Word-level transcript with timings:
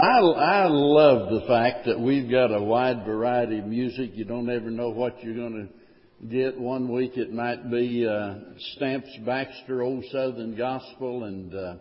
I, 0.00 0.20
I 0.20 0.66
love 0.68 1.28
the 1.30 1.44
fact 1.48 1.86
that 1.86 1.98
we've 1.98 2.30
got 2.30 2.54
a 2.54 2.62
wide 2.62 3.04
variety 3.04 3.58
of 3.58 3.64
music. 3.64 4.12
You 4.14 4.24
don't 4.24 4.48
ever 4.48 4.70
know 4.70 4.90
what 4.90 5.20
you're 5.24 5.34
going 5.34 5.68
to 6.22 6.26
get. 6.28 6.56
One 6.56 6.92
week 6.92 7.16
it 7.16 7.32
might 7.32 7.68
be 7.68 8.06
uh, 8.06 8.34
Stamps 8.76 9.10
Baxter, 9.26 9.82
Old 9.82 10.04
Southern 10.12 10.56
Gospel, 10.56 11.24
and 11.24 11.52
uh, 11.52 11.74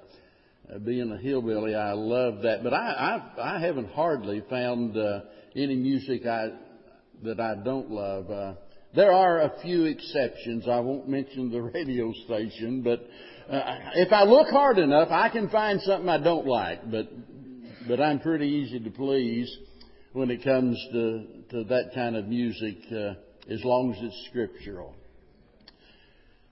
being 0.83 1.11
a 1.11 1.17
hillbilly, 1.17 1.75
I 1.75 1.91
love 1.91 2.41
that. 2.41 2.63
But 2.63 2.73
I 2.73 3.29
I, 3.37 3.57
I 3.57 3.59
haven't 3.59 3.91
hardly 3.91 4.41
found 4.49 4.97
uh, 4.97 5.19
any 5.55 5.75
music 5.75 6.25
I 6.25 6.53
that 7.21 7.39
I 7.39 7.53
don't 7.63 7.91
love. 7.91 8.31
Uh, 8.31 8.53
there 8.95 9.11
are 9.11 9.41
a 9.41 9.61
few 9.61 9.83
exceptions. 9.83 10.67
I 10.67 10.79
won't 10.79 11.07
mention 11.07 11.51
the 11.51 11.61
radio 11.75 12.11
station, 12.25 12.81
but 12.81 13.07
uh, 13.47 13.61
if 13.93 14.11
I 14.11 14.23
look 14.23 14.47
hard 14.49 14.79
enough, 14.79 15.09
I 15.11 15.29
can 15.29 15.49
find 15.49 15.79
something 15.81 16.09
I 16.09 16.17
don't 16.17 16.47
like. 16.47 16.89
But 16.89 17.09
but 17.87 18.01
I'm 18.01 18.19
pretty 18.19 18.47
easy 18.47 18.79
to 18.81 18.89
please 18.89 19.55
when 20.11 20.29
it 20.29 20.43
comes 20.43 20.77
to, 20.91 21.25
to 21.51 21.63
that 21.65 21.91
kind 21.95 22.15
of 22.17 22.27
music, 22.27 22.75
uh, 22.91 23.13
as 23.49 23.63
long 23.63 23.93
as 23.93 24.03
it's 24.03 24.27
scriptural. 24.29 24.93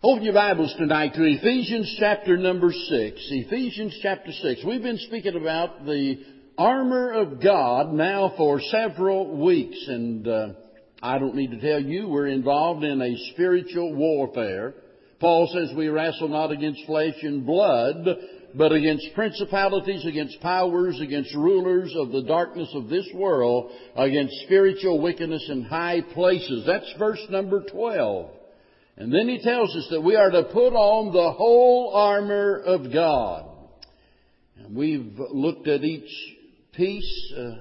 Open 0.01 0.23
your 0.23 0.33
Bibles 0.33 0.73
tonight 0.77 1.13
to 1.15 1.23
Ephesians 1.23 1.93
chapter 1.99 2.37
number 2.37 2.71
six. 2.71 3.19
Ephesians 3.29 3.97
chapter 4.01 4.31
six. 4.31 4.61
We've 4.65 4.81
been 4.81 4.99
speaking 4.99 5.35
about 5.35 5.85
the 5.85 6.23
armor 6.57 7.11
of 7.11 7.41
God 7.43 7.91
now 7.91 8.33
for 8.37 8.61
several 8.61 9.43
weeks, 9.43 9.83
and 9.87 10.27
uh, 10.27 10.47
I 11.01 11.19
don't 11.19 11.35
need 11.35 11.51
to 11.51 11.59
tell 11.59 11.81
you 11.81 12.07
we're 12.07 12.27
involved 12.27 12.83
in 12.83 13.01
a 13.01 13.31
spiritual 13.33 13.93
warfare. 13.93 14.75
Paul 15.19 15.49
says 15.51 15.75
we 15.75 15.87
wrestle 15.87 16.27
not 16.29 16.51
against 16.51 16.85
flesh 16.85 17.15
and 17.23 17.45
blood, 17.45 18.05
but 18.57 18.71
against 18.71 19.13
principalities, 19.15 20.05
against 20.05 20.39
powers, 20.39 20.99
against 21.01 21.35
rulers 21.35 21.93
of 21.97 22.11
the 22.11 22.23
darkness 22.23 22.69
of 22.73 22.87
this 22.87 23.07
world, 23.13 23.71
against 23.95 24.33
spiritual 24.45 25.01
wickedness 25.01 25.45
in 25.49 25.63
high 25.63 26.01
places. 26.13 26.63
That's 26.65 26.91
verse 26.97 27.21
number 27.29 27.63
12. 27.63 28.31
And 28.97 29.13
then 29.13 29.27
he 29.27 29.41
tells 29.41 29.75
us 29.75 29.87
that 29.91 30.01
we 30.01 30.15
are 30.15 30.31
to 30.31 30.43
put 30.43 30.73
on 30.73 31.11
the 31.11 31.31
whole 31.33 31.91
armor 31.93 32.57
of 32.59 32.93
God. 32.93 33.45
And 34.57 34.75
we've 34.75 35.19
looked 35.31 35.67
at 35.67 35.83
each 35.83 36.09
piece 36.71 37.33
uh, 37.37 37.55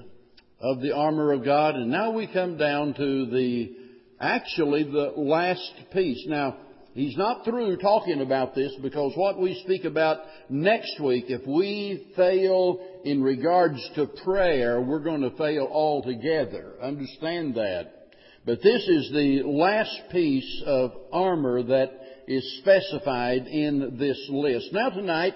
of 0.61 0.81
the 0.81 0.95
armor 0.95 1.33
of 1.33 1.43
God, 1.43 1.75
and 1.75 1.91
now 1.91 2.11
we 2.11 2.27
come 2.27 2.57
down 2.57 2.93
to 2.93 3.25
the, 3.25 3.75
actually 4.19 4.83
the 4.83 5.11
last 5.17 5.73
piece. 5.91 6.25
Now, 6.25 6.57
He's 6.95 7.17
not 7.17 7.43
through 7.43 7.75
talking 7.75 8.21
about 8.21 8.55
this 8.55 8.73
because 8.81 9.11
what 9.17 9.37
we 9.37 9.61
speak 9.65 9.83
about 9.83 10.19
next 10.49 10.97
week, 11.01 11.25
if 11.27 11.45
we 11.45 12.07
fail 12.15 12.79
in 13.03 13.21
regards 13.21 13.85
to 13.95 14.07
prayer, 14.23 14.79
we're 14.79 15.03
going 15.03 15.19
to 15.19 15.35
fail 15.35 15.67
altogether. 15.69 16.71
Understand 16.81 17.55
that. 17.55 18.07
But 18.45 18.63
this 18.63 18.87
is 18.87 19.11
the 19.11 19.41
last 19.45 20.03
piece 20.09 20.63
of 20.65 20.93
armor 21.11 21.63
that 21.63 21.91
is 22.29 22.59
specified 22.61 23.45
in 23.45 23.97
this 23.99 24.29
list. 24.29 24.69
Now 24.71 24.89
tonight, 24.89 25.33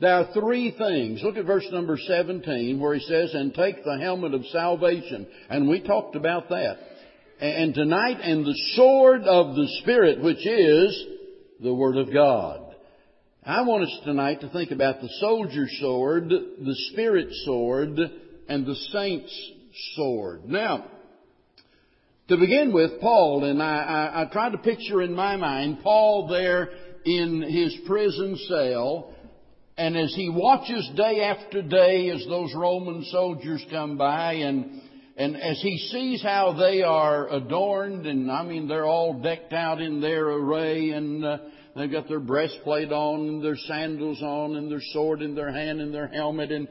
there 0.00 0.14
are 0.14 0.32
three 0.32 0.74
things. 0.78 1.20
Look 1.22 1.36
at 1.36 1.44
verse 1.44 1.66
number 1.70 1.98
17 1.98 2.80
where 2.80 2.94
he 2.94 3.00
says, 3.00 3.34
and 3.34 3.52
take 3.52 3.84
the 3.84 3.98
helmet 4.00 4.32
of 4.32 4.46
salvation. 4.46 5.26
And 5.50 5.68
we 5.68 5.82
talked 5.82 6.16
about 6.16 6.48
that 6.48 6.78
and 7.40 7.74
tonight, 7.74 8.18
and 8.22 8.44
the 8.44 8.58
sword 8.74 9.22
of 9.22 9.54
the 9.54 9.68
Spirit, 9.82 10.22
which 10.22 10.46
is 10.46 11.06
the 11.60 11.74
Word 11.74 11.96
of 11.96 12.12
God. 12.12 12.62
I 13.44 13.62
want 13.62 13.84
us 13.84 14.00
tonight 14.04 14.40
to 14.40 14.48
think 14.48 14.70
about 14.70 15.00
the 15.00 15.10
soldier's 15.20 15.76
sword, 15.80 16.30
the 16.30 16.76
Spirit 16.90 17.28
sword, 17.44 17.98
and 18.48 18.66
the 18.66 18.74
saint's 18.92 19.52
sword. 19.94 20.46
Now, 20.46 20.86
to 22.28 22.36
begin 22.38 22.72
with, 22.72 23.00
Paul, 23.00 23.44
and 23.44 23.62
I, 23.62 24.12
I, 24.14 24.22
I 24.22 24.24
try 24.32 24.50
to 24.50 24.58
picture 24.58 25.02
in 25.02 25.14
my 25.14 25.36
mind 25.36 25.78
Paul 25.82 26.28
there 26.28 26.70
in 27.04 27.42
his 27.42 27.76
prison 27.86 28.36
cell, 28.48 29.14
and 29.76 29.96
as 29.96 30.12
he 30.14 30.30
watches 30.30 30.90
day 30.96 31.20
after 31.22 31.62
day 31.62 32.10
as 32.10 32.24
those 32.26 32.52
Roman 32.54 33.04
soldiers 33.04 33.64
come 33.70 33.96
by 33.96 34.32
and 34.34 34.82
and 35.16 35.36
as 35.36 35.60
he 35.62 35.78
sees 35.90 36.22
how 36.22 36.52
they 36.52 36.82
are 36.82 37.28
adorned, 37.28 38.06
and 38.06 38.30
I 38.30 38.42
mean, 38.42 38.68
they're 38.68 38.84
all 38.86 39.14
decked 39.14 39.54
out 39.54 39.80
in 39.80 40.00
their 40.00 40.26
array, 40.26 40.90
and 40.90 41.24
uh, 41.24 41.38
they've 41.74 41.90
got 41.90 42.06
their 42.06 42.20
breastplate 42.20 42.92
on, 42.92 43.20
and 43.28 43.44
their 43.44 43.56
sandals 43.56 44.20
on, 44.22 44.56
and 44.56 44.70
their 44.70 44.82
sword 44.92 45.22
in 45.22 45.34
their 45.34 45.50
hand, 45.50 45.80
and 45.80 45.94
their 45.94 46.08
helmet, 46.08 46.52
and 46.52 46.68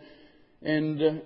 and 0.62 1.02
uh, 1.02 1.22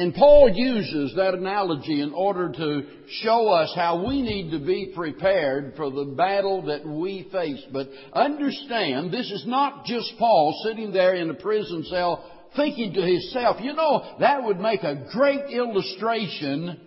and 0.00 0.14
Paul 0.14 0.50
uses 0.54 1.14
that 1.16 1.34
analogy 1.34 2.00
in 2.00 2.12
order 2.14 2.50
to 2.50 2.82
show 3.22 3.48
us 3.48 3.70
how 3.74 4.06
we 4.06 4.22
need 4.22 4.50
to 4.52 4.58
be 4.58 4.92
prepared 4.94 5.74
for 5.76 5.90
the 5.90 6.14
battle 6.16 6.62
that 6.66 6.86
we 6.86 7.28
face. 7.30 7.62
But 7.70 7.88
understand, 8.14 9.12
this 9.12 9.30
is 9.30 9.44
not 9.46 9.84
just 9.84 10.14
Paul 10.18 10.58
sitting 10.64 10.92
there 10.92 11.14
in 11.14 11.28
a 11.28 11.34
prison 11.34 11.84
cell 11.84 12.24
thinking 12.56 12.94
to 12.94 13.02
himself, 13.02 13.56
you 13.60 13.72
know, 13.72 14.16
that 14.20 14.42
would 14.44 14.58
make 14.58 14.82
a 14.82 15.06
great 15.12 15.50
illustration. 15.50 16.80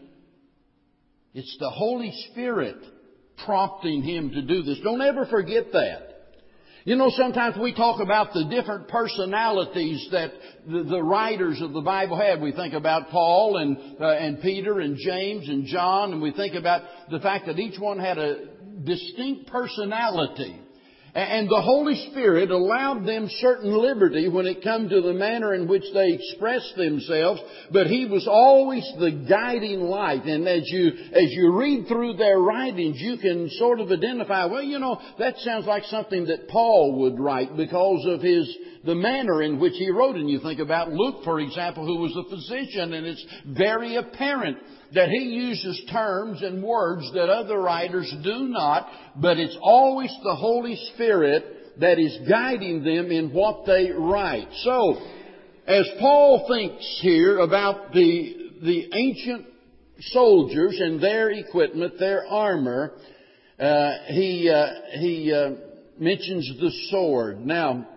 It's 1.34 1.58
the 1.60 1.70
Holy 1.70 2.12
Spirit 2.32 2.78
prompting 3.46 4.04
him 4.04 4.32
to 4.32 4.42
do 4.42 4.64
this. 4.64 4.80
Don't 4.84 5.02
ever 5.02 5.26
forget 5.26 5.72
that. 5.72 6.10
You 6.86 6.98
know, 6.98 7.10
sometimes 7.16 7.56
we 7.58 7.74
talk 7.74 8.02
about 8.02 8.34
the 8.34 8.44
different 8.50 8.90
personalities 8.90 10.06
that 10.12 10.32
the, 10.68 10.84
the 10.84 11.02
writers 11.02 11.62
of 11.62 11.72
the 11.72 11.80
Bible 11.80 12.20
had. 12.20 12.42
We 12.42 12.52
think 12.52 12.74
about 12.74 13.10
Paul 13.10 13.58
and, 13.58 14.02
uh, 14.02 14.06
and 14.06 14.42
Peter 14.42 14.82
and 14.82 14.98
James 14.98 15.48
and 15.48 15.66
John, 15.66 16.12
and 16.12 16.22
we 16.22 16.34
think 16.34 16.56
about 16.56 16.82
the 17.10 17.20
fact 17.20 17.46
that 17.46 17.58
each 17.58 17.80
one 17.80 18.00
had 18.00 18.18
a 18.18 18.48
distinct 18.84 19.50
personality. 19.50 20.60
And 21.16 21.48
the 21.48 21.62
Holy 21.62 22.10
Spirit 22.10 22.50
allowed 22.50 23.06
them 23.06 23.28
certain 23.30 23.72
liberty 23.72 24.28
when 24.30 24.48
it 24.48 24.64
come 24.64 24.90
to 24.90 25.00
the 25.00 25.14
manner 25.14 25.54
in 25.54 25.68
which 25.68 25.84
they 25.94 26.14
expressed 26.14 26.74
themselves, 26.76 27.40
but 27.72 27.86
He 27.86 28.06
was 28.06 28.28
always 28.28 28.84
the 29.00 29.12
guiding 29.30 29.82
light. 29.82 30.26
And 30.26 30.48
as 30.48 30.64
you, 30.66 30.88
as 30.88 31.30
you 31.30 31.56
read 31.56 31.88
through 31.88 32.14
their 32.14 32.40
writings, 32.40 33.00
you 33.00 33.18
can 33.18 33.48
sort 33.52 33.80
of 33.80 33.92
identify, 33.92 34.46
well, 34.46 34.64
you 34.64 34.80
know, 34.80 35.00
that 35.20 35.38
sounds 35.38 35.68
like 35.68 35.84
something 35.84 36.26
that 36.26 36.48
Paul 36.48 37.02
would 37.02 37.20
write 37.20 37.56
because 37.56 38.06
of 38.08 38.22
his, 38.22 38.52
the 38.86 38.96
manner 38.96 39.42
in 39.42 39.60
which 39.60 39.74
he 39.74 39.90
wrote. 39.90 40.16
And 40.16 40.30
you 40.30 40.40
think 40.40 40.60
about 40.60 40.92
Luke, 40.92 41.24
for 41.24 41.40
example, 41.40 41.86
who 41.86 42.02
was 42.02 42.16
a 42.16 42.30
physician, 42.30 42.94
and 42.94 43.06
it's 43.06 43.26
very 43.48 43.96
apparent 43.96 44.58
that 44.94 45.10
he 45.10 45.20
uses 45.20 45.82
terms 45.92 46.42
and 46.42 46.64
words 46.64 47.10
that 47.14 47.30
other 47.30 47.60
writers 47.60 48.14
do 48.24 48.48
not, 48.48 48.88
but 49.16 49.38
it's 49.38 49.58
always 49.62 50.16
the 50.24 50.36
Holy 50.36 50.76
Spirit 50.94 51.80
that 51.80 51.98
is 52.00 52.30
guiding 52.30 52.84
them 52.84 53.12
in 53.12 53.32
what 53.34 53.66
they 53.66 53.90
write. 53.92 54.48
So, 54.64 54.98
as 55.66 55.88
Paul 56.00 56.46
thinks 56.48 57.00
here 57.02 57.40
about 57.40 57.94
the, 57.94 58.52
the 58.62 58.90
ancient 58.94 59.48
soldiers 60.00 60.80
and 60.80 61.02
their 61.02 61.32
equipment, 61.32 61.98
their 61.98 62.28
armor, 62.28 62.94
uh, 63.60 63.92
he, 64.08 64.52
uh, 64.54 64.68
he 65.00 65.34
uh, 65.34 65.52
mentions 65.98 66.52
the 66.60 66.72
sword. 66.90 67.46
Now, 67.46 67.88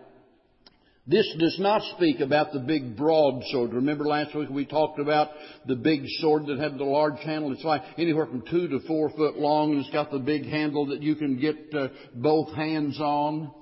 this 1.08 1.32
does 1.38 1.56
not 1.60 1.82
speak 1.96 2.18
about 2.18 2.52
the 2.52 2.58
big 2.58 2.96
broadsword. 2.96 3.72
Remember 3.72 4.04
last 4.04 4.34
week 4.34 4.48
we 4.50 4.66
talked 4.66 4.98
about 4.98 5.28
the 5.66 5.76
big 5.76 6.02
sword 6.20 6.46
that 6.46 6.58
had 6.58 6.78
the 6.78 6.84
large 6.84 7.20
handle. 7.20 7.52
It's 7.52 7.62
like 7.62 7.82
anywhere 7.96 8.26
from 8.26 8.42
two 8.42 8.66
to 8.68 8.80
four 8.88 9.10
foot 9.10 9.38
long 9.38 9.72
and 9.72 9.80
it's 9.80 9.90
got 9.90 10.10
the 10.10 10.18
big 10.18 10.46
handle 10.46 10.86
that 10.86 11.02
you 11.02 11.14
can 11.14 11.38
get 11.38 11.56
uh, 11.72 11.88
both 12.14 12.52
hands 12.54 12.98
on. 12.98 13.52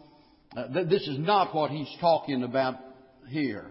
Uh, 0.57 0.69
th- 0.73 0.89
this 0.89 1.07
is 1.07 1.19
not 1.19 1.55
what 1.55 1.71
he's 1.71 1.91
talking 2.01 2.45
about 2.45 2.77
here. 3.29 3.71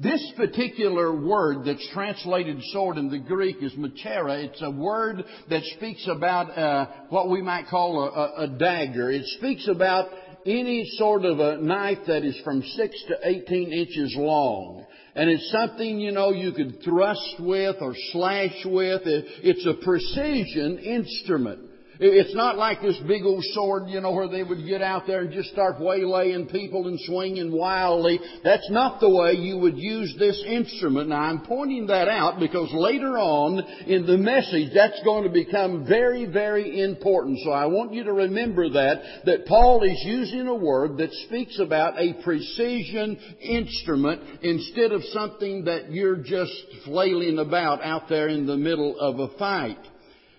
This 0.00 0.24
particular 0.36 1.12
word 1.12 1.64
that's 1.64 1.84
translated 1.92 2.58
sword 2.72 2.98
in 2.98 3.10
the 3.10 3.18
Greek 3.18 3.56
is 3.60 3.72
machaira. 3.72 4.44
It's 4.44 4.62
a 4.62 4.70
word 4.70 5.24
that 5.50 5.64
speaks 5.76 6.06
about 6.08 6.56
uh, 6.56 6.86
what 7.08 7.28
we 7.28 7.42
might 7.42 7.66
call 7.66 8.04
a, 8.04 8.42
a, 8.42 8.44
a 8.44 8.46
dagger. 8.46 9.10
It 9.10 9.26
speaks 9.38 9.66
about 9.66 10.08
any 10.46 10.88
sort 10.96 11.24
of 11.24 11.40
a 11.40 11.58
knife 11.58 11.98
that 12.06 12.24
is 12.24 12.38
from 12.44 12.62
6 12.62 13.04
to 13.08 13.16
18 13.22 13.72
inches 13.72 14.14
long. 14.16 14.86
And 15.14 15.28
it's 15.28 15.50
something, 15.50 15.98
you 15.98 16.12
know, 16.12 16.30
you 16.30 16.52
could 16.52 16.82
thrust 16.84 17.36
with 17.40 17.76
or 17.80 17.94
slash 18.12 18.64
with. 18.64 19.02
It's 19.04 19.66
a 19.66 19.84
precision 19.84 20.78
instrument. 20.78 21.67
It's 22.00 22.34
not 22.34 22.56
like 22.56 22.80
this 22.80 22.98
big 23.08 23.24
old 23.24 23.42
sword, 23.54 23.88
you 23.88 24.00
know, 24.00 24.12
where 24.12 24.28
they 24.28 24.44
would 24.44 24.64
get 24.64 24.82
out 24.82 25.06
there 25.08 25.22
and 25.22 25.32
just 25.32 25.50
start 25.50 25.80
waylaying 25.80 26.46
people 26.46 26.86
and 26.86 26.98
swinging 27.00 27.50
wildly. 27.50 28.20
That's 28.44 28.70
not 28.70 29.00
the 29.00 29.10
way 29.10 29.32
you 29.32 29.58
would 29.58 29.76
use 29.76 30.14
this 30.16 30.40
instrument. 30.46 31.08
Now 31.08 31.22
I'm 31.22 31.44
pointing 31.44 31.88
that 31.88 32.06
out 32.08 32.38
because 32.38 32.68
later 32.72 33.18
on 33.18 33.58
in 33.86 34.06
the 34.06 34.16
message 34.16 34.70
that's 34.72 35.02
going 35.02 35.24
to 35.24 35.30
become 35.30 35.86
very, 35.88 36.24
very 36.24 36.80
important. 36.80 37.40
So 37.42 37.50
I 37.50 37.66
want 37.66 37.92
you 37.92 38.04
to 38.04 38.12
remember 38.12 38.68
that, 38.70 39.22
that 39.24 39.46
Paul 39.46 39.82
is 39.82 40.00
using 40.04 40.46
a 40.46 40.54
word 40.54 40.98
that 40.98 41.12
speaks 41.26 41.58
about 41.58 41.98
a 41.98 42.22
precision 42.22 43.18
instrument 43.40 44.22
instead 44.42 44.92
of 44.92 45.02
something 45.12 45.64
that 45.64 45.90
you're 45.90 46.16
just 46.16 46.54
flailing 46.84 47.40
about 47.40 47.82
out 47.82 48.08
there 48.08 48.28
in 48.28 48.46
the 48.46 48.56
middle 48.56 48.98
of 49.00 49.18
a 49.18 49.36
fight. 49.36 49.78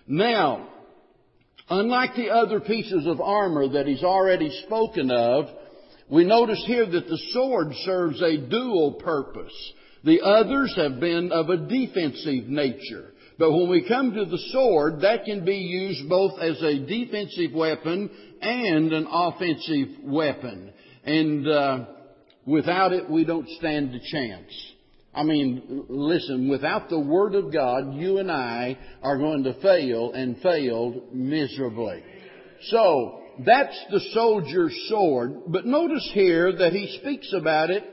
Now, 0.06 0.69
Unlike 1.70 2.16
the 2.16 2.30
other 2.30 2.58
pieces 2.60 3.06
of 3.06 3.20
armor 3.20 3.68
that 3.68 3.86
he's 3.86 4.02
already 4.02 4.50
spoken 4.66 5.10
of, 5.10 5.46
we 6.10 6.24
notice 6.24 6.62
here 6.66 6.84
that 6.84 7.06
the 7.06 7.20
sword 7.30 7.68
serves 7.84 8.20
a 8.20 8.36
dual 8.36 8.94
purpose. 8.94 9.72
The 10.02 10.20
others 10.22 10.74
have 10.76 10.98
been 10.98 11.30
of 11.30 11.48
a 11.48 11.56
defensive 11.56 12.48
nature. 12.48 13.12
But 13.38 13.52
when 13.52 13.70
we 13.70 13.86
come 13.86 14.12
to 14.14 14.24
the 14.24 14.42
sword, 14.50 15.02
that 15.02 15.24
can 15.24 15.44
be 15.44 15.56
used 15.56 16.08
both 16.08 16.40
as 16.40 16.60
a 16.60 16.78
defensive 16.78 17.52
weapon 17.54 18.10
and 18.42 18.92
an 18.92 19.06
offensive 19.08 20.02
weapon. 20.02 20.72
And 21.04 21.48
uh, 21.48 21.84
without 22.44 22.92
it, 22.92 23.08
we 23.08 23.24
don't 23.24 23.48
stand 23.48 23.94
a 23.94 24.00
chance. 24.00 24.69
I 25.12 25.24
mean, 25.24 25.86
listen, 25.88 26.48
without 26.48 26.88
the 26.88 27.00
Word 27.00 27.34
of 27.34 27.52
God, 27.52 27.94
you 27.94 28.18
and 28.18 28.30
I 28.30 28.78
are 29.02 29.18
going 29.18 29.42
to 29.44 29.60
fail 29.60 30.12
and 30.12 30.38
fail 30.38 31.02
miserably. 31.12 32.02
So, 32.68 33.20
that's 33.44 33.78
the 33.90 34.00
soldier's 34.12 34.76
sword. 34.88 35.42
But 35.48 35.66
notice 35.66 36.08
here 36.14 36.52
that 36.58 36.72
he 36.72 36.98
speaks 37.00 37.32
about 37.32 37.70
it 37.70 37.84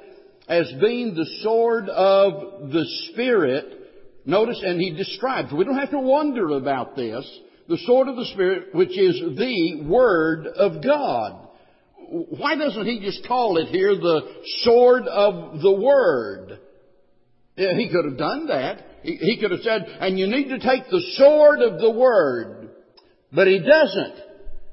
as 0.47 0.71
being 0.79 1.15
the 1.15 1.27
sword 1.41 1.89
of 1.89 2.71
the 2.71 2.85
Spirit. 3.11 3.65
Notice, 4.25 4.61
and 4.63 4.79
he 4.79 4.91
describes, 4.91 5.51
we 5.51 5.63
don't 5.63 5.79
have 5.79 5.91
to 5.91 5.99
wonder 5.99 6.49
about 6.51 6.95
this, 6.95 7.25
the 7.67 7.79
sword 7.85 8.09
of 8.09 8.15
the 8.15 8.25
Spirit, 8.25 8.75
which 8.75 8.97
is 8.97 9.19
the 9.37 9.83
Word 9.87 10.47
of 10.47 10.83
God. 10.83 11.47
Why 12.09 12.55
doesn't 12.55 12.85
he 12.85 12.99
just 12.99 13.27
call 13.27 13.57
it 13.57 13.69
here 13.69 13.95
the 13.95 14.21
sword 14.63 15.07
of 15.07 15.61
the 15.61 15.73
Word? 15.73 16.59
Yeah, 17.57 17.73
he 17.73 17.89
could 17.89 18.05
have 18.05 18.17
done 18.17 18.47
that. 18.47 18.85
He, 19.01 19.15
he 19.15 19.37
could 19.41 19.51
have 19.51 19.61
said, 19.61 19.83
and 19.99 20.17
you 20.17 20.27
need 20.27 20.49
to 20.49 20.59
take 20.59 20.89
the 20.89 21.03
sword 21.15 21.59
of 21.61 21.81
the 21.81 21.91
Word. 21.91 22.69
But 23.33 23.47
he 23.47 23.59
doesn't. 23.59 24.23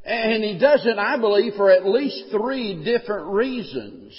And 0.05 0.45
he 0.45 0.59
doesn't, 0.59 0.99
I 0.99 1.19
believe, 1.19 1.55
for 1.55 1.71
at 1.71 1.87
least 1.87 2.25
three 2.31 2.85
different 2.85 3.29
reasons. 3.29 4.15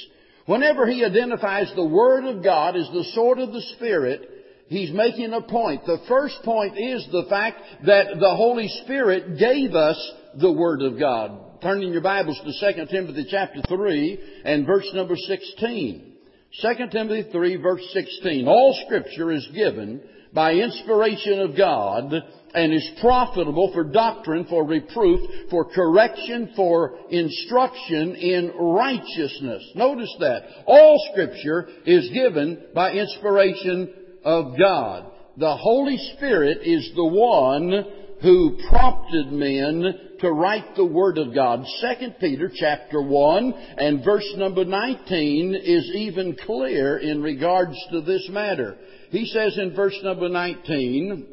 Whenever 0.47 0.87
he 0.87 1.05
identifies 1.05 1.71
the 1.75 1.85
Word 1.85 2.25
of 2.25 2.43
God 2.43 2.75
as 2.75 2.87
the 2.87 3.05
sword 3.13 3.37
of 3.37 3.53
the 3.53 3.61
Spirit, 3.75 4.29
he's 4.67 4.91
making 4.91 5.31
a 5.33 5.41
point. 5.41 5.85
The 5.85 6.01
first 6.07 6.39
point 6.43 6.73
is 6.77 7.07
the 7.11 7.27
fact 7.29 7.61
that 7.85 8.19
the 8.19 8.35
Holy 8.35 8.67
Spirit 8.83 9.37
gave 9.37 9.75
us 9.75 10.11
the 10.39 10.51
Word 10.51 10.81
of 10.81 10.99
God. 10.99 11.61
Turning 11.61 11.93
your 11.93 12.01
Bibles 12.01 12.39
to 12.43 12.73
2 12.73 12.85
Timothy 12.87 13.27
chapter 13.29 13.61
3 13.67 14.41
and 14.43 14.65
verse 14.65 14.89
number 14.93 15.15
16. 15.15 16.14
2 16.61 16.87
Timothy 16.91 17.29
3 17.31 17.55
verse 17.57 17.85
16. 17.91 18.47
All 18.47 18.77
scripture 18.85 19.31
is 19.31 19.47
given 19.53 20.01
by 20.33 20.53
inspiration 20.53 21.41
of 21.41 21.57
God 21.57 22.13
and 22.53 22.73
is 22.73 22.89
profitable 23.01 23.71
for 23.73 23.83
doctrine, 23.83 24.45
for 24.45 24.65
reproof, 24.65 25.19
for 25.49 25.65
correction, 25.65 26.53
for 26.55 26.97
instruction 27.09 28.15
in 28.15 28.53
righteousness. 28.57 29.69
Notice 29.75 30.15
that. 30.19 30.43
All 30.65 30.97
scripture 31.11 31.67
is 31.85 32.09
given 32.11 32.67
by 32.73 32.93
inspiration 32.93 33.93
of 34.23 34.57
God. 34.57 35.11
The 35.37 35.57
Holy 35.57 35.97
Spirit 36.15 36.59
is 36.63 36.89
the 36.95 37.05
one 37.05 37.85
who 38.21 38.57
prompted 38.69 39.33
men 39.33 40.14
to 40.25 40.31
write 40.31 40.75
the 40.75 40.85
Word 40.85 41.17
of 41.17 41.33
God. 41.33 41.63
2 41.81 42.11
Peter 42.19 42.51
chapter 42.53 43.01
1 43.01 43.53
and 43.77 44.03
verse 44.03 44.27
number 44.37 44.65
19 44.65 45.55
is 45.55 45.91
even 45.93 46.35
clear 46.45 46.97
in 46.97 47.21
regards 47.21 47.77
to 47.91 48.01
this 48.01 48.27
matter. 48.31 48.75
He 49.11 49.27
says 49.27 49.57
in 49.57 49.75
verse 49.75 49.97
number 50.03 50.27
19, 50.27 51.27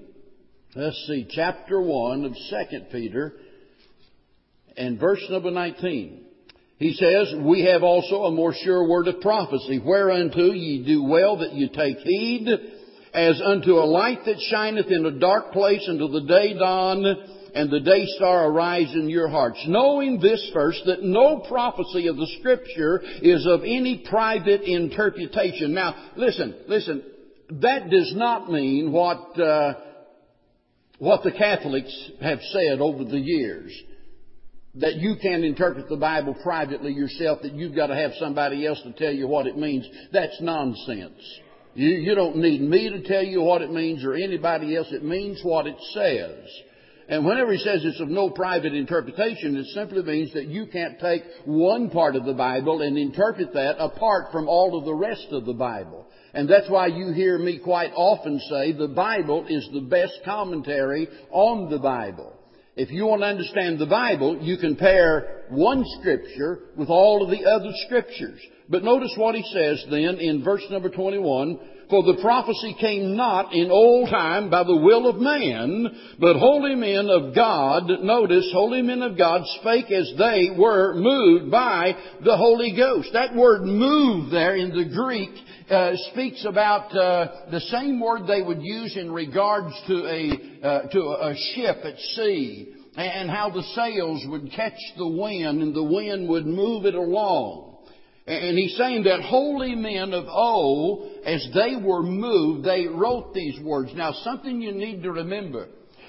let's 0.77 1.05
see, 1.09 1.27
chapter 1.31 1.81
1 1.81 2.25
of 2.27 2.33
2 2.33 2.81
Peter 2.93 3.33
and 4.77 5.00
verse 5.00 5.25
number 5.31 5.50
19. 5.50 6.25
He 6.77 6.95
says, 6.95 7.35
We 7.41 7.65
have 7.67 7.83
also 7.83 8.25
a 8.25 8.33
more 8.33 8.55
sure 8.55 8.88
word 8.88 9.09
of 9.09 9.21
prophecy, 9.21 9.81
whereunto 9.83 10.53
ye 10.53 10.85
do 10.85 11.05
well 11.05 11.38
that 11.38 11.55
you 11.55 11.69
take 11.69 11.99
heed, 11.99 12.49
as 13.15 13.41
unto 13.43 13.75
a 13.75 13.87
light 13.87 14.25
that 14.27 14.41
shineth 14.50 14.88
in 14.88 15.06
a 15.06 15.19
dark 15.19 15.53
place 15.53 15.85
until 15.87 16.11
the 16.11 16.27
day 16.27 16.55
dawn 16.55 17.05
and 17.54 17.70
the 17.70 17.81
day 17.81 18.06
star 18.06 18.49
arise 18.49 18.93
in 18.94 19.08
your 19.08 19.28
hearts. 19.28 19.62
Knowing 19.66 20.20
this 20.20 20.50
first, 20.54 20.82
that 20.87 21.02
no 21.02 21.40
prophecy 21.49 22.08
of 22.08 22.16
the 22.16 22.31
scripture 22.38 23.00
is 23.22 23.46
of 23.46 23.60
any 23.60 24.04
private 24.08 24.62
interpretation. 24.62 25.75
Now, 25.75 26.12
listen, 26.16 26.54
listen, 26.66 27.02
that 27.60 27.90
does 27.90 28.12
not 28.16 28.50
mean 28.50 28.93
what, 28.93 29.38
uh, 29.38 29.75
what 30.99 31.22
the 31.22 31.32
Catholics 31.32 32.10
have 32.20 32.40
said 32.52 32.81
over 32.81 33.04
the 33.04 33.19
years. 33.19 33.72
That 34.76 34.94
you 34.94 35.16
can't 35.20 35.44
interpret 35.44 35.90
the 35.90 35.96
Bible 35.99 36.34
privately 36.43 36.94
yourself, 36.94 37.40
that 37.43 37.52
you've 37.52 37.76
got 37.76 37.88
to 37.88 37.94
have 37.94 38.12
somebody 38.19 38.66
else 38.66 38.81
to 38.84 38.93
tell 38.93 39.12
you 39.12 39.28
what 39.28 39.46
it 39.46 39.58
means. 39.58 39.87
That's 40.12 40.40
nonsense. 40.40 41.20
You, 41.75 41.88
you 41.88 42.14
don't 42.14 42.37
need 42.37 42.62
me 42.62 42.88
to 42.88 43.02
tell 43.02 43.22
you 43.22 43.43
what 43.43 43.60
it 43.60 43.70
means 43.70 44.02
or 44.02 44.14
anybody 44.14 44.75
else. 44.75 44.88
It 44.90 45.04
means 45.04 45.40
what 45.43 45.66
it 45.66 45.76
says. 45.93 46.49
And 47.12 47.26
whenever 47.26 47.53
he 47.53 47.59
says 47.59 47.85
it's 47.85 48.00
of 48.00 48.09
no 48.09 48.31
private 48.31 48.73
interpretation, 48.73 49.55
it 49.55 49.67
simply 49.75 50.03
means 50.03 50.32
that 50.32 50.47
you 50.47 50.64
can't 50.64 50.99
take 50.99 51.23
one 51.44 51.91
part 51.91 52.17
of 52.17 52.25
the 52.25 52.32
Bible 52.32 52.81
and 52.81 52.97
interpret 52.97 53.53
that 53.53 53.76
apart 53.79 54.32
from 54.32 54.49
all 54.49 54.79
of 54.79 54.87
the 54.87 54.94
rest 54.94 55.26
of 55.31 55.44
the 55.44 55.53
Bible. 55.53 56.06
And 56.32 56.49
that's 56.49 56.70
why 56.70 56.87
you 56.87 57.12
hear 57.12 57.37
me 57.37 57.59
quite 57.62 57.93
often 57.94 58.41
say 58.49 58.73
the 58.73 58.88
Bible 58.88 59.44
is 59.47 59.69
the 59.75 59.82
best 59.82 60.20
commentary 60.25 61.06
on 61.31 61.70
the 61.70 61.79
Bible. 61.79 62.32
If 62.76 62.91
you 62.91 63.05
want 63.05 63.20
to 63.20 63.26
understand 63.26 63.79
the 63.79 63.85
Bible, 63.85 64.38
you 64.41 64.56
pair 64.76 65.44
one 65.50 65.85
scripture 66.00 66.61
with 66.79 66.88
all 66.88 67.23
of 67.23 67.29
the 67.29 67.44
other 67.44 67.73
scriptures. 67.85 68.41
But 68.70 68.85
notice 68.85 69.12
what 69.19 69.35
he 69.35 69.43
says 69.53 69.85
then 69.91 70.17
in 70.19 70.43
verse 70.43 70.64
number 70.70 70.88
21. 70.88 71.61
For 71.93 72.03
the 72.03 72.23
prophecy 72.23 72.75
came 72.81 73.17
not 73.19 73.53
in 73.53 73.71
old 73.71 74.09
time 74.09 74.49
by 74.49 74.65
the 74.65 74.79
will 74.79 75.06
of 75.06 75.21
man, 75.21 75.89
but 76.19 76.39
holy 76.39 76.75
men 76.75 77.11
of 77.11 77.35
God, 77.35 77.83
notice, 78.03 78.49
holy 78.50 78.81
men 78.81 79.03
of 79.03 79.19
God 79.19 79.43
spake 79.61 79.91
as 79.91 80.11
they 80.17 80.49
were 80.56 80.94
moved 80.94 81.50
by 81.50 81.94
the 82.25 82.35
Holy 82.35 82.75
Ghost. 82.75 83.11
That 83.12 83.35
word 83.35 83.65
move 83.65 84.31
there 84.31 84.56
in 84.56 84.71
the 84.71 84.87
Greek 84.87 85.33
uh, 85.71 85.91
speaks 86.12 86.47
about 86.47 86.97
uh, 86.97 87.50
the 87.50 87.61
same 87.61 88.00
word 88.00 88.27
they 88.27 88.41
would 88.41 88.62
use 88.62 88.97
in 88.97 89.12
regards 89.12 89.75
to 89.88 90.06
a, 90.06 90.66
uh, 90.66 90.88
to 90.93 90.99
a 90.99 91.35
ship 91.55 91.76
at 91.85 91.99
sea 92.14 92.73
and 92.97 93.28
how 93.28 93.50
the 93.50 93.64
sails 93.75 94.25
would 94.28 94.50
catch 94.52 94.81
the 94.97 95.09
wind 95.09 95.61
and 95.61 95.75
the 95.75 95.85
wind 95.85 96.26
would 96.26 96.47
move 96.47 96.87
it 96.87 96.95
along. 96.95 97.72
And 98.26 98.57
he's 98.57 98.76
saying 98.76 99.05
that 99.05 99.21
holy 99.21 99.75
men 99.75 100.14
of 100.14 100.26
old, 100.29 101.11
as 101.25 101.45
they 101.55 101.75
were 101.76 102.02
moved, 102.02 102.64
they 102.64 102.87
wrote 102.87 103.35
these 103.35 103.59
words. 103.61 103.91
Now, 103.95 104.12
something 104.12 104.62
you 104.62 104.73
need 104.73 105.02
to 105.02 105.11
remember 105.11 105.69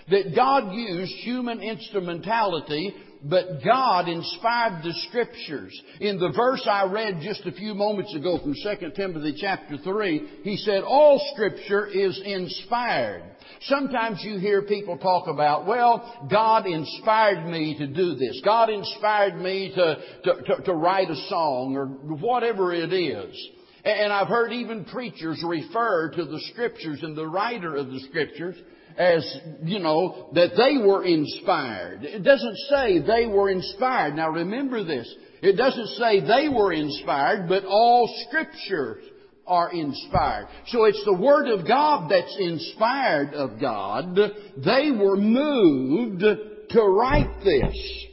that 0.09 0.35
God 0.35 0.73
used 0.73 1.11
human 1.23 1.61
instrumentality, 1.61 2.93
but 3.23 3.63
God 3.63 4.09
inspired 4.09 4.83
the 4.83 4.93
scriptures. 5.07 5.79
In 6.01 6.19
the 6.19 6.33
verse 6.35 6.67
I 6.69 6.85
read 6.85 7.21
just 7.21 7.45
a 7.45 7.51
few 7.51 7.73
moments 7.73 8.13
ago 8.13 8.37
from 8.37 8.53
2 8.53 8.91
Timothy 8.95 9.35
chapter 9.39 9.77
3, 9.77 10.41
he 10.43 10.57
said, 10.57 10.83
all 10.83 11.19
scripture 11.33 11.87
is 11.87 12.21
inspired. 12.23 13.23
Sometimes 13.61 14.19
you 14.23 14.37
hear 14.39 14.61
people 14.63 14.97
talk 14.97 15.27
about, 15.27 15.65
well, 15.65 16.27
God 16.29 16.65
inspired 16.65 17.45
me 17.45 17.77
to 17.77 17.87
do 17.87 18.15
this. 18.15 18.41
God 18.43 18.69
inspired 18.69 19.35
me 19.35 19.71
to, 19.75 19.97
to, 20.23 20.41
to, 20.43 20.63
to 20.63 20.73
write 20.73 21.09
a 21.09 21.15
song 21.27 21.75
or 21.75 21.87
whatever 21.87 22.73
it 22.73 22.93
is. 22.93 23.49
And 23.85 24.13
I've 24.13 24.27
heard 24.27 24.53
even 24.53 24.85
preachers 24.85 25.43
refer 25.45 26.11
to 26.11 26.25
the 26.25 26.39
scriptures 26.51 26.99
and 27.01 27.17
the 27.17 27.27
writer 27.27 27.75
of 27.75 27.87
the 27.87 27.99
scriptures 28.09 28.55
as, 28.97 29.37
you 29.63 29.79
know, 29.79 30.29
that 30.33 30.51
they 30.55 30.77
were 30.77 31.03
inspired. 31.03 32.03
It 32.03 32.23
doesn't 32.23 32.57
say 32.69 32.99
they 32.99 33.27
were 33.27 33.49
inspired. 33.49 34.15
Now 34.15 34.29
remember 34.29 34.83
this. 34.83 35.13
It 35.41 35.57
doesn't 35.57 35.87
say 35.97 36.21
they 36.21 36.47
were 36.47 36.71
inspired, 36.71 37.49
but 37.49 37.65
all 37.65 38.07
scriptures 38.27 39.03
are 39.45 39.71
inspired. 39.71 40.47
So 40.67 40.85
it's 40.85 41.03
the 41.05 41.13
Word 41.13 41.47
of 41.47 41.67
God 41.67 42.09
that's 42.09 42.35
inspired 42.39 43.33
of 43.33 43.59
God. 43.59 44.15
They 44.15 44.91
were 44.91 45.17
moved 45.17 46.21
to 46.21 46.81
write 46.81 47.43
this. 47.43 48.05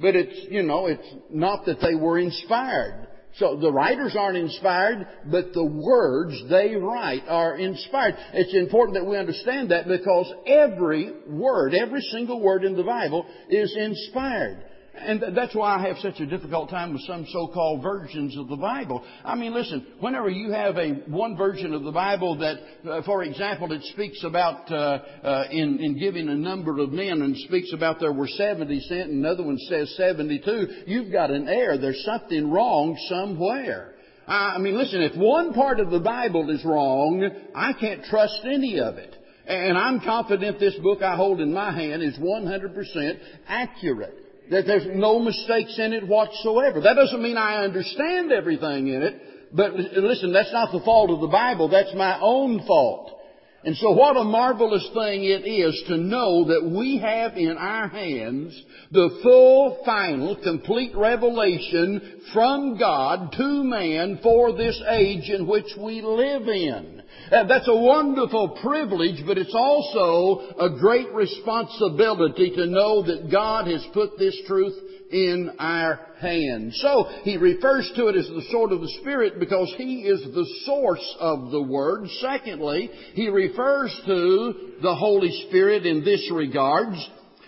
But 0.00 0.14
it's, 0.14 0.46
you 0.50 0.62
know, 0.62 0.86
it's 0.86 1.06
not 1.30 1.66
that 1.66 1.80
they 1.80 1.94
were 1.94 2.18
inspired. 2.18 3.08
So 3.36 3.56
the 3.56 3.72
writers 3.72 4.16
aren't 4.18 4.36
inspired, 4.36 5.06
but 5.30 5.52
the 5.52 5.64
words 5.64 6.34
they 6.48 6.74
write 6.74 7.22
are 7.28 7.56
inspired. 7.56 8.16
It's 8.32 8.54
important 8.54 8.96
that 8.96 9.08
we 9.08 9.16
understand 9.16 9.70
that 9.70 9.86
because 9.86 10.32
every 10.46 11.12
word, 11.28 11.74
every 11.74 12.00
single 12.00 12.40
word 12.40 12.64
in 12.64 12.76
the 12.76 12.82
Bible 12.82 13.26
is 13.48 13.76
inspired. 13.76 14.64
And 15.00 15.36
that's 15.36 15.54
why 15.54 15.76
I 15.76 15.88
have 15.88 15.98
such 15.98 16.20
a 16.20 16.26
difficult 16.26 16.70
time 16.70 16.92
with 16.92 17.02
some 17.02 17.26
so-called 17.30 17.82
versions 17.82 18.36
of 18.36 18.48
the 18.48 18.56
Bible. 18.56 19.04
I 19.24 19.34
mean, 19.34 19.54
listen, 19.54 19.86
whenever 20.00 20.28
you 20.28 20.50
have 20.52 20.76
a 20.76 20.94
one 21.06 21.36
version 21.36 21.72
of 21.72 21.84
the 21.84 21.92
Bible 21.92 22.38
that, 22.38 22.56
uh, 22.88 23.02
for 23.02 23.22
example, 23.22 23.72
it 23.72 23.82
speaks 23.84 24.22
about 24.24 24.70
uh, 24.70 24.74
uh, 24.74 25.44
in, 25.50 25.78
in 25.80 25.98
giving 25.98 26.28
a 26.28 26.34
number 26.34 26.78
of 26.78 26.92
men 26.92 27.22
and 27.22 27.36
speaks 27.36 27.72
about 27.72 28.00
there 28.00 28.12
were 28.12 28.28
70 28.28 28.80
sent, 28.80 29.10
and 29.10 29.24
another 29.24 29.44
one 29.44 29.58
says 29.68 29.94
72, 29.96 30.84
you've 30.86 31.12
got 31.12 31.30
an 31.30 31.48
error. 31.48 31.78
There's 31.78 32.04
something 32.04 32.50
wrong 32.50 32.96
somewhere. 33.08 33.94
I 34.26 34.58
mean, 34.58 34.76
listen, 34.76 35.00
if 35.00 35.16
one 35.16 35.54
part 35.54 35.80
of 35.80 35.90
the 35.90 36.00
Bible 36.00 36.50
is 36.50 36.62
wrong, 36.64 37.26
I 37.54 37.72
can't 37.72 38.04
trust 38.04 38.40
any 38.44 38.78
of 38.78 38.96
it. 38.96 39.14
And 39.46 39.78
I'm 39.78 40.00
confident 40.00 40.60
this 40.60 40.76
book 40.82 41.00
I 41.00 41.16
hold 41.16 41.40
in 41.40 41.54
my 41.54 41.72
hand 41.72 42.02
is 42.02 42.18
100% 42.18 43.18
accurate. 43.48 44.27
That 44.50 44.66
there's 44.66 44.86
no 44.86 45.18
mistakes 45.18 45.78
in 45.78 45.92
it 45.92 46.06
whatsoever. 46.06 46.80
That 46.80 46.94
doesn't 46.94 47.22
mean 47.22 47.36
I 47.36 47.64
understand 47.64 48.32
everything 48.32 48.88
in 48.88 49.02
it, 49.02 49.22
but 49.52 49.74
listen, 49.74 50.32
that's 50.32 50.52
not 50.52 50.72
the 50.72 50.80
fault 50.80 51.10
of 51.10 51.20
the 51.20 51.28
Bible, 51.28 51.68
that's 51.68 51.94
my 51.94 52.18
own 52.20 52.66
fault. 52.66 53.18
And 53.64 53.76
so 53.76 53.90
what 53.90 54.16
a 54.16 54.24
marvelous 54.24 54.88
thing 54.94 55.24
it 55.24 55.44
is 55.44 55.82
to 55.88 55.96
know 55.96 56.44
that 56.46 56.70
we 56.74 56.98
have 56.98 57.36
in 57.36 57.56
our 57.58 57.88
hands 57.88 58.62
the 58.92 59.18
full, 59.22 59.82
final, 59.84 60.36
complete 60.36 60.94
revelation 60.94 62.22
from 62.32 62.78
God 62.78 63.32
to 63.36 63.64
man 63.64 64.20
for 64.22 64.56
this 64.56 64.80
age 64.88 65.28
in 65.28 65.46
which 65.46 65.66
we 65.76 66.00
live 66.02 66.46
in. 66.46 66.97
Uh, 67.30 67.44
that's 67.46 67.68
a 67.68 67.76
wonderful 67.76 68.58
privilege, 68.62 69.22
but 69.26 69.36
it's 69.36 69.54
also 69.54 70.54
a 70.58 70.78
great 70.78 71.12
responsibility 71.12 72.52
to 72.56 72.66
know 72.66 73.02
that 73.02 73.30
God 73.30 73.66
has 73.66 73.86
put 73.92 74.18
this 74.18 74.38
truth 74.46 74.74
in 75.10 75.50
our 75.58 76.00
hands. 76.20 76.78
So 76.82 77.04
he 77.22 77.36
refers 77.36 77.90
to 77.96 78.08
it 78.08 78.16
as 78.16 78.28
the 78.28 78.46
sword 78.50 78.72
of 78.72 78.80
the 78.80 78.96
Spirit 79.00 79.38
because 79.38 79.72
he 79.76 80.00
is 80.02 80.22
the 80.22 80.46
source 80.64 81.16
of 81.20 81.50
the 81.50 81.62
Word. 81.62 82.08
Secondly, 82.20 82.90
he 83.12 83.28
refers 83.28 83.94
to 84.06 84.72
the 84.82 84.94
Holy 84.94 85.30
Spirit 85.48 85.84
in 85.84 86.04
this 86.04 86.30
regards 86.32 86.96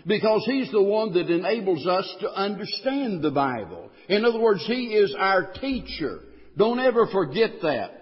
because 0.06 0.42
he's 0.46 0.70
the 0.72 0.82
one 0.82 1.12
that 1.14 1.30
enables 1.30 1.86
us 1.86 2.16
to 2.20 2.30
understand 2.30 3.22
the 3.22 3.30
Bible. 3.30 3.90
In 4.08 4.24
other 4.24 4.40
words, 4.40 4.64
he 4.66 4.88
is 4.88 5.14
our 5.18 5.52
teacher. 5.52 6.20
Don't 6.56 6.80
ever 6.80 7.06
forget 7.06 7.50
that 7.62 7.99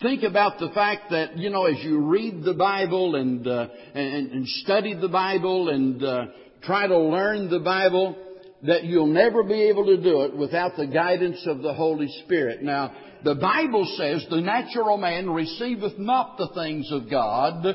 think 0.00 0.22
about 0.22 0.58
the 0.58 0.70
fact 0.70 1.10
that, 1.10 1.36
you 1.36 1.50
know, 1.50 1.66
as 1.66 1.78
you 1.82 2.00
read 2.00 2.42
the 2.42 2.54
Bible 2.54 3.16
and, 3.16 3.46
uh, 3.46 3.68
and, 3.94 4.32
and, 4.32 4.48
study 4.48 4.94
the 4.94 5.08
Bible 5.08 5.68
and 5.68 6.02
uh, 6.02 6.26
try 6.62 6.86
to 6.86 6.98
learn 6.98 7.50
the 7.50 7.60
Bible, 7.60 8.16
that 8.62 8.84
you'll 8.84 9.06
never 9.06 9.42
be 9.42 9.62
able 9.64 9.86
to 9.86 10.02
do 10.02 10.22
it 10.22 10.36
without 10.36 10.76
the 10.76 10.86
guidance 10.86 11.42
of 11.46 11.62
the 11.62 11.74
Holy 11.74 12.08
Spirit. 12.24 12.62
Now, 12.62 12.94
the 13.24 13.34
Bible 13.34 13.86
says 13.96 14.26
the 14.30 14.40
natural 14.40 14.96
man 14.96 15.30
receiveth 15.30 15.98
not 15.98 16.38
the 16.38 16.48
things 16.54 16.90
of 16.90 17.10
God. 17.10 17.66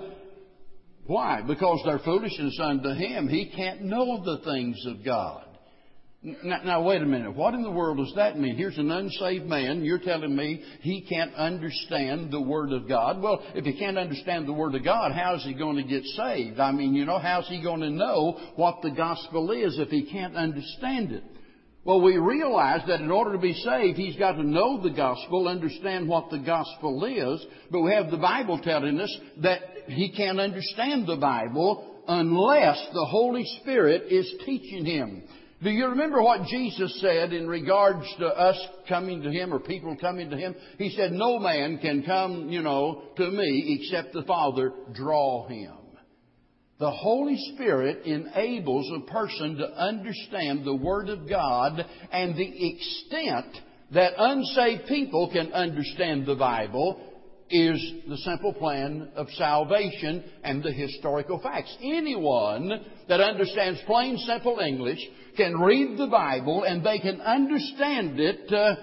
Why? 1.05 1.41
Because 1.45 1.81
they're 1.85 1.99
foolishness 1.99 2.59
unto 2.61 2.89
him. 2.89 3.27
He 3.27 3.51
can't 3.55 3.81
know 3.81 4.23
the 4.23 4.43
things 4.43 4.83
of 4.87 5.05
God. 5.05 5.44
Now, 6.43 6.61
now, 6.65 6.81
wait 6.81 7.03
a 7.03 7.05
minute. 7.05 7.35
What 7.35 7.53
in 7.53 7.61
the 7.61 7.69
world 7.69 7.97
does 7.97 8.11
that 8.15 8.39
mean? 8.39 8.55
Here's 8.55 8.79
an 8.79 8.89
unsaved 8.89 9.45
man. 9.45 9.85
You're 9.85 9.99
telling 9.99 10.35
me 10.35 10.63
he 10.81 11.05
can't 11.07 11.35
understand 11.35 12.31
the 12.31 12.41
Word 12.41 12.71
of 12.71 12.87
God. 12.87 13.21
Well, 13.21 13.43
if 13.53 13.63
he 13.63 13.77
can't 13.77 13.99
understand 13.99 14.47
the 14.47 14.53
Word 14.53 14.73
of 14.73 14.83
God, 14.83 15.11
how 15.11 15.35
is 15.35 15.43
he 15.43 15.53
going 15.53 15.75
to 15.75 15.83
get 15.83 16.03
saved? 16.03 16.59
I 16.59 16.71
mean, 16.71 16.95
you 16.95 17.05
know, 17.05 17.19
how's 17.19 17.47
he 17.47 17.61
going 17.61 17.81
to 17.81 17.91
know 17.91 18.39
what 18.55 18.81
the 18.81 18.89
gospel 18.89 19.51
is 19.51 19.77
if 19.77 19.89
he 19.89 20.09
can't 20.11 20.35
understand 20.35 21.11
it? 21.11 21.23
Well, 21.83 22.01
we 22.01 22.17
realize 22.17 22.81
that 22.87 23.01
in 23.01 23.11
order 23.11 23.33
to 23.33 23.37
be 23.37 23.53
saved, 23.53 23.95
he's 23.95 24.15
got 24.15 24.31
to 24.31 24.43
know 24.43 24.81
the 24.81 24.89
gospel, 24.89 25.47
understand 25.47 26.07
what 26.07 26.31
the 26.31 26.39
gospel 26.39 27.05
is, 27.05 27.45
but 27.69 27.81
we 27.81 27.93
have 27.93 28.09
the 28.09 28.17
Bible 28.17 28.59
telling 28.63 28.99
us 28.99 29.15
that 29.43 29.59
he 29.89 30.11
can't 30.11 30.39
understand 30.39 31.05
the 31.05 31.17
Bible 31.17 32.01
unless 32.07 32.83
the 32.95 33.05
Holy 33.05 33.45
Spirit 33.61 34.11
is 34.11 34.33
teaching 34.43 34.85
him. 34.85 35.21
Do 35.63 35.69
you 35.69 35.87
remember 35.87 36.21
what 36.21 36.47
Jesus 36.47 36.99
said 37.01 37.31
in 37.31 37.47
regards 37.47 38.05
to 38.19 38.27
us 38.27 38.59
coming 38.89 39.21
to 39.23 39.31
Him 39.31 39.53
or 39.53 39.59
people 39.59 39.95
coming 39.95 40.29
to 40.29 40.37
Him? 40.37 40.53
He 40.77 40.89
said, 40.89 41.11
No 41.11 41.39
man 41.39 41.79
can 41.79 42.03
come, 42.03 42.49
you 42.49 42.61
know, 42.61 43.03
to 43.15 43.31
me 43.31 43.79
except 43.79 44.13
the 44.13 44.23
Father 44.23 44.73
draw 44.93 45.47
him. 45.47 45.75
The 46.77 46.91
Holy 46.91 47.37
Spirit 47.53 48.05
enables 48.05 48.91
a 48.91 49.09
person 49.09 49.55
to 49.57 49.71
understand 49.81 50.65
the 50.65 50.75
Word 50.75 51.07
of 51.07 51.27
God 51.29 51.85
and 52.11 52.35
the 52.35 52.67
extent 52.67 53.55
that 53.93 54.13
unsaved 54.17 54.87
people 54.87 55.29
can 55.31 55.53
understand 55.53 56.25
the 56.25 56.35
Bible 56.35 56.99
is 57.49 57.93
the 58.09 58.17
simple 58.17 58.53
plan 58.53 59.09
of 59.15 59.27
salvation 59.31 60.23
and 60.43 60.63
the 60.63 60.71
historical 60.71 61.39
facts. 61.39 61.75
Anyone 61.81 62.71
that 63.07 63.21
understands 63.21 63.79
plain, 63.85 64.17
simple 64.17 64.59
English 64.59 64.99
can 65.37 65.59
read 65.59 65.97
the 65.97 66.07
Bible 66.07 66.63
and 66.63 66.83
they 66.83 66.99
can 66.99 67.21
understand 67.21 68.19
it 68.19 68.51
uh, 68.51 68.75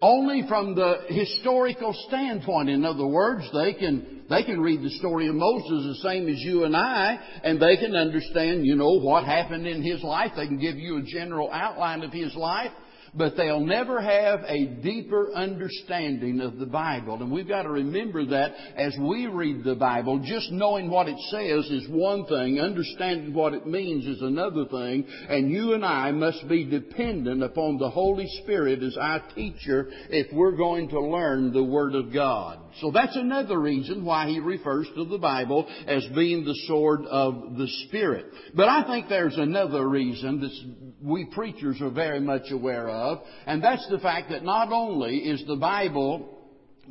only 0.00 0.44
from 0.46 0.74
the 0.74 1.06
historical 1.08 1.94
standpoint. 2.08 2.68
In 2.68 2.84
other 2.84 3.06
words, 3.06 3.48
they 3.52 3.72
can 3.72 4.22
they 4.28 4.42
can 4.42 4.60
read 4.60 4.82
the 4.82 4.90
story 4.90 5.28
of 5.28 5.34
Moses 5.34 5.98
the 6.02 6.08
same 6.08 6.28
as 6.28 6.38
you 6.38 6.64
and 6.64 6.74
I, 6.74 7.18
and 7.42 7.60
they 7.60 7.76
can 7.76 7.94
understand, 7.94 8.64
you 8.64 8.74
know, 8.74 8.98
what 9.00 9.24
happened 9.24 9.66
in 9.66 9.82
his 9.82 10.02
life. 10.02 10.32
They 10.34 10.46
can 10.46 10.58
give 10.58 10.76
you 10.76 10.98
a 10.98 11.02
general 11.02 11.50
outline 11.52 12.02
of 12.02 12.12
his 12.12 12.34
life 12.34 12.70
but 13.16 13.36
they'll 13.36 13.64
never 13.64 14.00
have 14.00 14.40
a 14.46 14.66
deeper 14.66 15.32
understanding 15.34 16.40
of 16.40 16.58
the 16.58 16.66
Bible. 16.66 17.14
And 17.14 17.30
we've 17.30 17.48
got 17.48 17.62
to 17.62 17.70
remember 17.70 18.24
that 18.26 18.52
as 18.76 18.94
we 19.00 19.26
read 19.26 19.64
the 19.64 19.76
Bible, 19.76 20.20
just 20.24 20.50
knowing 20.50 20.90
what 20.90 21.08
it 21.08 21.18
says 21.30 21.70
is 21.70 21.88
one 21.88 22.26
thing, 22.26 22.60
understanding 22.60 23.32
what 23.34 23.54
it 23.54 23.66
means 23.66 24.06
is 24.06 24.20
another 24.20 24.64
thing, 24.66 25.06
and 25.28 25.50
you 25.50 25.74
and 25.74 25.84
I 25.84 26.10
must 26.10 26.48
be 26.48 26.64
dependent 26.64 27.42
upon 27.42 27.78
the 27.78 27.90
Holy 27.90 28.26
Spirit 28.42 28.82
as 28.82 28.96
our 28.96 29.22
teacher 29.34 29.88
if 30.10 30.32
we're 30.32 30.56
going 30.56 30.88
to 30.88 31.00
learn 31.00 31.52
the 31.52 31.64
Word 31.64 31.94
of 31.94 32.12
God. 32.12 32.58
So 32.80 32.90
that's 32.90 33.16
another 33.16 33.60
reason 33.60 34.04
why 34.04 34.28
he 34.28 34.40
refers 34.40 34.88
to 34.96 35.04
the 35.04 35.18
Bible 35.18 35.66
as 35.86 36.04
being 36.14 36.44
the 36.44 36.58
sword 36.66 37.04
of 37.06 37.56
the 37.56 37.68
Spirit. 37.86 38.26
But 38.54 38.68
I 38.68 38.84
think 38.84 39.08
there's 39.08 39.36
another 39.36 39.88
reason 39.88 40.40
that 40.40 40.93
we 41.04 41.26
preachers 41.26 41.80
are 41.80 41.90
very 41.90 42.20
much 42.20 42.50
aware 42.50 42.88
of, 42.88 43.22
and 43.46 43.62
that's 43.62 43.86
the 43.90 43.98
fact 43.98 44.30
that 44.30 44.42
not 44.42 44.72
only 44.72 45.18
is 45.18 45.44
the 45.46 45.56
Bible 45.56 46.30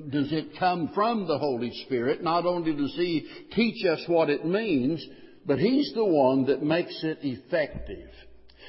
does 0.10 0.32
it 0.32 0.58
come 0.58 0.90
from 0.94 1.28
the 1.28 1.38
Holy 1.38 1.72
Spirit, 1.86 2.24
not 2.24 2.46
only 2.46 2.74
does 2.74 2.94
He 2.96 3.28
teach 3.54 3.86
us 3.86 4.04
what 4.08 4.30
it 4.30 4.46
means, 4.46 5.06
but 5.46 5.60
He's 5.60 5.92
the 5.94 6.06
one 6.06 6.46
that 6.46 6.64
makes 6.64 7.00
it 7.04 7.20
effective. 7.22 8.10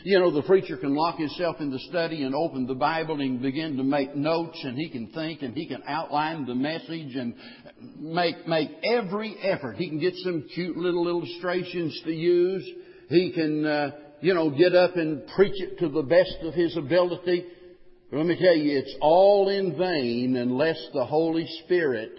You 0.02 0.18
know, 0.18 0.30
the 0.30 0.42
preacher 0.42 0.76
can 0.76 0.94
lock 0.94 1.18
himself 1.18 1.56
in 1.60 1.70
the 1.70 1.78
study 1.78 2.24
and 2.24 2.34
open 2.34 2.66
the 2.66 2.74
Bible 2.74 3.20
and 3.20 3.40
begin 3.40 3.76
to 3.76 3.84
make 3.84 4.14
notes 4.14 4.58
and 4.62 4.76
he 4.76 4.90
can 4.90 5.06
think 5.12 5.40
and 5.40 5.54
he 5.54 5.66
can 5.66 5.82
outline 5.86 6.44
the 6.44 6.54
message 6.54 7.14
and 7.14 7.34
make, 7.98 8.46
make 8.46 8.68
every 8.82 9.34
effort. 9.40 9.76
He 9.76 9.88
can 9.88 10.00
get 10.00 10.14
some 10.16 10.46
cute 10.52 10.76
little 10.76 11.08
illustrations 11.08 11.98
to 12.04 12.12
use. 12.12 12.68
He 13.08 13.32
can, 13.32 13.64
uh, 13.64 13.90
you 14.24 14.32
know, 14.32 14.48
get 14.48 14.74
up 14.74 14.96
and 14.96 15.26
preach 15.36 15.60
it 15.60 15.78
to 15.80 15.90
the 15.90 16.02
best 16.02 16.36
of 16.44 16.54
his 16.54 16.74
ability. 16.78 17.44
Let 18.10 18.24
me 18.24 18.38
tell 18.40 18.56
you, 18.56 18.78
it's 18.78 18.96
all 19.02 19.50
in 19.50 19.76
vain 19.76 20.36
unless 20.36 20.78
the 20.94 21.04
Holy 21.04 21.46
Spirit 21.62 22.10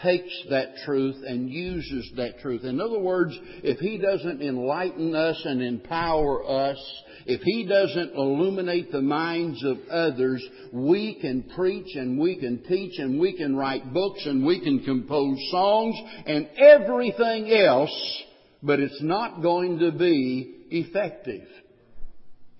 takes 0.00 0.32
that 0.50 0.76
truth 0.84 1.16
and 1.26 1.50
uses 1.50 2.12
that 2.16 2.38
truth. 2.38 2.62
In 2.62 2.80
other 2.80 3.00
words, 3.00 3.36
if 3.64 3.78
He 3.80 3.98
doesn't 3.98 4.40
enlighten 4.40 5.16
us 5.16 5.42
and 5.44 5.60
empower 5.62 6.48
us, 6.48 6.78
if 7.26 7.40
He 7.40 7.66
doesn't 7.66 8.14
illuminate 8.14 8.92
the 8.92 9.02
minds 9.02 9.64
of 9.64 9.78
others, 9.90 10.46
we 10.72 11.18
can 11.20 11.50
preach 11.56 11.96
and 11.96 12.20
we 12.20 12.36
can 12.36 12.62
teach 12.68 13.00
and 13.00 13.18
we 13.18 13.36
can 13.36 13.56
write 13.56 13.92
books 13.92 14.24
and 14.26 14.46
we 14.46 14.60
can 14.60 14.84
compose 14.84 15.38
songs 15.50 15.96
and 16.24 16.48
everything 16.56 17.50
else, 17.50 18.22
but 18.62 18.78
it's 18.78 19.02
not 19.02 19.42
going 19.42 19.80
to 19.80 19.90
be 19.90 20.55
effective. 20.70 21.46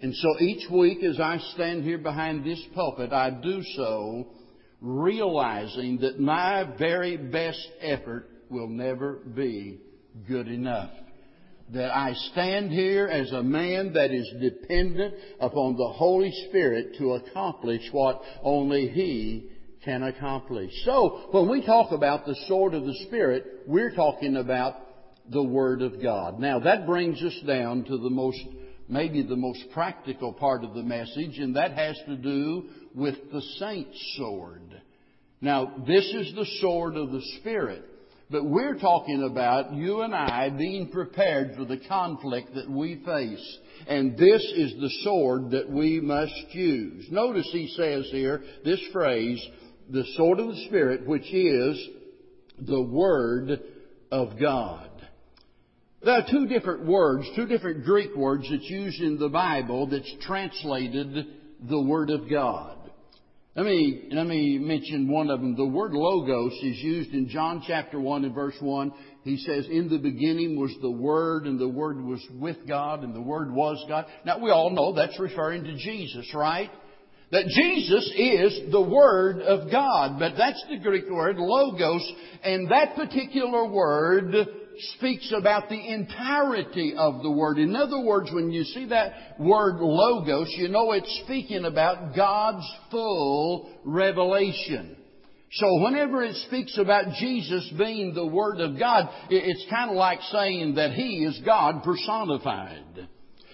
And 0.01 0.15
so 0.15 0.41
each 0.41 0.71
week 0.71 1.03
as 1.03 1.19
I 1.19 1.39
stand 1.55 1.85
here 1.85 1.99
behind 1.99 2.45
this 2.45 2.63
pulpit, 2.75 3.13
I 3.13 3.31
do 3.31 3.63
so 3.77 4.29
realizing 4.81 5.99
that 5.99 6.21
my 6.21 6.65
very 6.79 7.17
best 7.17 7.67
effort 7.81 8.29
will 8.51 8.69
never 8.69 9.15
be 9.35 9.81
good 10.29 10.49
enough. 10.49 10.91
that 11.73 11.91
I 11.91 12.13
stand 12.33 12.71
here 12.71 13.09
as 13.09 13.33
a 13.33 13.43
man 13.43 13.93
that 13.95 14.13
is 14.13 14.33
dependent 14.41 15.15
upon 15.41 15.77
the 15.77 15.89
Holy 15.89 16.31
Spirit 16.49 16.95
to 16.99 17.15
accomplish 17.15 17.83
what 17.91 18.23
only 18.43 18.89
He 18.89 19.51
can 19.85 20.05
accomplish. 20.05 20.71
So, 20.85 21.29
when 21.33 21.49
we 21.49 21.65
talk 21.67 21.91
about 21.91 22.25
the 22.25 22.37
sword 22.47 22.75
of 22.75 22.85
the 22.85 22.95
Spirit, 23.07 23.65
we're 23.67 23.95
talking 23.95 24.37
about 24.37 24.75
the 25.31 25.43
Word 25.43 25.83
of 25.83 26.03
God. 26.03 26.39
Now, 26.39 26.61
that 26.61 26.87
brings 26.87 27.23
us 27.23 27.39
down 27.47 27.85
to 27.85 27.99
the 27.99 28.11
most, 28.11 28.41
maybe 28.89 29.23
the 29.23 29.37
most 29.37 29.65
practical 29.73 30.33
part 30.33 30.65
of 30.65 30.75
the 30.75 30.83
message, 30.83 31.39
and 31.39 31.57
that 31.57 31.73
has 31.73 31.99
to 32.07 32.17
do 32.17 32.65
with 32.95 33.17
the 33.33 33.43
saint's 33.59 34.15
sword. 34.17 34.81
Now, 35.41 35.73
this 35.87 36.05
is 36.05 36.35
the 36.35 36.47
sword 36.61 36.97
of 36.97 37.13
the 37.13 37.23
Spirit. 37.41 37.85
But 38.29 38.45
we're 38.45 38.79
talking 38.79 39.23
about 39.23 39.73
you 39.75 40.01
and 40.01 40.13
I 40.13 40.51
being 40.51 40.89
prepared 40.89 41.55
for 41.57 41.65
the 41.65 41.79
conflict 41.89 42.55
that 42.57 42.69
we 42.69 43.01
face. 43.05 43.59
And 43.87 44.19
this 44.19 44.43
is 44.57 44.73
the 44.81 44.91
sword 45.05 45.53
that 45.53 45.71
we 45.71 46.01
must 46.01 46.35
use. 46.53 47.07
Notice 47.09 47.49
he 47.53 47.73
says 47.77 48.09
here, 48.11 48.43
this 48.65 48.81
phrase, 48.93 49.41
the 49.91 50.05
sword 50.17 50.41
of 50.41 50.49
the 50.49 50.65
Spirit, 50.67 51.07
which 51.07 51.33
is 51.33 51.89
the 52.59 52.83
Word 52.83 53.61
of 54.11 54.41
God. 54.41 54.91
There 56.07 56.15
are 56.15 56.27
two 56.31 56.47
different 56.47 56.87
words, 56.87 57.27
two 57.35 57.47
different 57.47 57.85
Greek 57.85 58.15
words 58.15 58.47
that's 58.49 58.71
used 58.71 59.01
in 59.01 59.19
the 59.19 59.29
Bible 59.29 59.89
that's 59.89 60.15
translated 60.21 61.27
the 61.69 61.83
Word 61.83 62.11
of 62.11 62.31
God. 62.31 62.79
Let 63.57 63.67
me, 63.67 64.05
let 64.13 64.29
me 64.29 64.57
mention 64.57 65.11
one 65.11 65.31
of 65.31 65.41
them. 65.41 65.57
The 65.57 65.67
word 65.67 65.95
logos 65.95 66.53
is 66.63 66.79
used 66.79 67.11
in 67.11 67.29
John 67.29 67.61
chapter 67.67 67.99
1 67.99 68.25
and 68.25 68.33
verse 68.33 68.55
1. 68.61 68.93
He 69.25 69.37
says, 69.39 69.67
in 69.69 69.89
the 69.89 69.99
beginning 69.99 70.61
was 70.61 70.73
the 70.81 70.93
Word 70.93 71.49
and 71.49 71.59
the 71.59 71.67
Word 71.67 72.01
was 72.01 72.25
with 72.35 72.59
God 72.69 73.03
and 73.03 73.13
the 73.13 73.21
Word 73.21 73.53
was 73.53 73.85
God. 73.89 74.05
Now 74.25 74.39
we 74.39 74.53
all 74.53 74.71
know 74.71 74.95
that's 74.95 75.19
referring 75.19 75.65
to 75.65 75.77
Jesus, 75.77 76.33
right? 76.33 76.71
That 77.33 77.47
Jesus 77.49 78.13
is 78.17 78.71
the 78.71 78.81
Word 78.81 79.41
of 79.41 79.73
God, 79.73 80.21
but 80.21 80.35
that's 80.39 80.65
the 80.71 80.79
Greek 80.79 81.11
word 81.11 81.39
logos, 81.39 82.09
and 82.45 82.71
that 82.71 82.95
particular 82.95 83.67
word 83.67 84.33
speaks 84.97 85.33
about 85.37 85.69
the 85.69 85.93
entirety 85.93 86.95
of 86.97 87.23
the 87.23 87.31
Word. 87.31 87.59
In 87.59 87.75
other 87.77 88.01
words, 88.01 88.31
when 88.33 88.51
you 88.51 88.65
see 88.65 88.87
that 88.87 89.39
word 89.39 89.77
logos, 89.81 90.53
you 90.57 90.69
know 90.69 90.93
it's 90.93 91.23
speaking 91.25 91.65
about 91.65 92.15
God's 92.15 92.67
full 92.91 93.71
revelation. 93.85 94.97
So 95.53 95.83
whenever 95.83 96.23
it 96.23 96.35
speaks 96.47 96.77
about 96.77 97.15
Jesus 97.19 97.73
being 97.79 98.15
the 98.15 98.27
Word 98.27 98.61
of 98.61 98.79
God, 98.79 99.09
it's 99.31 99.65
kind 99.71 99.91
of 99.91 99.97
like 99.97 100.21
saying 100.33 100.75
that 100.75 100.93
He 100.93 101.25
is 101.25 101.41
God 101.45 101.83
personified. 101.83 103.09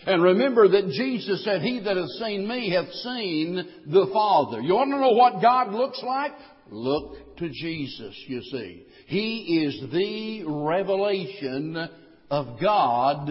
And 0.04 0.22
remember 0.22 0.66
that 0.68 0.88
Jesus 0.88 1.44
said, 1.44 1.62
He 1.62 1.80
that 1.80 1.96
hath 1.96 2.08
seen 2.18 2.48
me 2.48 2.70
hath 2.70 2.92
seen 2.92 3.54
the 3.86 4.10
Father. 4.12 4.60
You 4.60 4.74
want 4.74 4.90
to 4.90 4.98
know 4.98 5.12
what 5.12 5.40
God 5.40 5.72
looks 5.72 6.02
like? 6.02 6.32
Look 6.72 7.36
to 7.36 7.48
Jesus, 7.48 8.14
you 8.26 8.42
see. 8.42 8.84
He 9.06 9.64
is 9.66 9.92
the 9.92 10.44
revelation 10.46 11.88
of 12.30 12.60
God 12.60 13.26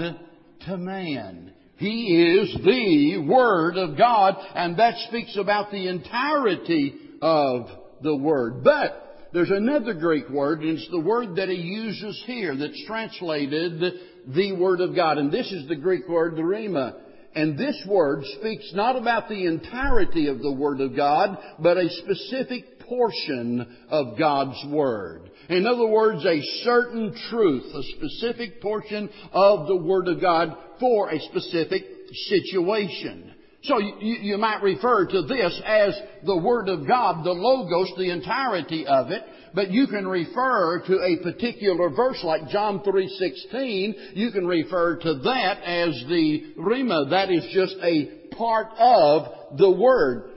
to 0.67 0.77
man. 0.77 1.51
He 1.77 2.39
is 2.39 2.53
the 2.63 3.27
Word 3.27 3.77
of 3.77 3.97
God, 3.97 4.35
and 4.53 4.77
that 4.77 4.95
speaks 5.07 5.35
about 5.37 5.71
the 5.71 5.87
entirety 5.87 6.93
of 7.21 7.67
the 8.03 8.15
Word. 8.15 8.63
But 8.63 9.11
there's 9.33 9.49
another 9.49 9.93
Greek 9.93 10.29
word, 10.29 10.61
and 10.61 10.77
it's 10.77 10.89
the 10.91 10.99
word 10.99 11.37
that 11.37 11.47
he 11.47 11.55
uses 11.55 12.21
here 12.25 12.55
that's 12.55 12.85
translated 12.85 13.81
the 14.27 14.51
Word 14.53 14.81
of 14.81 14.95
God. 14.95 15.17
And 15.17 15.31
this 15.31 15.51
is 15.51 15.67
the 15.67 15.75
Greek 15.75 16.07
word, 16.07 16.35
the 16.35 16.41
rhema. 16.41 16.95
And 17.33 17.57
this 17.57 17.81
word 17.87 18.25
speaks 18.39 18.71
not 18.73 18.97
about 18.97 19.29
the 19.29 19.45
entirety 19.45 20.27
of 20.27 20.41
the 20.41 20.51
Word 20.51 20.81
of 20.81 20.95
God, 20.95 21.37
but 21.59 21.77
a 21.77 21.89
specific 21.89 22.80
portion 22.91 23.65
of 23.89 24.19
God's 24.19 24.61
Word. 24.69 25.31
In 25.47 25.65
other 25.65 25.87
words, 25.87 26.25
a 26.25 26.41
certain 26.63 27.15
truth, 27.29 27.63
a 27.73 27.83
specific 27.95 28.61
portion 28.61 29.09
of 29.31 29.67
the 29.67 29.77
Word 29.77 30.09
of 30.09 30.19
God 30.19 30.53
for 30.77 31.09
a 31.09 31.19
specific 31.21 31.85
situation. 32.27 33.33
So 33.63 33.79
you, 33.79 34.17
you, 34.21 34.37
might 34.37 34.61
refer 34.61 35.05
to 35.05 35.21
this 35.21 35.61
as 35.65 35.97
the 36.25 36.37
Word 36.37 36.67
of 36.67 36.85
God, 36.85 37.23
the 37.23 37.31
Logos, 37.31 37.93
the 37.97 38.11
entirety 38.11 38.85
of 38.85 39.11
it, 39.11 39.23
but 39.53 39.71
you 39.71 39.87
can 39.87 40.05
refer 40.05 40.81
to 40.85 40.99
a 40.99 41.23
particular 41.23 41.89
verse 41.91 42.21
like 42.25 42.49
John 42.49 42.79
3.16, 42.79 44.15
you 44.15 44.31
can 44.31 44.45
refer 44.45 44.97
to 44.97 45.13
that 45.13 45.61
as 45.63 46.03
the 46.09 46.55
rhema, 46.59 47.11
that 47.11 47.31
is 47.31 47.45
just 47.53 47.75
a 47.81 48.35
part 48.35 48.67
of 48.77 49.57
the 49.57 49.71
Word. 49.71 50.30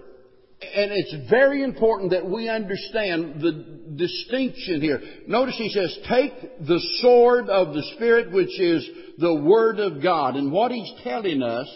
And 0.74 0.92
it's 0.92 1.30
very 1.30 1.62
important 1.62 2.10
that 2.12 2.28
we 2.28 2.48
understand 2.48 3.40
the 3.40 3.96
distinction 3.96 4.80
here. 4.80 5.00
Notice 5.26 5.56
he 5.56 5.70
says, 5.70 5.98
take 6.08 6.32
the 6.66 6.80
sword 7.00 7.48
of 7.48 7.74
the 7.74 7.82
Spirit, 7.96 8.32
which 8.32 8.58
is 8.58 8.88
the 9.18 9.34
Word 9.34 9.78
of 9.78 10.02
God. 10.02 10.36
And 10.36 10.52
what 10.52 10.72
he's 10.72 10.92
telling 11.02 11.42
us 11.42 11.68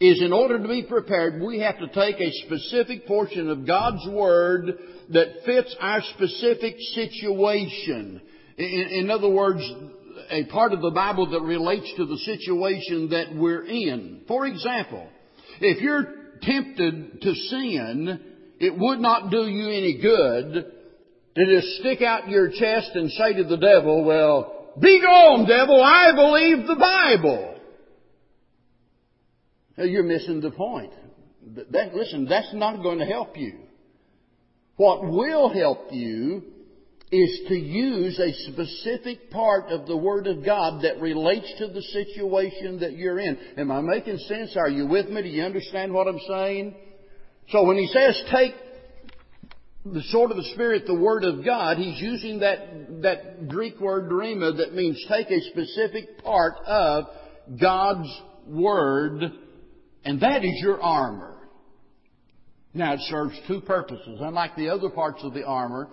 is 0.00 0.20
in 0.20 0.32
order 0.32 0.60
to 0.60 0.68
be 0.68 0.82
prepared, 0.82 1.40
we 1.40 1.60
have 1.60 1.78
to 1.78 1.88
take 1.88 2.20
a 2.20 2.32
specific 2.46 3.06
portion 3.06 3.48
of 3.48 3.66
God's 3.66 4.06
Word 4.08 4.78
that 5.10 5.44
fits 5.44 5.74
our 5.80 6.02
specific 6.14 6.76
situation. 6.94 8.20
In, 8.56 8.88
in 8.90 9.10
other 9.10 9.28
words, 9.28 9.62
a 10.30 10.44
part 10.44 10.72
of 10.72 10.80
the 10.80 10.90
Bible 10.90 11.30
that 11.30 11.40
relates 11.40 11.92
to 11.96 12.06
the 12.06 12.18
situation 12.18 13.10
that 13.10 13.34
we're 13.34 13.64
in. 13.64 14.22
For 14.26 14.46
example, 14.46 15.08
if 15.60 15.80
you're 15.80 16.23
tempted 16.42 17.22
to 17.22 17.34
sin, 17.34 18.20
it 18.60 18.76
would 18.76 19.00
not 19.00 19.30
do 19.30 19.46
you 19.46 19.68
any 19.68 19.98
good 20.00 20.72
to 21.34 21.46
just 21.46 21.66
stick 21.80 22.02
out 22.02 22.28
your 22.28 22.48
chest 22.48 22.90
and 22.94 23.10
say 23.10 23.34
to 23.34 23.44
the 23.44 23.56
devil, 23.56 24.04
well, 24.04 24.70
be 24.80 25.00
gone, 25.00 25.46
devil, 25.46 25.82
I 25.82 26.12
believe 26.14 26.66
the 26.66 26.76
Bible. 26.76 27.58
Now, 29.76 29.84
you're 29.84 30.04
missing 30.04 30.40
the 30.40 30.50
point. 30.50 30.92
That, 31.70 31.94
listen, 31.94 32.26
that's 32.26 32.54
not 32.54 32.82
going 32.82 32.98
to 32.98 33.04
help 33.04 33.36
you. 33.36 33.58
What 34.76 35.04
will 35.04 35.52
help 35.52 35.88
you 35.90 36.53
is 37.10 37.40
to 37.48 37.54
use 37.54 38.18
a 38.18 38.32
specific 38.50 39.30
part 39.30 39.66
of 39.68 39.86
the 39.86 39.96
Word 39.96 40.26
of 40.26 40.44
God 40.44 40.82
that 40.82 41.00
relates 41.00 41.52
to 41.58 41.68
the 41.68 41.82
situation 41.82 42.80
that 42.80 42.96
you're 42.96 43.20
in. 43.20 43.38
Am 43.56 43.70
I 43.70 43.80
making 43.80 44.18
sense? 44.18 44.56
Are 44.56 44.68
you 44.68 44.86
with 44.86 45.08
me? 45.08 45.22
Do 45.22 45.28
you 45.28 45.44
understand 45.44 45.92
what 45.92 46.08
I'm 46.08 46.20
saying? 46.28 46.74
So 47.50 47.64
when 47.64 47.76
he 47.76 47.86
says 47.88 48.20
take 48.32 48.54
the 49.84 50.02
sword 50.04 50.30
of 50.30 50.38
the 50.38 50.50
Spirit, 50.54 50.84
the 50.86 50.94
Word 50.98 51.24
of 51.24 51.44
God, 51.44 51.76
he's 51.76 52.00
using 52.00 52.40
that, 52.40 53.02
that 53.02 53.48
Greek 53.48 53.78
word 53.78 54.10
rhema 54.10 54.56
that 54.56 54.74
means 54.74 54.98
take 55.08 55.30
a 55.30 55.40
specific 55.50 56.24
part 56.24 56.54
of 56.66 57.04
God's 57.60 58.08
Word, 58.46 59.22
and 60.04 60.20
that 60.20 60.44
is 60.44 60.58
your 60.62 60.80
armor. 60.80 61.36
Now 62.72 62.94
it 62.94 63.00
serves 63.02 63.38
two 63.46 63.60
purposes. 63.60 64.18
Unlike 64.20 64.56
the 64.56 64.70
other 64.70 64.88
parts 64.88 65.20
of 65.22 65.34
the 65.34 65.44
armor, 65.44 65.88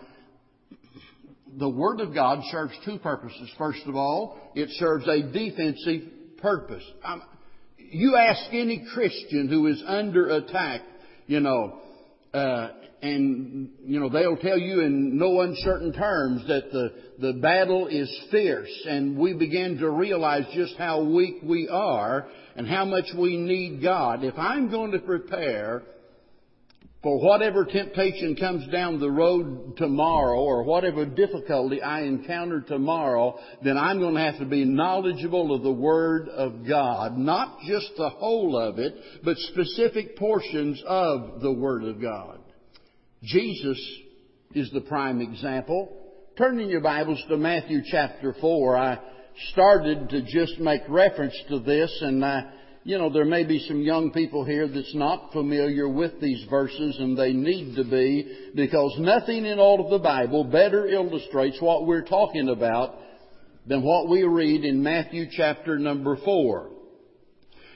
the 1.58 1.70
Word 1.70 2.00
of 2.00 2.14
God 2.14 2.40
serves 2.52 2.74
two 2.86 2.98
purposes. 3.00 3.50
First 3.58 3.86
of 3.86 3.96
all, 3.96 4.52
it 4.56 4.70
serves 4.72 5.08
a 5.08 5.22
defensive 5.22 6.38
purpose. 6.38 6.84
Um, 7.04 7.22
you 7.78 8.16
ask 8.16 8.54
any 8.54 8.86
Christian 8.94 9.48
who 9.50 9.68
is 9.68 9.84
under 9.86 10.30
attack, 10.30 10.82
you 11.28 11.40
know, 11.40 11.80
uh, 12.34 12.70
and 13.02 13.70
you 13.86 14.00
know 14.00 14.10
they'll 14.10 14.38
tell 14.38 14.58
you 14.58 14.82
in 14.82 15.18
no 15.18 15.42
uncertain 15.42 15.92
terms 15.92 16.48
that 16.48 16.72
the 16.72 16.94
the 17.20 17.34
battle 17.34 17.88
is 17.88 18.10
fierce 18.30 18.86
and 18.88 19.18
we 19.18 19.34
begin 19.34 19.78
to 19.80 19.90
realize 19.90 20.44
just 20.54 20.76
how 20.78 21.04
weak 21.04 21.38
we 21.44 21.68
are 21.68 22.28
and 22.56 22.68
how 22.68 22.86
much 22.86 23.06
we 23.18 23.38
need 23.38 23.82
God 23.82 24.24
if 24.24 24.38
I'm 24.38 24.70
going 24.70 24.92
to 24.92 25.00
prepare 25.00 25.82
for 27.04 27.20
whatever 27.20 27.66
temptation 27.66 28.36
comes 28.36 28.68
down 28.68 29.00
the 29.00 29.10
road 29.10 29.76
tomorrow 29.78 30.40
or 30.40 30.64
whatever 30.64 31.04
difficulty 31.04 31.82
I 31.82 32.02
encounter 32.02 32.62
tomorrow, 32.62 33.40
then 33.64 33.76
I'm 33.76 34.00
going 34.00 34.14
to 34.14 34.22
have 34.22 34.38
to 34.38 34.46
be 34.46 34.66
knowledgeable 34.66 35.56
of 35.56 35.64
the 35.64 35.72
Word 35.72 36.30
of 36.30 36.68
God. 36.68 37.18
Not 37.18 37.60
just 37.68 37.90
the 37.98 38.10
whole 38.10 38.56
of 38.56 38.78
it, 38.78 38.94
but 39.24 39.36
specific 39.38 40.16
portions 40.16 40.82
of 40.86 41.42
the 41.42 41.52
Word 41.52 41.86
of 41.86 42.00
God. 42.00 42.38
Jesus 43.24 43.80
is 44.54 44.70
the 44.72 44.82
prime 44.82 45.22
example. 45.22 45.98
Turn 46.38 46.60
in 46.60 46.70
your 46.70 46.82
Bibles 46.82 47.24
to 47.30 47.38
Matthew 47.38 47.82
chapter 47.90 48.36
4. 48.40 48.78
I 48.78 49.00
started 49.52 50.10
to 50.10 50.22
just 50.22 50.60
make 50.60 50.82
reference 50.88 51.36
to 51.50 51.60
this 51.60 51.98
and 52.02 52.24
I, 52.24 52.44
you 52.84 52.98
know, 52.98 53.12
there 53.12 53.26
may 53.26 53.44
be 53.44 53.64
some 53.68 53.82
young 53.82 54.12
people 54.12 54.44
here 54.44 54.68
that's 54.68 54.96
not 54.96 55.32
familiar 55.34 55.88
with 55.88 56.20
these 56.20 56.44
verses 56.50 56.98
and 57.00 57.16
they 57.16 57.32
need 57.32 57.76
to 57.76 57.84
be 57.84 58.50
because 58.56 58.96
nothing 58.98 59.46
in 59.46 59.60
all 59.60 59.84
of 59.84 59.92
the 59.92 60.00
Bible 60.00 60.44
better 60.44 60.88
illustrates 60.88 61.62
what 61.62 61.86
we're 61.86 62.06
talking 62.06 62.50
about 62.50 62.96
than 63.68 63.84
what 63.84 64.10
we 64.10 64.24
read 64.24 64.66
in 64.66 64.82
Matthew 64.82 65.26
chapter 65.32 65.78
number 65.78 66.18
4. 66.26 66.72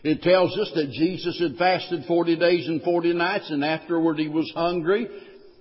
It 0.03 0.23
tells 0.23 0.57
us 0.57 0.71
that 0.73 0.91
Jesus 0.91 1.39
had 1.39 1.57
fasted 1.57 2.05
40 2.07 2.37
days 2.37 2.67
and 2.67 2.81
40 2.81 3.13
nights 3.13 3.51
and 3.51 3.63
afterward 3.63 4.17
he 4.17 4.27
was 4.27 4.51
hungry. 4.55 5.07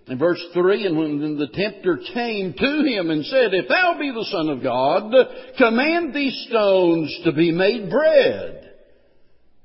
In 0.07 0.19
verse 0.19 0.43
3, 0.53 0.87
and 0.87 0.99
when 0.99 1.39
the 1.39 1.49
tempter 1.49 1.99
came 2.13 2.53
to 2.53 2.83
him 2.85 3.11
and 3.11 3.25
said, 3.25 3.55
If 3.55 3.69
thou 3.69 3.97
be 3.99 4.11
the 4.11 4.27
Son 4.31 4.51
of 4.51 4.63
God, 4.63 5.15
command 5.57 6.13
these 6.13 6.47
stones 6.49 7.21
to 7.25 7.33
be 7.33 7.53
made 7.53 7.89
bread. 7.89 8.64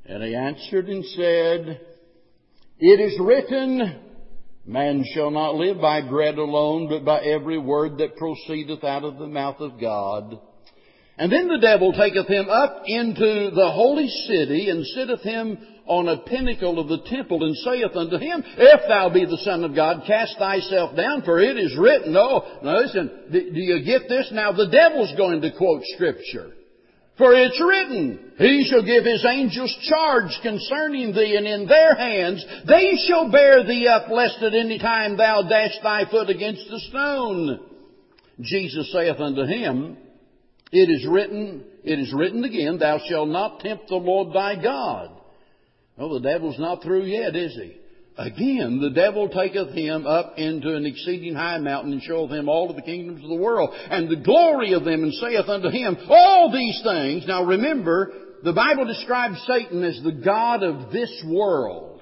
And 0.09 0.23
he 0.23 0.33
answered 0.33 0.87
and 0.87 1.05
said, 1.05 1.81
It 2.79 2.99
is 2.99 3.19
written, 3.19 4.01
Man 4.65 5.05
shall 5.13 5.29
not 5.29 5.53
live 5.53 5.79
by 5.79 6.01
bread 6.01 6.39
alone, 6.39 6.89
but 6.89 7.05
by 7.05 7.19
every 7.19 7.59
word 7.59 7.99
that 7.99 8.17
proceedeth 8.17 8.83
out 8.83 9.03
of 9.03 9.19
the 9.19 9.27
mouth 9.27 9.59
of 9.59 9.79
God. 9.79 10.39
And 11.19 11.31
then 11.31 11.47
the 11.47 11.59
devil 11.59 11.93
taketh 11.93 12.27
him 12.27 12.49
up 12.49 12.81
into 12.87 13.51
the 13.53 13.69
holy 13.71 14.07
city 14.07 14.71
and 14.71 14.83
sitteth 14.83 15.21
him 15.21 15.59
on 15.85 16.07
a 16.07 16.23
pinnacle 16.23 16.79
of 16.79 16.87
the 16.87 17.07
temple 17.07 17.43
and 17.43 17.55
saith 17.57 17.95
unto 17.95 18.17
him, 18.17 18.43
If 18.57 18.81
thou 18.87 19.09
be 19.13 19.25
the 19.25 19.41
Son 19.43 19.63
of 19.63 19.75
God, 19.75 20.05
cast 20.07 20.39
thyself 20.39 20.95
down, 20.95 21.21
for 21.21 21.39
it 21.39 21.55
is 21.55 21.77
written. 21.77 22.17
Oh, 22.17 22.59
now 22.63 22.77
listen, 22.77 23.11
do 23.31 23.39
you 23.53 23.85
get 23.85 24.09
this? 24.09 24.31
Now 24.31 24.53
the 24.53 24.69
devil's 24.69 25.15
going 25.15 25.41
to 25.41 25.51
quote 25.55 25.83
Scripture. 25.93 26.53
For 27.19 27.33
it's 27.33 27.61
written, 27.61 28.31
He 28.37 28.65
shall 28.69 28.81
give 28.81 29.03
His 29.03 29.25
angels 29.29 29.77
charge 29.89 30.31
concerning 30.41 31.13
thee, 31.13 31.35
and 31.35 31.45
in 31.45 31.67
their 31.67 31.93
hands 31.93 32.45
they 32.65 32.97
shall 33.05 33.29
bear 33.29 33.65
thee 33.65 33.87
up, 33.89 34.09
lest 34.09 34.41
at 34.41 34.53
any 34.53 34.79
time 34.79 35.17
thou 35.17 35.41
dash 35.41 35.77
thy 35.83 36.09
foot 36.09 36.29
against 36.29 36.71
a 36.71 36.79
stone. 36.79 37.59
Jesus 38.39 38.89
saith 38.93 39.19
unto 39.19 39.43
him, 39.43 39.97
It 40.71 40.89
is 40.89 41.05
written, 41.05 41.65
it 41.83 41.99
is 41.99 42.13
written 42.13 42.45
again, 42.45 42.79
Thou 42.79 42.99
shalt 43.09 43.27
not 43.27 43.59
tempt 43.59 43.89
the 43.89 43.95
Lord 43.95 44.33
thy 44.33 44.55
God. 44.55 45.11
Well, 45.97 46.13
the 46.13 46.21
devil's 46.21 46.57
not 46.57 46.81
through 46.81 47.03
yet, 47.03 47.35
is 47.35 47.53
he? 47.53 47.75
Again, 48.17 48.81
the 48.81 48.89
devil 48.89 49.29
taketh 49.29 49.69
him 49.73 50.05
up 50.05 50.33
into 50.37 50.75
an 50.75 50.85
exceeding 50.85 51.35
high 51.35 51.57
mountain 51.57 51.93
and 51.93 52.01
showeth 52.01 52.31
him 52.31 52.49
all 52.49 52.69
of 52.69 52.75
the 52.75 52.81
kingdoms 52.81 53.23
of 53.23 53.29
the 53.29 53.35
world 53.35 53.69
and 53.73 54.09
the 54.09 54.21
glory 54.21 54.73
of 54.73 54.83
them 54.83 55.03
and 55.03 55.13
saith 55.13 55.47
unto 55.47 55.69
him, 55.69 55.97
all 56.09 56.51
these 56.51 56.81
things. 56.83 57.25
Now 57.25 57.45
remember, 57.45 58.11
the 58.43 58.51
Bible 58.51 58.85
describes 58.85 59.41
Satan 59.47 59.83
as 59.83 60.01
the 60.03 60.11
God 60.11 60.63
of 60.63 60.91
this 60.91 61.23
world. 61.27 62.01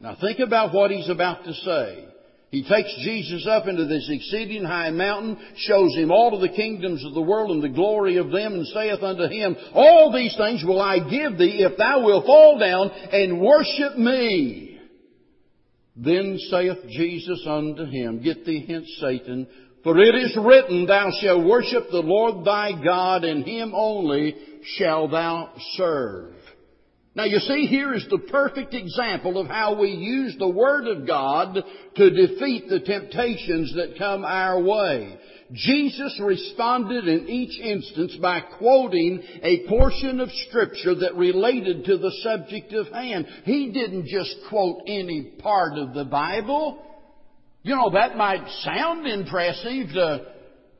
Now 0.00 0.16
think 0.20 0.38
about 0.38 0.72
what 0.72 0.90
he's 0.90 1.08
about 1.08 1.44
to 1.44 1.52
say. 1.52 2.04
He 2.50 2.62
takes 2.62 2.94
Jesus 3.02 3.48
up 3.50 3.66
into 3.66 3.86
this 3.86 4.08
exceeding 4.08 4.64
high 4.64 4.90
mountain, 4.90 5.36
shows 5.56 5.92
him 5.96 6.12
all 6.12 6.36
of 6.36 6.40
the 6.40 6.54
kingdoms 6.54 7.04
of 7.04 7.12
the 7.12 7.20
world 7.20 7.50
and 7.50 7.60
the 7.60 7.68
glory 7.68 8.18
of 8.18 8.30
them, 8.30 8.52
and 8.52 8.66
saith 8.68 9.02
unto 9.02 9.26
him, 9.26 9.56
All 9.72 10.12
these 10.12 10.36
things 10.36 10.62
will 10.62 10.80
I 10.80 11.00
give 11.00 11.36
thee 11.36 11.64
if 11.64 11.76
thou 11.76 12.04
wilt 12.04 12.26
fall 12.26 12.56
down 12.60 12.90
and 13.10 13.40
worship 13.40 13.98
me. 13.98 14.73
Then 15.96 16.38
saith 16.50 16.78
Jesus 16.88 17.44
unto 17.46 17.84
him, 17.84 18.22
Get 18.22 18.44
thee 18.44 18.64
hence, 18.66 18.88
Satan, 19.00 19.46
for 19.84 19.98
it 19.98 20.14
is 20.14 20.36
written, 20.40 20.86
Thou 20.86 21.10
shalt 21.20 21.44
worship 21.46 21.90
the 21.90 21.98
Lord 21.98 22.44
thy 22.44 22.72
God, 22.82 23.22
and 23.22 23.44
him 23.44 23.72
only 23.74 24.34
shalt 24.76 25.12
thou 25.12 25.52
serve. 25.74 26.34
Now 27.14 27.24
you 27.24 27.38
see, 27.38 27.66
here 27.66 27.94
is 27.94 28.04
the 28.10 28.18
perfect 28.18 28.74
example 28.74 29.38
of 29.38 29.46
how 29.46 29.78
we 29.78 29.90
use 29.90 30.34
the 30.36 30.48
Word 30.48 30.88
of 30.88 31.06
God 31.06 31.54
to 31.96 32.10
defeat 32.10 32.68
the 32.68 32.80
temptations 32.80 33.72
that 33.76 33.96
come 33.96 34.24
our 34.24 34.60
way. 34.60 35.16
Jesus 35.54 36.20
responded 36.20 37.06
in 37.06 37.28
each 37.28 37.58
instance 37.60 38.16
by 38.20 38.40
quoting 38.58 39.22
a 39.42 39.66
portion 39.68 40.20
of 40.20 40.28
Scripture 40.48 40.96
that 40.96 41.14
related 41.14 41.84
to 41.84 41.96
the 41.96 42.10
subject 42.22 42.72
of 42.72 42.88
hand. 42.88 43.26
He 43.44 43.70
didn't 43.70 44.06
just 44.06 44.34
quote 44.48 44.82
any 44.86 45.36
part 45.38 45.78
of 45.78 45.94
the 45.94 46.04
Bible. 46.04 46.82
You 47.62 47.76
know, 47.76 47.90
that 47.90 48.16
might 48.16 48.46
sound 48.62 49.06
impressive 49.06 49.88
to, 49.94 50.26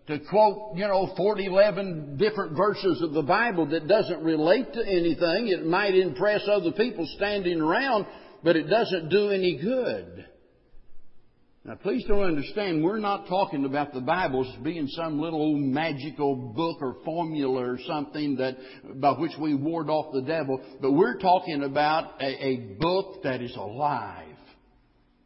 to 0.09 0.19
quote, 0.29 0.77
you 0.77 0.87
know, 0.87 1.15
40, 1.17 1.47
11 1.47 2.17
different 2.19 2.57
verses 2.57 3.01
of 3.01 3.13
the 3.13 3.23
Bible 3.23 3.67
that 3.67 3.87
doesn't 3.87 4.25
relate 4.25 4.73
to 4.73 4.81
anything. 4.81 5.49
It 5.49 5.65
might 5.65 5.95
impress 5.95 6.43
other 6.51 6.73
people 6.73 7.09
standing 7.17 7.61
around, 7.61 8.07
but 8.43 8.57
it 8.57 8.65
doesn't 8.65 9.09
do 9.09 9.31
any 9.31 9.57
good. 9.57 10.27
Now, 11.67 11.77
please 11.77 12.05
don't 12.07 12.25
understand, 12.25 12.85
we're 12.85 12.99
not 12.99 13.27
talking 13.27 13.65
about 13.65 13.95
the 13.95 14.03
Bible 14.03 14.47
as 14.47 14.63
being 14.63 14.87
some 14.89 15.19
little 15.19 15.57
magical 15.57 16.37
book 16.37 16.77
or 16.83 16.97
formula 17.07 17.71
or 17.73 17.79
something 17.87 18.37
that, 18.37 18.57
by 19.01 19.13
which 19.13 19.33
we 19.41 19.55
ward 19.55 19.89
off 19.89 20.13
the 20.13 20.21
devil, 20.21 20.61
but 20.83 20.93
we're 20.93 21.19
talking 21.19 21.63
about 21.63 22.21
a, 22.21 22.47
a 22.47 22.57
book 22.79 23.23
that 23.23 23.41
is 23.41 23.57
alive. 23.57 24.29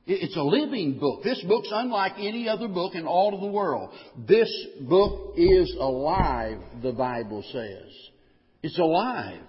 It's 0.07 0.37
a 0.37 0.43
living 0.43 1.01
book. 1.01 1.25
This 1.25 1.43
book's 1.43 1.71
unlike 1.73 2.13
any 2.19 2.49
other 2.49 2.69
book 2.69 2.95
in 2.95 3.05
all 3.05 3.35
of 3.35 3.41
the 3.41 3.49
world. 3.49 3.91
This 4.29 4.49
book 4.83 5.35
is 5.37 5.77
alive, 5.81 6.61
the 6.83 6.93
Bible 6.93 7.43
says. 7.53 7.93
It's 8.63 8.79
alive. 8.79 9.43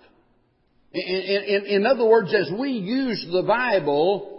In, 0.92 1.02
in, 1.02 1.66
in 1.68 1.86
other 1.86 2.06
words, 2.06 2.34
as 2.34 2.52
we 2.60 2.72
use 2.72 3.26
the 3.32 3.44
Bible, 3.44 4.39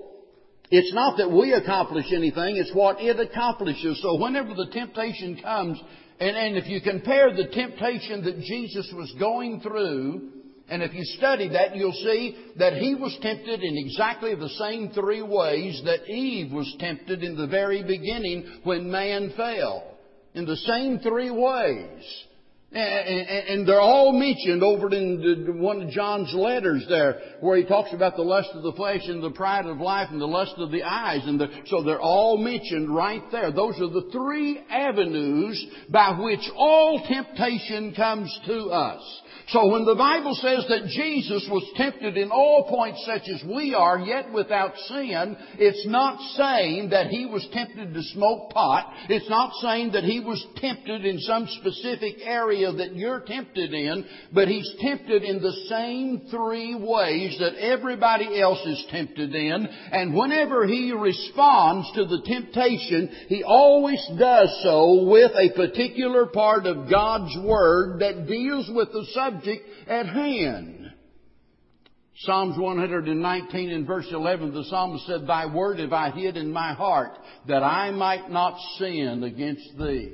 it's 0.71 0.95
not 0.95 1.17
that 1.19 1.31
we 1.31 1.53
accomplish 1.53 2.07
anything, 2.15 2.57
it's 2.57 2.75
what 2.75 3.01
it 3.01 3.19
accomplishes. 3.19 4.01
So 4.03 4.17
whenever 4.21 4.55
the 4.55 4.69
temptation 4.73 5.41
comes, 5.43 5.81
and, 6.21 6.37
and 6.37 6.57
if 6.57 6.69
you 6.69 6.81
compare 6.81 7.35
the 7.35 7.49
temptation 7.49 8.25
that 8.25 8.41
Jesus 8.41 8.93
was 8.95 9.13
going 9.19 9.61
through, 9.61 10.31
and 10.69 10.85
if 10.85 10.95
you 10.95 11.03
study 11.05 11.49
that, 11.49 11.75
you'll 11.75 11.93
see 11.93 12.37
that 12.59 12.75
he 12.75 12.95
was 12.95 13.19
tempted 13.21 13.61
in 13.61 13.77
exactly 13.77 14.37
the 14.37 14.49
same 14.51 14.91
three 14.91 15.23
ways 15.23 15.83
that 15.85 16.09
Eve 16.09 16.53
was 16.53 16.73
tempted 16.79 17.25
in 17.25 17.37
the 17.37 17.49
very 17.49 17.83
beginning 17.83 18.61
when 18.63 18.89
man 18.89 19.33
fell. 19.37 19.99
In 20.35 20.47
the 20.47 20.57
same 20.57 21.01
three 21.01 21.31
ways. 21.31 22.25
And 22.73 23.67
they're 23.67 23.81
all 23.81 24.13
mentioned 24.13 24.63
over 24.63 24.95
in 24.95 25.61
one 25.61 25.83
of 25.83 25.91
John's 25.91 26.33
letters 26.33 26.87
there, 26.89 27.21
where 27.41 27.57
he 27.57 27.65
talks 27.65 27.93
about 27.93 28.15
the 28.15 28.23
lust 28.23 28.51
of 28.55 28.63
the 28.63 28.73
flesh 28.73 29.01
and 29.07 29.21
the 29.21 29.31
pride 29.31 29.67
of 29.67 29.79
life 29.79 30.09
and 30.13 30.21
the 30.21 30.27
lust 30.27 30.55
of 30.57 30.71
the 30.71 30.85
eyes. 30.85 31.23
And 31.25 31.41
the, 31.41 31.49
so 31.67 31.83
they're 31.83 32.01
all 32.01 32.39
mentioned 32.39 32.95
right 32.95 33.25
there. 33.33 33.51
Those 33.51 33.75
are 33.81 33.89
the 33.89 34.09
three 34.13 34.61
avenues 34.71 35.67
by 35.89 36.17
which 36.21 36.49
all 36.55 37.05
temptation 37.09 37.93
comes 37.93 38.41
to 38.47 38.67
us. 38.67 39.21
So 39.51 39.67
when 39.67 39.85
the 39.85 39.97
Bible 39.97 40.37
says 40.37 40.65
that 40.69 40.87
Jesus 40.95 41.49
was 41.51 41.69
tempted 41.75 42.17
in 42.17 42.31
all 42.31 42.69
points 42.69 43.05
such 43.05 43.23
as 43.29 43.43
we 43.45 43.75
are, 43.75 43.99
yet 43.99 44.33
without 44.33 44.77
sin, 44.87 45.37
it's 45.59 45.85
not 45.89 46.21
saying 46.37 46.91
that 46.91 47.09
he 47.09 47.27
was 47.27 47.49
tempted 47.53 47.93
to 47.93 48.03
smoke 48.15 48.51
pot. 48.51 48.93
It's 49.09 49.29
not 49.29 49.53
saying 49.61 49.91
that 49.93 50.05
he 50.05 50.21
was 50.21 50.45
tempted 50.57 51.05
in 51.05 51.19
some 51.19 51.49
specific 51.49 52.19
area 52.23 52.71
that 52.71 52.95
you're 52.95 53.21
tempted 53.27 53.75
in, 53.75 54.05
but 54.33 54.47
he's 54.47 54.73
tempted 54.81 55.25
in 55.25 55.43
the 55.43 55.67
same 55.69 56.29
three 56.31 56.77
ways 56.77 57.37
that 57.41 57.59
everybody 57.59 58.41
else 58.41 58.65
is 58.65 58.87
tempted 58.93 59.35
in. 59.35 59.67
And 59.91 60.15
whenever 60.15 60.65
he 60.65 60.93
responds 60.93 61.91
to 61.97 62.05
the 62.05 62.23
temptation, 62.25 63.11
he 63.27 63.43
always 63.43 64.01
does 64.17 64.61
so 64.63 65.09
with 65.11 65.33
a 65.33 65.53
particular 65.57 66.27
part 66.27 66.67
of 66.67 66.89
God's 66.89 67.37
Word 67.43 67.99
that 67.99 68.29
deals 68.29 68.71
with 68.73 68.93
the 68.93 69.07
subject 69.13 69.40
subject 69.41 69.67
at 69.89 70.07
hand. 70.07 70.93
Psalms 72.21 72.59
119 72.59 73.71
and 73.71 73.87
verse 73.87 74.07
11, 74.11 74.53
the 74.53 74.65
psalmist 74.65 75.07
said, 75.07 75.27
Thy 75.27 75.47
word 75.47 75.79
have 75.79 75.93
I 75.93 76.11
hid 76.11 76.37
in 76.37 76.53
my 76.53 76.75
heart, 76.75 77.13
that 77.49 77.63
I 77.63 77.91
might 77.93 78.31
not 78.31 78.59
sin 78.79 79.23
against 79.25 79.79
thee. 79.79 80.13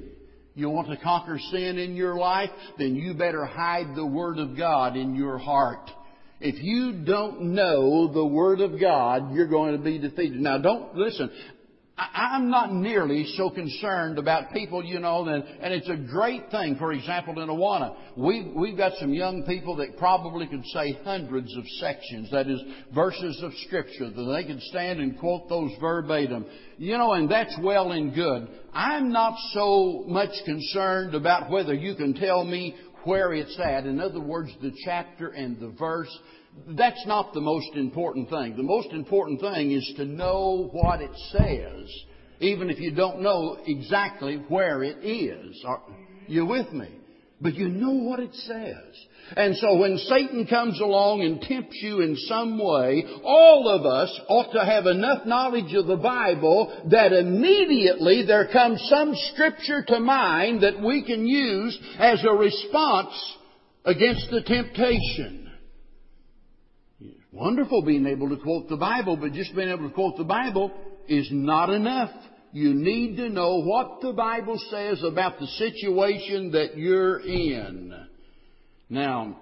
You 0.54 0.70
want 0.70 0.88
to 0.88 0.96
conquer 0.96 1.38
sin 1.50 1.78
in 1.78 1.96
your 1.96 2.16
life? 2.16 2.50
Then 2.78 2.94
you 2.94 3.14
better 3.14 3.44
hide 3.44 3.94
the 3.94 4.06
Word 4.06 4.38
of 4.38 4.56
God 4.56 4.96
in 4.96 5.14
your 5.14 5.36
heart. 5.36 5.90
If 6.40 6.62
you 6.62 7.04
don't 7.04 7.54
know 7.54 8.12
the 8.12 8.24
Word 8.24 8.60
of 8.60 8.80
God, 8.80 9.34
you're 9.34 9.48
going 9.48 9.76
to 9.76 9.82
be 9.82 9.98
defeated. 9.98 10.40
Now 10.40 10.58
don't, 10.58 10.94
listen, 10.94 11.30
I'm 11.98 12.50
not 12.50 12.74
nearly 12.74 13.24
so 13.38 13.48
concerned 13.48 14.18
about 14.18 14.52
people, 14.52 14.84
you 14.84 15.00
know, 15.00 15.26
and, 15.26 15.42
and 15.42 15.72
it's 15.72 15.88
a 15.88 15.96
great 15.96 16.50
thing. 16.50 16.76
For 16.76 16.92
example, 16.92 17.40
in 17.40 17.48
Awana, 17.48 17.96
we've, 18.14 18.52
we've 18.54 18.76
got 18.76 18.92
some 18.98 19.14
young 19.14 19.44
people 19.44 19.76
that 19.76 19.96
probably 19.96 20.46
could 20.46 20.64
say 20.66 20.98
hundreds 21.04 21.56
of 21.56 21.64
sections, 21.80 22.30
that 22.32 22.48
is, 22.48 22.60
verses 22.94 23.42
of 23.42 23.52
Scripture, 23.66 24.10
that 24.10 24.32
they 24.36 24.44
can 24.44 24.60
stand 24.60 25.00
and 25.00 25.18
quote 25.18 25.48
those 25.48 25.70
verbatim. 25.80 26.44
You 26.76 26.98
know, 26.98 27.14
and 27.14 27.30
that's 27.30 27.56
well 27.62 27.92
and 27.92 28.14
good. 28.14 28.46
I'm 28.74 29.10
not 29.10 29.38
so 29.54 30.04
much 30.06 30.32
concerned 30.44 31.14
about 31.14 31.50
whether 31.50 31.72
you 31.72 31.94
can 31.94 32.12
tell 32.12 32.44
me 32.44 32.76
where 33.04 33.32
it's 33.32 33.58
at. 33.58 33.86
In 33.86 34.00
other 34.00 34.20
words, 34.20 34.50
the 34.60 34.72
chapter 34.84 35.28
and 35.28 35.58
the 35.58 35.70
verse 35.78 36.14
that's 36.68 37.06
not 37.06 37.32
the 37.32 37.40
most 37.40 37.74
important 37.74 38.30
thing. 38.30 38.56
The 38.56 38.62
most 38.62 38.90
important 38.92 39.40
thing 39.40 39.72
is 39.72 39.92
to 39.96 40.04
know 40.04 40.68
what 40.72 41.00
it 41.00 41.14
says, 41.32 41.90
even 42.40 42.70
if 42.70 42.78
you 42.78 42.92
don't 42.92 43.20
know 43.20 43.58
exactly 43.66 44.36
where 44.48 44.82
it 44.82 44.98
is. 45.04 45.62
Are 45.66 45.82
you 46.26 46.46
with 46.46 46.72
me? 46.72 46.88
But 47.38 47.54
you 47.54 47.68
know 47.68 47.92
what 47.92 48.18
it 48.18 48.34
says. 48.34 49.06
And 49.36 49.56
so 49.56 49.76
when 49.76 49.98
Satan 49.98 50.46
comes 50.46 50.80
along 50.80 51.20
and 51.22 51.40
tempts 51.40 51.76
you 51.82 52.00
in 52.00 52.16
some 52.16 52.58
way, 52.58 53.04
all 53.24 53.68
of 53.68 53.84
us 53.84 54.20
ought 54.28 54.52
to 54.52 54.64
have 54.64 54.86
enough 54.86 55.26
knowledge 55.26 55.74
of 55.74 55.86
the 55.86 55.96
Bible 55.96 56.84
that 56.90 57.12
immediately 57.12 58.24
there 58.26 58.48
comes 58.50 58.80
some 58.88 59.14
scripture 59.32 59.84
to 59.86 60.00
mind 60.00 60.62
that 60.62 60.80
we 60.80 61.04
can 61.04 61.26
use 61.26 61.78
as 61.98 62.24
a 62.24 62.32
response 62.32 63.12
against 63.84 64.30
the 64.30 64.40
temptation. 64.40 65.45
Wonderful 67.36 67.82
being 67.82 68.06
able 68.06 68.30
to 68.30 68.38
quote 68.38 68.70
the 68.70 68.78
Bible, 68.78 69.18
but 69.18 69.32
just 69.34 69.54
being 69.54 69.68
able 69.68 69.88
to 69.88 69.94
quote 69.94 70.16
the 70.16 70.24
Bible 70.24 70.72
is 71.06 71.28
not 71.30 71.68
enough. 71.68 72.10
You 72.52 72.72
need 72.72 73.16
to 73.18 73.28
know 73.28 73.60
what 73.60 74.00
the 74.00 74.14
Bible 74.14 74.58
says 74.70 75.02
about 75.04 75.38
the 75.38 75.46
situation 75.46 76.52
that 76.52 76.78
you're 76.78 77.20
in. 77.20 77.92
Now, 78.88 79.38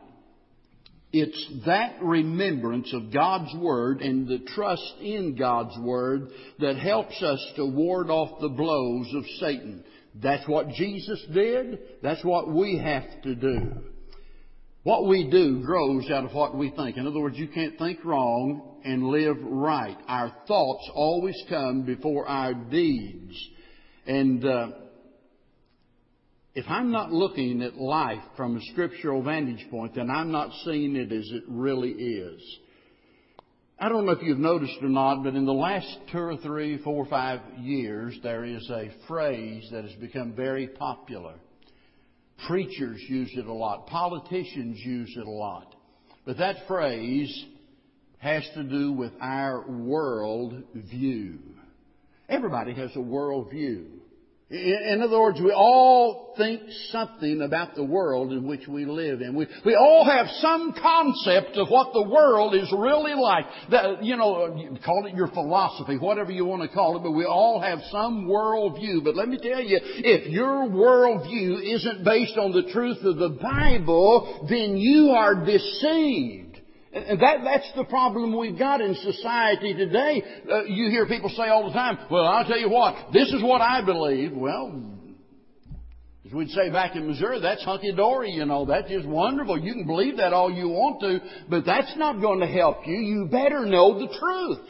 it's 1.12 1.52
that 1.66 2.02
remembrance 2.02 2.92
of 2.92 3.12
God's 3.12 3.54
Word 3.54 4.00
and 4.00 4.26
the 4.26 4.40
trust 4.40 4.94
in 5.00 5.36
God's 5.36 5.78
Word 5.78 6.30
that 6.58 6.76
helps 6.76 7.22
us 7.22 7.52
to 7.54 7.64
ward 7.64 8.10
off 8.10 8.40
the 8.40 8.48
blows 8.48 9.06
of 9.14 9.24
Satan. 9.38 9.84
That's 10.20 10.48
what 10.48 10.70
Jesus 10.70 11.24
did. 11.32 11.78
That's 12.02 12.24
what 12.24 12.52
we 12.52 12.76
have 12.78 13.22
to 13.22 13.36
do. 13.36 13.93
What 14.84 15.06
we 15.06 15.30
do 15.30 15.62
grows 15.64 16.10
out 16.10 16.26
of 16.26 16.34
what 16.34 16.54
we 16.54 16.70
think. 16.70 16.98
In 16.98 17.06
other 17.06 17.18
words, 17.18 17.38
you 17.38 17.48
can't 17.48 17.78
think 17.78 18.04
wrong 18.04 18.80
and 18.84 19.08
live 19.08 19.38
right. 19.42 19.96
Our 20.06 20.30
thoughts 20.46 20.90
always 20.94 21.42
come 21.48 21.82
before 21.82 22.28
our 22.28 22.52
deeds. 22.52 23.34
And 24.06 24.44
uh, 24.44 24.68
if 26.54 26.66
I'm 26.68 26.92
not 26.92 27.10
looking 27.10 27.62
at 27.62 27.76
life 27.76 28.22
from 28.36 28.58
a 28.58 28.60
scriptural 28.72 29.22
vantage 29.22 29.66
point, 29.70 29.94
then 29.94 30.10
I'm 30.10 30.30
not 30.30 30.50
seeing 30.66 30.96
it 30.96 31.10
as 31.12 31.30
it 31.32 31.44
really 31.48 31.92
is. 31.92 32.42
I 33.80 33.88
don't 33.88 34.04
know 34.04 34.12
if 34.12 34.22
you've 34.22 34.38
noticed 34.38 34.76
or 34.82 34.90
not, 34.90 35.24
but 35.24 35.34
in 35.34 35.46
the 35.46 35.52
last 35.52 35.96
two 36.12 36.18
or 36.18 36.36
three, 36.36 36.76
four 36.82 37.06
or 37.06 37.08
five 37.08 37.40
years, 37.58 38.18
there 38.22 38.44
is 38.44 38.68
a 38.68 38.90
phrase 39.08 39.66
that 39.72 39.84
has 39.84 39.94
become 39.94 40.34
very 40.34 40.68
popular. 40.68 41.36
Preachers 42.46 43.00
use 43.08 43.30
it 43.36 43.46
a 43.46 43.52
lot. 43.52 43.86
Politicians 43.86 44.78
use 44.78 45.14
it 45.16 45.26
a 45.26 45.30
lot. 45.30 45.74
But 46.24 46.38
that 46.38 46.66
phrase 46.66 47.44
has 48.18 48.42
to 48.54 48.62
do 48.62 48.92
with 48.92 49.12
our 49.20 49.68
world 49.70 50.62
view. 50.74 51.38
Everybody 52.28 52.74
has 52.74 52.90
a 52.96 53.00
world 53.00 53.50
view. 53.50 54.00
In 54.50 55.00
other 55.02 55.18
words, 55.18 55.40
we 55.42 55.52
all 55.52 56.34
think 56.36 56.60
something 56.90 57.40
about 57.40 57.74
the 57.74 57.82
world 57.82 58.30
in 58.30 58.46
which 58.46 58.68
we 58.68 58.84
live 58.84 59.22
in. 59.22 59.34
We, 59.34 59.46
we 59.64 59.74
all 59.74 60.04
have 60.04 60.26
some 60.42 60.74
concept 60.74 61.56
of 61.56 61.68
what 61.68 61.94
the 61.94 62.02
world 62.02 62.54
is 62.54 62.70
really 62.76 63.14
like. 63.14 63.46
That, 63.70 64.04
you 64.04 64.16
know, 64.18 64.76
call 64.84 65.06
it 65.06 65.14
your 65.14 65.28
philosophy, 65.28 65.96
whatever 65.96 66.30
you 66.30 66.44
want 66.44 66.60
to 66.60 66.68
call 66.68 66.98
it, 66.98 67.02
but 67.02 67.12
we 67.12 67.24
all 67.24 67.58
have 67.58 67.78
some 67.90 68.26
worldview. 68.26 69.02
But 69.02 69.16
let 69.16 69.28
me 69.28 69.38
tell 69.38 69.62
you, 69.62 69.80
if 69.82 70.30
your 70.30 70.68
worldview 70.68 71.74
isn't 71.76 72.04
based 72.04 72.36
on 72.36 72.52
the 72.52 72.70
truth 72.70 73.02
of 73.02 73.16
the 73.16 73.38
Bible, 73.40 74.46
then 74.50 74.76
you 74.76 75.12
are 75.12 75.42
deceived. 75.42 76.43
And 76.94 77.20
that, 77.20 77.38
that's 77.42 77.70
the 77.74 77.84
problem 77.84 78.36
we've 78.36 78.58
got 78.58 78.80
in 78.80 78.94
society 78.94 79.74
today. 79.74 80.22
Uh, 80.48 80.64
you 80.64 80.90
hear 80.90 81.06
people 81.06 81.28
say 81.30 81.48
all 81.48 81.66
the 81.66 81.72
time, 81.72 81.98
well, 82.08 82.24
I'll 82.24 82.44
tell 82.44 82.58
you 82.58 82.70
what, 82.70 83.12
this 83.12 83.28
is 83.32 83.42
what 83.42 83.60
I 83.60 83.84
believe. 83.84 84.32
Well, 84.32 84.92
as 86.24 86.32
we'd 86.32 86.50
say 86.50 86.70
back 86.70 86.94
in 86.94 87.08
Missouri, 87.08 87.40
that's 87.40 87.64
hunky-dory, 87.64 88.30
you 88.30 88.44
know. 88.44 88.64
That's 88.64 88.88
just 88.88 89.06
wonderful. 89.06 89.58
You 89.58 89.72
can 89.72 89.86
believe 89.86 90.18
that 90.18 90.32
all 90.32 90.50
you 90.50 90.68
want 90.68 91.00
to, 91.00 91.20
but 91.50 91.66
that's 91.66 91.96
not 91.96 92.20
going 92.20 92.40
to 92.40 92.46
help 92.46 92.86
you. 92.86 92.96
You 92.96 93.26
better 93.26 93.66
know 93.66 93.98
the 93.98 94.06
truth. 94.06 94.68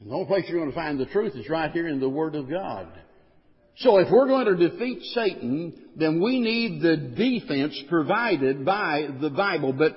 And 0.00 0.10
the 0.10 0.14
only 0.14 0.26
place 0.26 0.44
you're 0.48 0.58
going 0.58 0.70
to 0.70 0.74
find 0.74 1.00
the 1.00 1.06
truth 1.06 1.34
is 1.34 1.48
right 1.48 1.70
here 1.72 1.88
in 1.88 1.98
the 1.98 2.08
Word 2.08 2.36
of 2.36 2.48
God. 2.48 2.86
So 3.78 3.98
if 3.98 4.08
we're 4.10 4.28
going 4.28 4.46
to 4.46 4.68
defeat 4.68 5.02
Satan, 5.14 5.72
then 5.96 6.20
we 6.22 6.40
need 6.40 6.82
the 6.82 6.96
defense 6.96 7.78
provided 7.88 8.64
by 8.64 9.08
the 9.20 9.30
Bible. 9.30 9.72
But 9.72 9.96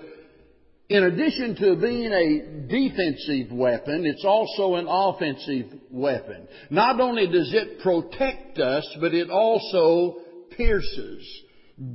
in 0.87 1.03
addition 1.03 1.55
to 1.55 1.75
being 1.77 2.11
a 2.11 2.67
defensive 2.67 3.51
weapon, 3.51 4.05
it's 4.05 4.23
also 4.23 4.75
an 4.75 4.85
offensive 4.87 5.79
weapon. 5.89 6.47
Not 6.69 6.99
only 6.99 7.25
does 7.25 7.51
it 7.53 7.79
protect 7.81 8.59
us, 8.59 8.87
but 9.01 9.13
it 9.13 9.29
also 9.31 10.17
pierces. 10.55 11.41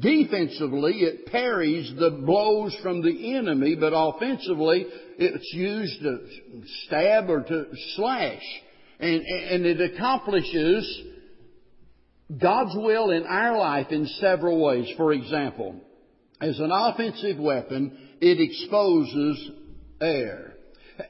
Defensively, 0.01 1.01
it 1.01 1.27
parries 1.27 1.93
the 1.99 2.11
blows 2.11 2.77
from 2.83 3.01
the 3.01 3.35
enemy, 3.37 3.77
but 3.77 3.93
offensively, 3.95 4.87
it's 5.19 5.55
used 5.55 6.01
to 6.03 6.19
stab 6.85 7.31
or 7.31 7.43
to 7.43 7.67
slash. 7.95 8.43
And, 8.99 9.23
and 9.23 9.67
it 9.67 9.95
accomplishes 9.95 11.03
God's 12.37 12.75
will 12.75 13.11
in 13.11 13.25
our 13.25 13.57
life 13.57 13.87
in 13.91 14.07
several 14.21 14.63
ways. 14.63 14.93
For 14.97 15.13
example, 15.13 15.77
as 16.41 16.59
an 16.59 16.71
offensive 16.73 17.39
weapon, 17.39 18.10
it 18.21 18.41
exposes 18.41 19.51
error. 20.01 20.55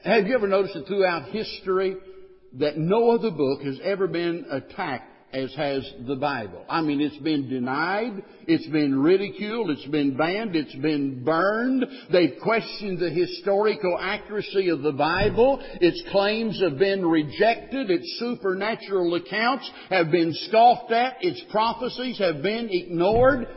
Have 0.03 0.27
you 0.27 0.35
ever 0.35 0.47
noticed 0.47 0.73
that 0.75 0.87
throughout 0.87 1.29
history 1.29 1.97
that 2.53 2.77
no 2.77 3.11
other 3.11 3.31
book 3.31 3.61
has 3.61 3.79
ever 3.83 4.07
been 4.07 4.45
attacked 4.49 5.11
as 5.33 5.53
has 5.55 5.89
the 6.07 6.15
Bible. 6.15 6.65
I 6.69 6.81
mean, 6.81 6.99
it's 6.99 7.17
been 7.17 7.49
denied, 7.49 8.23
it's 8.47 8.67
been 8.67 8.99
ridiculed, 8.99 9.69
it's 9.69 9.85
been 9.85 10.17
banned, 10.17 10.55
it's 10.55 10.75
been 10.75 11.23
burned. 11.23 11.85
They've 12.11 12.35
questioned 12.41 12.99
the 12.99 13.09
historical 13.09 13.97
accuracy 13.99 14.69
of 14.69 14.81
the 14.81 14.91
Bible. 14.91 15.59
Its 15.79 16.03
claims 16.11 16.61
have 16.61 16.77
been 16.77 17.05
rejected. 17.05 17.89
Its 17.89 18.19
supernatural 18.19 19.15
accounts 19.15 19.69
have 19.89 20.11
been 20.11 20.33
scoffed 20.33 20.91
at. 20.91 21.17
Its 21.21 21.41
prophecies 21.49 22.17
have 22.19 22.41
been 22.41 22.69
ignored. 22.69 23.47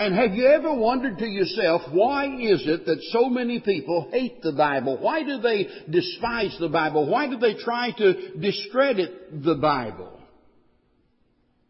And 0.00 0.14
have 0.14 0.32
you 0.32 0.46
ever 0.46 0.72
wondered 0.72 1.18
to 1.18 1.26
yourself, 1.26 1.82
why 1.92 2.24
is 2.24 2.62
it 2.64 2.86
that 2.86 3.02
so 3.10 3.28
many 3.28 3.60
people 3.60 4.08
hate 4.10 4.40
the 4.40 4.52
Bible? 4.52 4.96
Why 4.98 5.22
do 5.22 5.42
they 5.42 5.68
despise 5.90 6.56
the 6.58 6.70
Bible? 6.70 7.06
Why 7.06 7.28
do 7.28 7.36
they 7.36 7.52
try 7.52 7.90
to 7.98 8.38
discredit 8.38 9.44
the 9.44 9.56
Bible? 9.56 10.18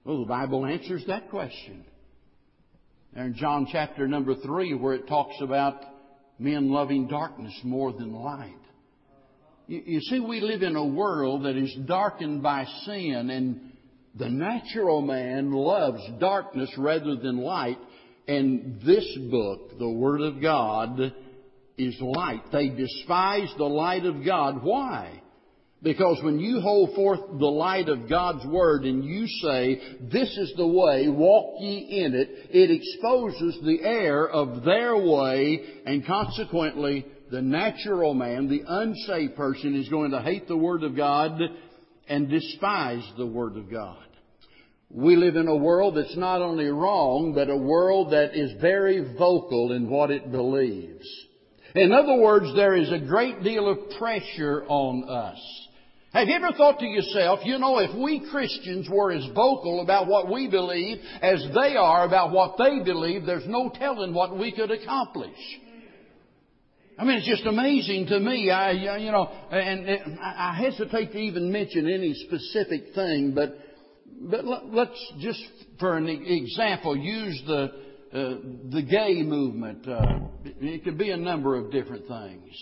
Well, 0.05 0.21
the 0.21 0.29
Bible 0.29 0.65
answers 0.65 1.03
that 1.09 1.29
question. 1.29 1.85
There 3.15 3.25
in 3.25 3.35
John 3.35 3.67
chapter 3.69 4.07
number 4.07 4.37
three, 4.37 4.75
where 4.75 4.95
it 4.95 5.09
talks 5.09 5.35
about 5.41 5.83
men 6.39 6.71
loving 6.71 7.09
darkness 7.09 7.59
more 7.65 7.93
than 7.93 8.13
light. 8.13 8.55
You, 9.67 9.83
you 9.85 10.01
see, 10.03 10.21
we 10.21 10.41
live 10.41 10.63
in 10.63 10.77
a 10.77 10.87
world 10.87 11.47
that 11.47 11.57
is 11.57 11.77
darkened 11.85 12.45
by 12.45 12.65
sin, 12.85 13.29
and 13.29 13.73
the 14.15 14.29
natural 14.29 15.03
man 15.03 15.51
loves 15.51 16.01
darkness 16.21 16.71
rather 16.79 17.17
than 17.17 17.39
light. 17.39 17.79
And 18.31 18.81
this 18.87 19.19
book, 19.29 19.77
the 19.77 19.91
Word 19.91 20.21
of 20.21 20.41
God, 20.41 21.13
is 21.77 22.01
light. 22.01 22.43
They 22.53 22.69
despise 22.69 23.53
the 23.59 23.65
light 23.65 24.05
of 24.05 24.25
God. 24.25 24.63
Why? 24.63 25.21
Because 25.83 26.23
when 26.23 26.39
you 26.39 26.61
hold 26.61 26.95
forth 26.95 27.19
the 27.41 27.47
light 27.47 27.89
of 27.89 28.09
God's 28.09 28.47
Word 28.47 28.85
and 28.85 29.05
you 29.05 29.27
say, 29.27 29.81
this 30.13 30.29
is 30.39 30.55
the 30.57 30.65
way, 30.65 31.09
walk 31.09 31.57
ye 31.59 32.05
in 32.05 32.15
it, 32.15 32.29
it 32.51 32.71
exposes 32.71 33.59
the 33.65 33.81
error 33.83 34.31
of 34.31 34.63
their 34.63 34.97
way 34.97 35.65
and 35.85 36.07
consequently 36.07 37.05
the 37.33 37.43
natural 37.43 38.15
man, 38.15 38.49
the 38.49 38.63
unsaved 38.65 39.35
person 39.35 39.75
is 39.75 39.89
going 39.89 40.13
to 40.13 40.23
hate 40.23 40.47
the 40.47 40.57
Word 40.57 40.85
of 40.85 40.95
God 40.95 41.41
and 42.09 42.29
despise 42.29 43.03
the 43.19 43.27
Word 43.27 43.57
of 43.57 43.69
God. 43.69 44.07
We 44.93 45.15
live 45.15 45.37
in 45.37 45.47
a 45.47 45.57
world 45.57 45.97
that's 45.97 46.17
not 46.17 46.43
only 46.43 46.67
wrong, 46.67 47.33
but 47.33 47.49
a 47.49 47.57
world 47.57 48.13
that 48.13 48.35
is 48.35 48.61
very 48.61 49.15
vocal 49.17 49.73
in 49.73 49.89
what 49.89 50.11
it 50.11 50.33
believes. 50.33 51.07
In 51.77 51.93
other 51.93 52.17
words, 52.17 52.53
there 52.57 52.75
is 52.75 52.91
a 52.91 52.99
great 52.99 53.45
deal 53.45 53.69
of 53.69 53.79
pressure 53.99 54.65
on 54.67 55.09
us. 55.09 55.39
Have 56.13 56.27
you 56.27 56.35
ever 56.35 56.53
thought 56.57 56.81
to 56.81 56.87
yourself, 56.87 57.39
you 57.45 57.57
know, 57.59 57.79
if 57.79 57.95
we 57.97 58.29
Christians 58.33 58.89
were 58.91 59.13
as 59.13 59.25
vocal 59.29 59.81
about 59.81 60.09
what 60.09 60.29
we 60.29 60.49
believe 60.49 60.99
as 61.23 61.41
they 61.55 61.77
are 61.77 62.05
about 62.05 62.33
what 62.33 62.59
they 62.59 62.83
believe, 62.83 63.25
there's 63.25 63.47
no 63.47 63.71
telling 63.79 64.13
what 64.13 64.37
we 64.37 64.51
could 64.51 64.73
accomplish. 64.73 65.39
I 66.99 67.05
mean, 67.05 67.19
it's 67.19 67.29
just 67.29 67.47
amazing 67.47 68.07
to 68.09 68.19
me. 68.19 68.51
I, 68.51 68.73
uh, 68.73 68.97
you 68.97 69.13
know, 69.13 69.31
and 69.53 70.19
I 70.21 70.53
hesitate 70.61 71.13
to 71.13 71.19
even 71.19 71.53
mention 71.53 71.89
any 71.89 72.13
specific 72.13 72.93
thing, 72.93 73.33
but 73.33 73.57
but 74.21 74.45
let's 74.45 75.13
just, 75.19 75.43
for 75.79 75.97
an 75.97 76.09
example, 76.09 76.97
use 76.97 77.43
the 77.47 77.71
uh, 78.13 78.35
the 78.71 78.83
gay 78.83 79.23
movement. 79.23 79.87
Uh, 79.87 80.03
it 80.45 80.85
could 80.85 80.99
be 80.99 81.11
a 81.11 81.17
number 81.17 81.57
of 81.57 81.71
different 81.71 82.09
things. 82.09 82.53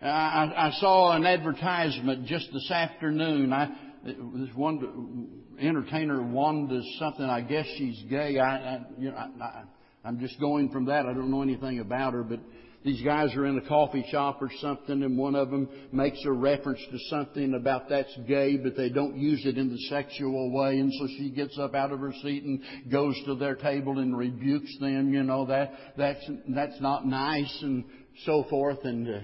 I, 0.00 0.52
I 0.56 0.70
saw 0.78 1.12
an 1.12 1.26
advertisement 1.26 2.26
just 2.26 2.48
this 2.52 2.70
afternoon. 2.70 3.52
I, 3.52 3.70
was 4.04 4.48
one 4.54 5.28
entertainer 5.60 6.22
Wanda 6.22 6.80
something. 6.98 7.24
I 7.24 7.40
guess 7.40 7.66
she's 7.76 8.02
gay. 8.08 8.38
I, 8.38 8.56
I 8.56 8.80
you 8.98 9.10
know, 9.10 9.16
I, 9.16 9.64
I'm 10.04 10.18
just 10.20 10.40
going 10.40 10.70
from 10.70 10.86
that. 10.86 11.06
I 11.06 11.12
don't 11.12 11.30
know 11.30 11.42
anything 11.42 11.78
about 11.80 12.14
her, 12.14 12.22
but 12.22 12.40
these 12.84 13.02
guys 13.02 13.34
are 13.36 13.46
in 13.46 13.58
a 13.58 13.68
coffee 13.68 14.04
shop 14.10 14.42
or 14.42 14.50
something 14.60 15.02
and 15.02 15.16
one 15.16 15.34
of 15.34 15.50
them 15.50 15.68
makes 15.92 16.18
a 16.24 16.32
reference 16.32 16.80
to 16.90 16.98
something 17.10 17.54
about 17.54 17.88
that's 17.88 18.16
gay, 18.26 18.56
but 18.56 18.76
they 18.76 18.88
don't 18.88 19.16
use 19.16 19.42
it 19.44 19.56
in 19.56 19.70
the 19.70 19.78
sexual 19.88 20.50
way. 20.52 20.78
And 20.78 20.92
so 20.98 21.06
she 21.18 21.30
gets 21.30 21.58
up 21.58 21.74
out 21.74 21.92
of 21.92 22.00
her 22.00 22.12
seat 22.22 22.42
and 22.42 22.60
goes 22.90 23.14
to 23.26 23.36
their 23.36 23.54
table 23.54 23.98
and 23.98 24.16
rebukes 24.16 24.76
them, 24.80 25.12
you 25.12 25.22
know, 25.22 25.46
that, 25.46 25.72
that's, 25.96 26.24
that's 26.48 26.80
not 26.80 27.06
nice 27.06 27.56
and 27.62 27.84
so 28.24 28.44
forth. 28.50 28.84
And, 28.84 29.08
uh, 29.08 29.20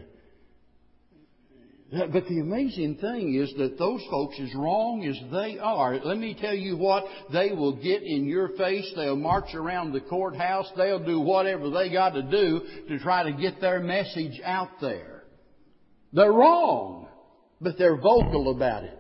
but 1.91 2.27
the 2.27 2.41
amazing 2.41 2.97
thing 2.97 3.35
is 3.35 3.53
that 3.57 3.79
those 3.79 4.03
folks, 4.11 4.37
as 4.41 4.55
wrong 4.55 5.07
as 5.07 5.19
they 5.33 5.59
are, 5.59 5.99
let 6.05 6.19
me 6.19 6.37
tell 6.39 6.55
you 6.55 6.77
what, 6.77 7.05
they 7.33 7.53
will 7.53 7.77
get 7.77 8.03
in 8.03 8.27
your 8.27 8.51
face, 8.59 8.93
they'll 8.95 9.17
march 9.17 9.55
around 9.55 9.93
the 9.93 10.01
courthouse, 10.01 10.71
they'll 10.77 11.05
do 11.05 11.19
whatever 11.19 11.71
they 11.71 11.91
got 11.91 12.11
to 12.11 12.23
do 12.23 12.61
to 12.89 12.99
try 12.99 13.23
to 13.23 13.33
get 13.33 13.61
their 13.63 13.81
message 13.81 14.39
out 14.45 14.69
there. 14.83 15.25
They're 16.13 16.33
wrong, 16.33 17.09
but 17.61 17.79
they're 17.79 17.97
vocal 17.97 18.55
about 18.55 18.85
it. 18.85 18.99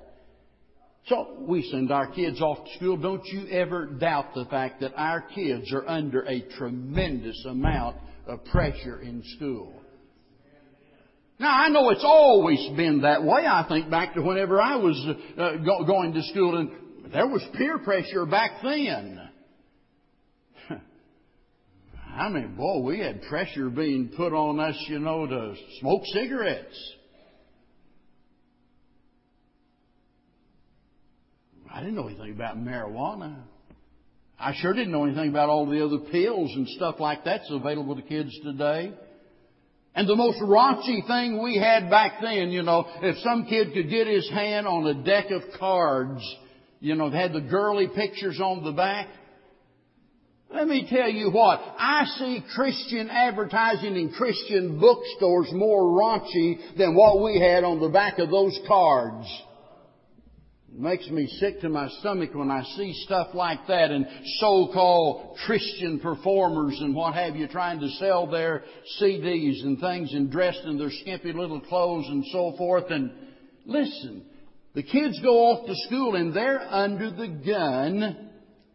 So 1.08 1.44
we 1.46 1.68
send 1.70 1.90
our 1.90 2.06
kids 2.06 2.40
off 2.40 2.64
to 2.64 2.74
school. 2.76 2.96
Don't 2.96 3.24
you 3.26 3.48
ever 3.48 3.86
doubt 3.86 4.34
the 4.34 4.44
fact 4.46 4.80
that 4.80 4.92
our 4.96 5.22
kids 5.22 5.72
are 5.72 5.86
under 5.88 6.22
a 6.22 6.40
tremendous 6.56 7.44
amount 7.46 7.96
of 8.26 8.44
pressure 8.46 9.00
in 9.00 9.22
school. 9.36 9.77
Now, 11.40 11.56
I 11.56 11.68
know 11.68 11.90
it's 11.90 12.04
always 12.04 12.58
been 12.76 13.02
that 13.02 13.22
way. 13.22 13.46
I 13.46 13.64
think 13.68 13.90
back 13.90 14.14
to 14.14 14.22
whenever 14.22 14.60
I 14.60 14.76
was 14.76 15.06
uh, 15.38 15.56
go- 15.64 15.84
going 15.84 16.12
to 16.14 16.22
school, 16.24 16.58
and 16.58 17.12
there 17.12 17.28
was 17.28 17.46
peer 17.56 17.78
pressure 17.78 18.26
back 18.26 18.60
then. 18.62 19.20
I 22.16 22.28
mean, 22.28 22.56
boy, 22.56 22.80
we 22.80 22.98
had 22.98 23.22
pressure 23.22 23.70
being 23.70 24.08
put 24.16 24.32
on 24.32 24.58
us, 24.58 24.74
you 24.88 24.98
know, 24.98 25.28
to 25.28 25.54
smoke 25.78 26.02
cigarettes. 26.12 26.94
I 31.72 31.78
didn't 31.80 31.94
know 31.94 32.08
anything 32.08 32.32
about 32.32 32.58
marijuana. 32.58 33.36
I 34.40 34.54
sure 34.56 34.72
didn't 34.72 34.90
know 34.90 35.04
anything 35.04 35.28
about 35.28 35.50
all 35.50 35.66
the 35.66 35.84
other 35.84 35.98
pills 36.10 36.50
and 36.56 36.66
stuff 36.68 36.96
like 36.98 37.24
that's 37.24 37.48
available 37.48 37.94
to 37.94 38.02
kids 38.02 38.36
today. 38.42 38.92
And 39.98 40.08
the 40.08 40.14
most 40.14 40.38
raunchy 40.38 41.04
thing 41.08 41.42
we 41.42 41.56
had 41.58 41.90
back 41.90 42.20
then, 42.22 42.52
you 42.52 42.62
know, 42.62 42.86
if 43.02 43.16
some 43.24 43.46
kid 43.46 43.74
could 43.74 43.90
get 43.90 44.06
his 44.06 44.30
hand 44.30 44.64
on 44.64 44.86
a 44.86 45.02
deck 45.02 45.32
of 45.32 45.42
cards, 45.58 46.22
you 46.78 46.94
know, 46.94 47.10
had 47.10 47.32
the 47.32 47.40
girly 47.40 47.88
pictures 47.88 48.38
on 48.38 48.62
the 48.62 48.70
back. 48.70 49.08
Let 50.54 50.68
me 50.68 50.86
tell 50.88 51.08
you 51.08 51.32
what, 51.32 51.58
I 51.80 52.04
see 52.16 52.44
Christian 52.54 53.10
advertising 53.10 53.96
in 53.96 54.12
Christian 54.12 54.78
bookstores 54.78 55.48
more 55.52 55.82
raunchy 56.00 56.76
than 56.76 56.94
what 56.94 57.20
we 57.20 57.40
had 57.40 57.64
on 57.64 57.80
the 57.80 57.88
back 57.88 58.20
of 58.20 58.30
those 58.30 58.56
cards. 58.68 59.26
Makes 60.78 61.10
me 61.10 61.26
sick 61.40 61.60
to 61.62 61.68
my 61.68 61.88
stomach 61.98 62.30
when 62.34 62.52
I 62.52 62.62
see 62.76 62.92
stuff 63.04 63.34
like 63.34 63.66
that 63.66 63.90
and 63.90 64.06
so-called 64.38 65.36
Christian 65.44 65.98
performers 65.98 66.78
and 66.80 66.94
what 66.94 67.14
have 67.14 67.34
you 67.34 67.48
trying 67.48 67.80
to 67.80 67.88
sell 67.98 68.28
their 68.28 68.62
CDs 69.00 69.64
and 69.64 69.80
things 69.80 70.14
and 70.14 70.30
dressed 70.30 70.62
in 70.64 70.78
their 70.78 70.92
skimpy 70.92 71.32
little 71.32 71.60
clothes 71.60 72.06
and 72.06 72.24
so 72.30 72.54
forth. 72.56 72.84
And 72.90 73.10
listen, 73.66 74.22
the 74.74 74.84
kids 74.84 75.18
go 75.20 75.48
off 75.48 75.66
to 75.66 75.74
school 75.86 76.14
and 76.14 76.32
they're 76.32 76.60
under 76.60 77.10
the 77.10 77.26
gun. 77.26 78.30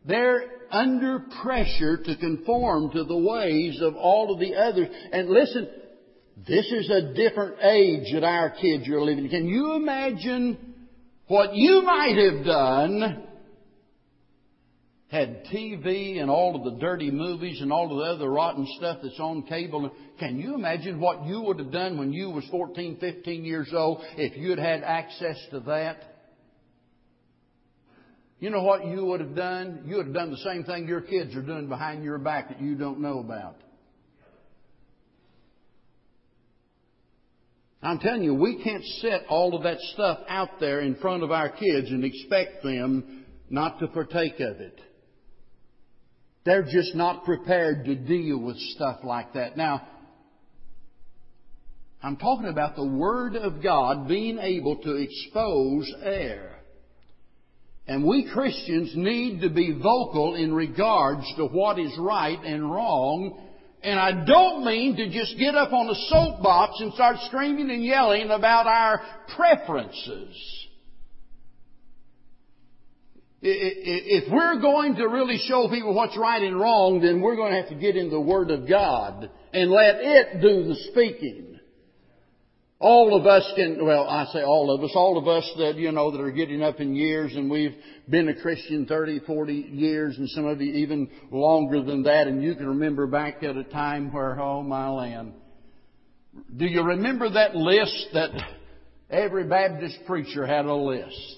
They're 0.05 0.43
under 0.71 1.25
pressure 1.41 2.03
to 2.03 2.17
conform 2.17 2.91
to 2.91 3.05
the 3.05 3.17
ways 3.17 3.79
of 3.81 3.95
all 3.95 4.33
of 4.33 4.41
the 4.41 4.55
others. 4.55 4.89
And 5.13 5.29
listen, 5.29 5.69
this 6.45 6.65
is 6.69 6.89
a 6.89 7.13
different 7.13 7.63
age 7.63 8.11
that 8.13 8.25
our 8.25 8.49
kids 8.49 8.89
are 8.89 9.01
living. 9.01 9.29
Can 9.29 9.47
you 9.47 9.75
imagine 9.75 10.72
what 11.27 11.55
you 11.55 11.81
might 11.81 12.17
have 12.17 12.45
done 12.45 13.23
had 15.13 15.45
TV 15.45 16.19
and 16.19 16.29
all 16.29 16.55
of 16.55 16.63
the 16.63 16.79
dirty 16.79 17.11
movies 17.11 17.61
and 17.61 17.71
all 17.71 17.91
of 17.91 17.97
the 17.97 18.15
other 18.15 18.31
rotten 18.31 18.67
stuff 18.77 18.97
that's 19.03 19.19
on 19.19 19.43
cable. 19.43 19.91
Can 20.19 20.39
you 20.39 20.55
imagine 20.55 20.99
what 20.99 21.25
you 21.25 21.41
would 21.43 21.59
have 21.59 21.71
done 21.71 21.99
when 21.99 22.11
you 22.11 22.31
was 22.31 22.43
14, 22.49 22.97
15 22.99 23.45
years 23.45 23.69
old 23.71 24.03
if 24.17 24.35
you 24.35 24.49
had 24.49 24.59
had 24.59 24.83
access 24.83 25.37
to 25.51 25.59
that? 25.61 26.13
You 28.39 28.49
know 28.49 28.63
what 28.63 28.87
you 28.87 29.05
would 29.05 29.21
have 29.21 29.35
done? 29.35 29.83
You 29.85 29.97
would 29.97 30.07
have 30.07 30.15
done 30.15 30.31
the 30.31 30.37
same 30.37 30.63
thing 30.63 30.87
your 30.87 31.01
kids 31.01 31.35
are 31.35 31.43
doing 31.43 31.69
behind 31.69 32.03
your 32.03 32.17
back 32.17 32.49
that 32.49 32.59
you 32.59 32.75
don't 32.75 32.99
know 32.99 33.19
about. 33.19 33.62
I'm 37.83 37.99
telling 37.99 38.23
you, 38.23 38.33
we 38.33 38.63
can't 38.63 38.83
set 39.01 39.25
all 39.27 39.55
of 39.55 39.63
that 39.63 39.79
stuff 39.93 40.19
out 40.29 40.59
there 40.59 40.79
in 40.79 40.95
front 40.95 41.21
of 41.21 41.31
our 41.31 41.49
kids 41.49 41.89
and 41.89 42.05
expect 42.05 42.63
them 42.63 43.25
not 43.49 43.79
to 43.79 43.87
partake 43.87 44.39
of 44.39 44.61
it. 44.61 44.79
They're 46.45 46.63
just 46.63 46.95
not 46.95 47.25
prepared 47.25 47.85
to 47.85 47.95
deal 47.95 48.37
with 48.37 48.57
stuff 48.57 48.99
like 49.03 49.33
that. 49.33 49.57
Now, 49.57 49.85
I'm 52.01 52.17
talking 52.17 52.47
about 52.47 52.75
the 52.75 52.87
Word 52.87 53.35
of 53.35 53.61
God 53.61 54.07
being 54.07 54.39
able 54.39 54.77
to 54.77 54.95
expose 54.95 55.93
error. 56.03 56.55
And 57.85 58.05
we 58.05 58.29
Christians 58.33 58.93
need 58.95 59.41
to 59.41 59.49
be 59.49 59.73
vocal 59.73 60.35
in 60.35 60.53
regards 60.53 61.25
to 61.35 61.47
what 61.47 61.79
is 61.79 61.93
right 61.99 62.39
and 62.43 62.71
wrong 62.71 63.41
and 63.83 63.99
I 63.99 64.25
don't 64.25 64.65
mean 64.65 64.95
to 64.97 65.09
just 65.09 65.37
get 65.37 65.55
up 65.55 65.73
on 65.73 65.89
a 65.89 65.95
soapbox 66.09 66.79
and 66.79 66.93
start 66.93 67.17
screaming 67.27 67.69
and 67.69 67.83
yelling 67.83 68.29
about 68.29 68.65
our 68.65 69.01
preferences. 69.35 70.67
If 73.41 74.31
we're 74.31 74.61
going 74.61 74.95
to 74.95 75.07
really 75.07 75.37
show 75.37 75.67
people 75.69 75.93
what's 75.93 76.17
right 76.17 76.41
and 76.41 76.57
wrong, 76.57 77.01
then 77.01 77.19
we're 77.19 77.35
going 77.35 77.51
to 77.51 77.59
have 77.59 77.69
to 77.69 77.75
get 77.75 77.97
in 77.97 78.09
the 78.09 78.21
Word 78.21 78.51
of 78.51 78.69
God 78.69 79.29
and 79.51 79.69
let 79.69 79.95
it 79.99 80.41
do 80.41 80.63
the 80.63 80.75
speaking. 80.91 81.52
All 82.83 83.17
of 83.17 83.25
us 83.25 83.49
can, 83.55 83.85
well, 83.85 84.09
I 84.09 84.25
say 84.33 84.43
all 84.43 84.69
of 84.69 84.83
us, 84.83 84.91
all 84.93 85.17
of 85.17 85.25
us 85.25 85.49
that, 85.57 85.77
you 85.77 85.89
know, 85.93 86.11
that 86.11 86.19
are 86.19 86.31
getting 86.31 86.61
up 86.61 86.81
in 86.81 86.93
years 86.93 87.33
and 87.33 87.49
we've 87.49 87.75
been 88.09 88.27
a 88.27 88.35
Christian 88.41 88.85
30, 88.85 89.21
40 89.21 89.53
years 89.53 90.17
and 90.17 90.29
some 90.31 90.45
of 90.45 90.59
you 90.59 90.73
even 90.73 91.09
longer 91.31 91.81
than 91.81 92.03
that 92.03 92.27
and 92.27 92.43
you 92.43 92.55
can 92.55 92.67
remember 92.67 93.07
back 93.07 93.41
at 93.41 93.55
a 93.55 93.63
time 93.63 94.11
where, 94.11 94.37
oh 94.37 94.61
my 94.63 94.89
land. 94.89 95.31
Do 96.57 96.65
you 96.65 96.83
remember 96.83 97.29
that 97.29 97.55
list 97.55 98.07
that 98.15 98.31
every 99.09 99.45
Baptist 99.45 99.99
preacher 100.05 100.45
had 100.45 100.65
a 100.65 100.75
list? 100.75 101.37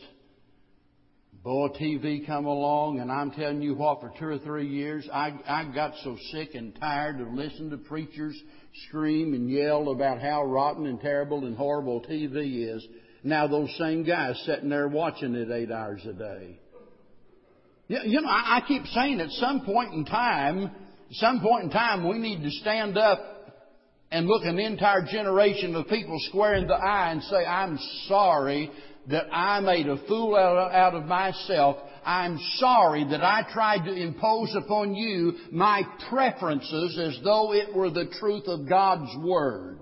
Boy, 1.45 1.67
TV 1.79 2.25
come 2.25 2.47
along, 2.47 3.01
and 3.01 3.11
I'm 3.11 3.29
telling 3.29 3.61
you 3.61 3.75
what, 3.75 4.01
for 4.01 4.11
two 4.17 4.25
or 4.25 4.39
three 4.39 4.67
years, 4.67 5.07
I, 5.13 5.31
I 5.47 5.71
got 5.75 5.93
so 6.03 6.17
sick 6.31 6.55
and 6.55 6.75
tired 6.79 7.21
of 7.21 7.31
listening 7.33 7.69
to 7.69 7.77
preachers 7.77 8.35
scream 8.87 9.35
and 9.35 9.47
yell 9.47 9.89
about 9.89 10.19
how 10.19 10.43
rotten 10.43 10.87
and 10.87 10.99
terrible 10.99 11.45
and 11.45 11.55
horrible 11.55 12.01
TV 12.01 12.75
is. 12.75 12.83
Now 13.23 13.45
those 13.45 13.69
same 13.77 14.03
guys 14.03 14.41
sitting 14.47 14.69
there 14.69 14.87
watching 14.87 15.35
it 15.35 15.51
eight 15.51 15.69
hours 15.69 16.01
a 16.09 16.13
day. 16.13 16.59
You 17.89 18.21
know, 18.21 18.27
I 18.27 18.63
keep 18.67 18.83
saying 18.87 19.21
at 19.21 19.29
some 19.29 19.65
point 19.65 19.93
in 19.93 20.03
time, 20.03 20.71
some 21.11 21.41
point 21.41 21.65
in 21.65 21.69
time, 21.69 22.09
we 22.09 22.17
need 22.17 22.41
to 22.41 22.49
stand 22.49 22.97
up 22.97 23.19
and 24.09 24.25
look 24.25 24.45
an 24.45 24.57
entire 24.57 25.05
generation 25.05 25.75
of 25.75 25.87
people 25.89 26.17
square 26.21 26.55
in 26.55 26.65
the 26.65 26.73
eye 26.73 27.11
and 27.11 27.21
say, 27.21 27.45
I'm 27.45 27.77
sorry 28.07 28.71
that 29.07 29.25
I 29.31 29.59
made 29.59 29.87
a 29.87 29.97
fool 30.07 30.35
out 30.35 30.95
of 30.95 31.05
myself. 31.05 31.77
I'm 32.05 32.39
sorry 32.55 33.05
that 33.09 33.23
I 33.23 33.45
tried 33.51 33.85
to 33.85 33.93
impose 33.93 34.55
upon 34.55 34.95
you 34.95 35.33
my 35.51 35.83
preferences 36.09 36.99
as 36.99 37.23
though 37.23 37.53
it 37.53 37.73
were 37.75 37.89
the 37.89 38.11
truth 38.19 38.43
of 38.47 38.69
God's 38.69 39.11
Word. 39.17 39.79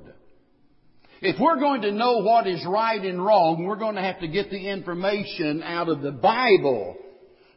If 1.21 1.39
we're 1.39 1.59
going 1.59 1.83
to 1.83 1.91
know 1.91 2.17
what 2.17 2.47
is 2.47 2.65
right 2.67 3.01
and 3.01 3.23
wrong, 3.23 3.63
we're 3.63 3.77
going 3.77 3.95
to 3.95 4.01
have 4.01 4.19
to 4.19 4.27
get 4.27 4.49
the 4.49 4.69
information 4.69 5.63
out 5.63 5.87
of 5.87 6.01
the 6.01 6.11
Bible. 6.11 6.97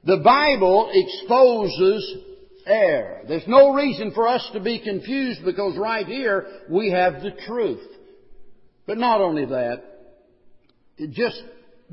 The 0.05 0.19
Bible 0.19 0.89
exposes 0.93 2.17
error. 2.65 3.23
There's 3.27 3.49
no 3.49 3.75
reason 3.75 4.13
for 4.13 4.29
us 4.29 4.49
to 4.53 4.61
be 4.61 4.79
confused 4.79 5.45
because 5.45 5.77
right 5.77 6.07
here 6.07 6.47
we 6.71 6.93
have 6.93 7.23
the 7.23 7.33
truth. 7.47 7.83
But 8.87 8.99
not 8.99 9.21
only 9.21 9.47
that, 9.47 9.83
just 11.11 11.43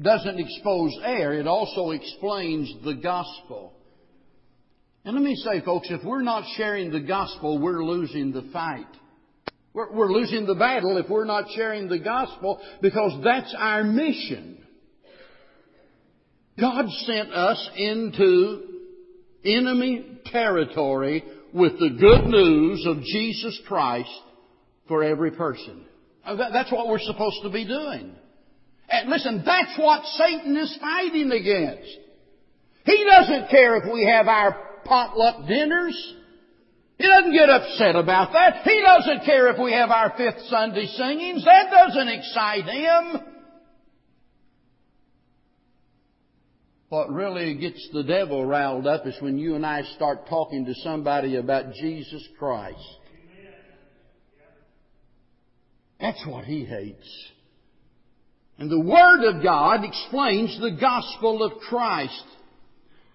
doesn't 0.01 0.39
expose 0.39 0.97
error, 1.03 1.33
it 1.33 1.47
also 1.47 1.91
explains 1.91 2.73
the 2.83 2.95
gospel. 2.95 3.73
And 5.05 5.15
let 5.15 5.23
me 5.23 5.35
say, 5.35 5.61
folks, 5.61 5.87
if 5.89 6.03
we're 6.03 6.21
not 6.21 6.45
sharing 6.55 6.91
the 6.91 7.01
gospel, 7.01 7.59
we're 7.59 7.83
losing 7.83 8.31
the 8.31 8.49
fight. 8.53 8.87
We're, 9.73 9.91
we're 9.91 10.11
losing 10.11 10.45
the 10.45 10.55
battle 10.55 10.97
if 10.97 11.09
we're 11.09 11.25
not 11.25 11.45
sharing 11.55 11.89
the 11.89 11.99
gospel 11.99 12.61
because 12.81 13.21
that's 13.23 13.53
our 13.57 13.83
mission. 13.83 14.59
God 16.59 16.85
sent 16.89 17.33
us 17.33 17.69
into 17.75 18.61
enemy 19.43 20.19
territory 20.25 21.23
with 21.53 21.73
the 21.73 21.97
good 21.99 22.25
news 22.27 22.85
of 22.87 23.01
Jesus 23.01 23.59
Christ 23.67 24.09
for 24.87 25.03
every 25.03 25.31
person. 25.31 25.85
That's 26.25 26.71
what 26.71 26.87
we're 26.87 26.99
supposed 26.99 27.41
to 27.43 27.49
be 27.49 27.67
doing. 27.67 28.15
And 28.93 29.09
listen, 29.09 29.41
that's 29.43 29.75
what 29.79 30.05
Satan 30.05 30.55
is 30.55 30.77
fighting 30.79 31.31
against. 31.31 31.97
He 32.85 33.03
doesn't 33.09 33.49
care 33.49 33.77
if 33.77 33.91
we 33.91 34.05
have 34.05 34.27
our 34.27 34.55
potluck 34.85 35.47
dinners. 35.47 36.13
He 36.99 37.07
doesn't 37.07 37.33
get 37.33 37.49
upset 37.49 37.95
about 37.95 38.33
that. 38.33 38.61
He 38.63 38.83
doesn't 38.85 39.25
care 39.25 39.49
if 39.49 39.59
we 39.59 39.71
have 39.71 39.89
our 39.89 40.13
fifth 40.15 40.43
Sunday 40.47 40.85
singings. 40.85 41.43
That 41.43 41.71
doesn't 41.71 42.07
excite 42.07 42.65
him. 42.65 43.21
What 46.89 47.11
really 47.11 47.55
gets 47.55 47.89
the 47.91 48.03
devil 48.03 48.45
riled 48.45 48.85
up 48.85 49.07
is 49.07 49.15
when 49.21 49.39
you 49.39 49.55
and 49.55 49.65
I 49.65 49.81
start 49.95 50.27
talking 50.29 50.65
to 50.65 50.75
somebody 50.75 51.37
about 51.37 51.73
Jesus 51.73 52.23
Christ. 52.37 52.77
That's 55.99 56.23
what 56.27 56.45
he 56.45 56.63
hates. 56.63 57.32
And 58.57 58.69
the 58.69 58.79
Word 58.79 59.23
of 59.25 59.43
God 59.43 59.83
explains 59.83 60.59
the 60.59 60.77
gospel 60.79 61.43
of 61.43 61.59
Christ. 61.69 62.23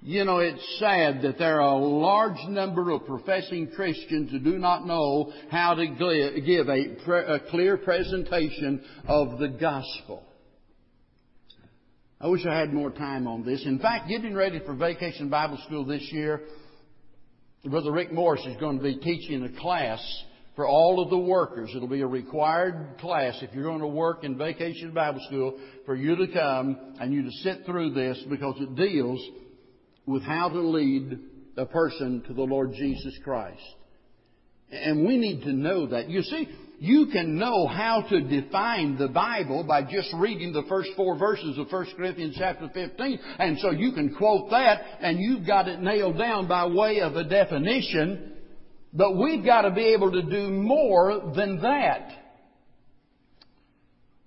You 0.00 0.24
know, 0.24 0.38
it's 0.38 0.78
sad 0.78 1.22
that 1.22 1.38
there 1.38 1.60
are 1.60 1.72
a 1.72 1.84
large 1.84 2.38
number 2.48 2.90
of 2.90 3.04
professing 3.04 3.68
Christians 3.74 4.30
who 4.30 4.38
do 4.38 4.58
not 4.58 4.86
know 4.86 5.32
how 5.50 5.74
to 5.74 5.86
give 5.86 6.68
a, 6.68 7.40
clear 7.50 7.76
presentation 7.78 8.82
of 9.06 9.38
the 9.38 9.48
gospel. 9.48 10.22
I 12.20 12.28
wish 12.28 12.44
I 12.46 12.56
had 12.56 12.72
more 12.72 12.90
time 12.90 13.26
on 13.28 13.44
this. 13.44 13.64
In 13.64 13.78
fact, 13.78 14.08
getting 14.08 14.34
ready 14.34 14.60
for 14.60 14.74
Vacation 14.74 15.28
Bible 15.28 15.58
School 15.66 15.84
this 15.84 16.02
year, 16.12 16.42
Brother 17.64 17.92
Rick 17.92 18.12
Morris 18.12 18.44
is 18.46 18.56
going 18.58 18.78
to 18.78 18.82
be 18.82 18.96
teaching 18.96 19.44
a 19.44 19.60
class 19.60 20.00
for 20.58 20.66
all 20.66 21.00
of 21.00 21.08
the 21.08 21.16
workers. 21.16 21.70
It'll 21.72 21.86
be 21.86 22.00
a 22.00 22.06
required 22.08 22.96
class 22.98 23.38
if 23.42 23.54
you're 23.54 23.62
going 23.62 23.78
to 23.78 23.86
work 23.86 24.24
in 24.24 24.36
Vacation 24.36 24.90
Bible 24.90 25.20
School 25.28 25.56
for 25.86 25.94
you 25.94 26.16
to 26.16 26.26
come 26.32 26.96
and 26.98 27.14
you 27.14 27.22
to 27.22 27.30
sit 27.30 27.64
through 27.64 27.94
this 27.94 28.20
because 28.28 28.56
it 28.58 28.74
deals 28.74 29.24
with 30.04 30.24
how 30.24 30.48
to 30.48 30.58
lead 30.58 31.16
a 31.56 31.64
person 31.64 32.24
to 32.26 32.34
the 32.34 32.42
Lord 32.42 32.72
Jesus 32.72 33.16
Christ. 33.22 33.62
And 34.72 35.06
we 35.06 35.16
need 35.16 35.42
to 35.42 35.52
know 35.52 35.86
that. 35.86 36.10
You 36.10 36.22
see, 36.22 36.48
you 36.80 37.06
can 37.12 37.38
know 37.38 37.68
how 37.68 38.02
to 38.08 38.20
define 38.20 38.98
the 38.98 39.06
Bible 39.06 39.62
by 39.62 39.82
just 39.84 40.12
reading 40.16 40.52
the 40.52 40.64
first 40.68 40.90
four 40.96 41.16
verses 41.16 41.56
of 41.56 41.70
1 41.70 41.86
Corinthians 41.96 42.34
chapter 42.36 42.68
15. 42.74 43.20
And 43.38 43.60
so 43.60 43.70
you 43.70 43.92
can 43.92 44.12
quote 44.12 44.50
that 44.50 44.80
and 45.00 45.20
you've 45.20 45.46
got 45.46 45.68
it 45.68 45.78
nailed 45.78 46.18
down 46.18 46.48
by 46.48 46.66
way 46.66 46.98
of 46.98 47.14
a 47.14 47.22
definition. 47.22 48.37
But 48.92 49.16
we've 49.16 49.44
got 49.44 49.62
to 49.62 49.70
be 49.70 49.92
able 49.94 50.12
to 50.12 50.22
do 50.22 50.50
more 50.50 51.32
than 51.34 51.60
that. 51.62 52.10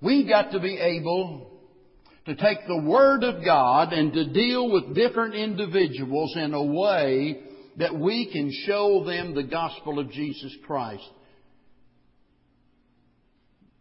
We've 0.01 0.27
got 0.27 0.51
to 0.51 0.59
be 0.59 0.77
able 0.77 1.51
to 2.25 2.35
take 2.35 2.59
the 2.67 2.81
Word 2.83 3.23
of 3.23 3.43
God 3.43 3.93
and 3.93 4.13
to 4.13 4.31
deal 4.31 4.71
with 4.71 4.95
different 4.95 5.35
individuals 5.35 6.35
in 6.35 6.53
a 6.53 6.63
way 6.63 7.41
that 7.77 7.95
we 7.97 8.31
can 8.31 8.51
show 8.65 9.03
them 9.05 9.33
the 9.33 9.43
gospel 9.43 9.99
of 9.99 10.11
Jesus 10.11 10.55
Christ. 10.65 11.09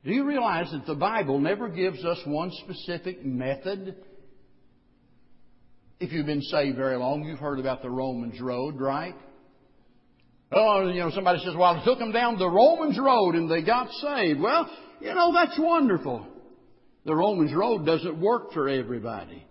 Do 0.04 0.12
you 0.12 0.24
realize 0.24 0.70
that 0.72 0.86
the 0.86 0.94
Bible 0.94 1.38
never 1.38 1.68
gives 1.68 2.02
us 2.04 2.18
one 2.24 2.50
specific 2.64 3.24
method? 3.24 3.96
If 5.98 6.12
you've 6.12 6.24
been 6.24 6.40
saved 6.42 6.76
very 6.76 6.96
long, 6.96 7.24
you've 7.24 7.38
heard 7.38 7.60
about 7.60 7.82
the 7.82 7.90
Romans 7.90 8.40
Road, 8.40 8.80
right? 8.80 9.14
Oh, 10.52 10.88
you 10.88 11.00
know, 11.00 11.10
somebody 11.10 11.38
says, 11.44 11.54
well, 11.56 11.76
I 11.76 11.84
took 11.84 11.98
them 11.98 12.12
down 12.12 12.38
the 12.38 12.48
Romans 12.48 12.98
Road 12.98 13.34
and 13.36 13.50
they 13.50 13.62
got 13.62 13.88
saved. 13.92 14.40
Well, 14.40 14.68
you 15.00 15.14
know, 15.14 15.32
that's 15.32 15.58
wonderful. 15.58 16.26
The 17.04 17.14
Romans 17.14 17.54
road 17.54 17.86
doesn't 17.86 18.20
work 18.20 18.52
for 18.52 18.68
everybody. 18.68 19.46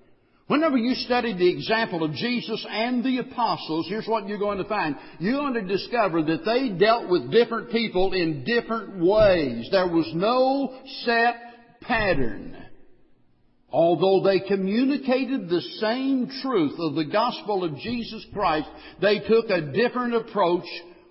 Whenever 0.47 0.77
you 0.77 0.95
study 0.95 1.33
the 1.35 1.49
example 1.49 2.03
of 2.03 2.13
Jesus 2.13 2.65
and 2.69 3.03
the 3.03 3.19
apostles, 3.19 3.87
here's 3.87 4.07
what 4.07 4.27
you're 4.27 4.39
going 4.39 4.57
to 4.57 4.63
find. 4.63 4.95
You're 5.19 5.37
going 5.37 5.53
to 5.53 5.61
discover 5.61 6.23
that 6.23 6.43
they 6.43 6.69
dealt 6.69 7.09
with 7.09 7.31
different 7.31 7.71
people 7.71 8.13
in 8.13 8.43
different 8.43 9.03
ways. 9.03 9.67
There 9.71 9.87
was 9.87 10.11
no 10.15 10.75
set 11.05 11.35
pattern. 11.81 12.57
Although 13.71 14.23
they 14.23 14.39
communicated 14.39 15.47
the 15.47 15.61
same 15.79 16.29
truth 16.41 16.73
of 16.79 16.95
the 16.95 17.05
gospel 17.05 17.63
of 17.63 17.77
Jesus 17.77 18.25
Christ, 18.33 18.67
they 19.01 19.19
took 19.19 19.49
a 19.49 19.61
different 19.61 20.15
approach 20.15 20.65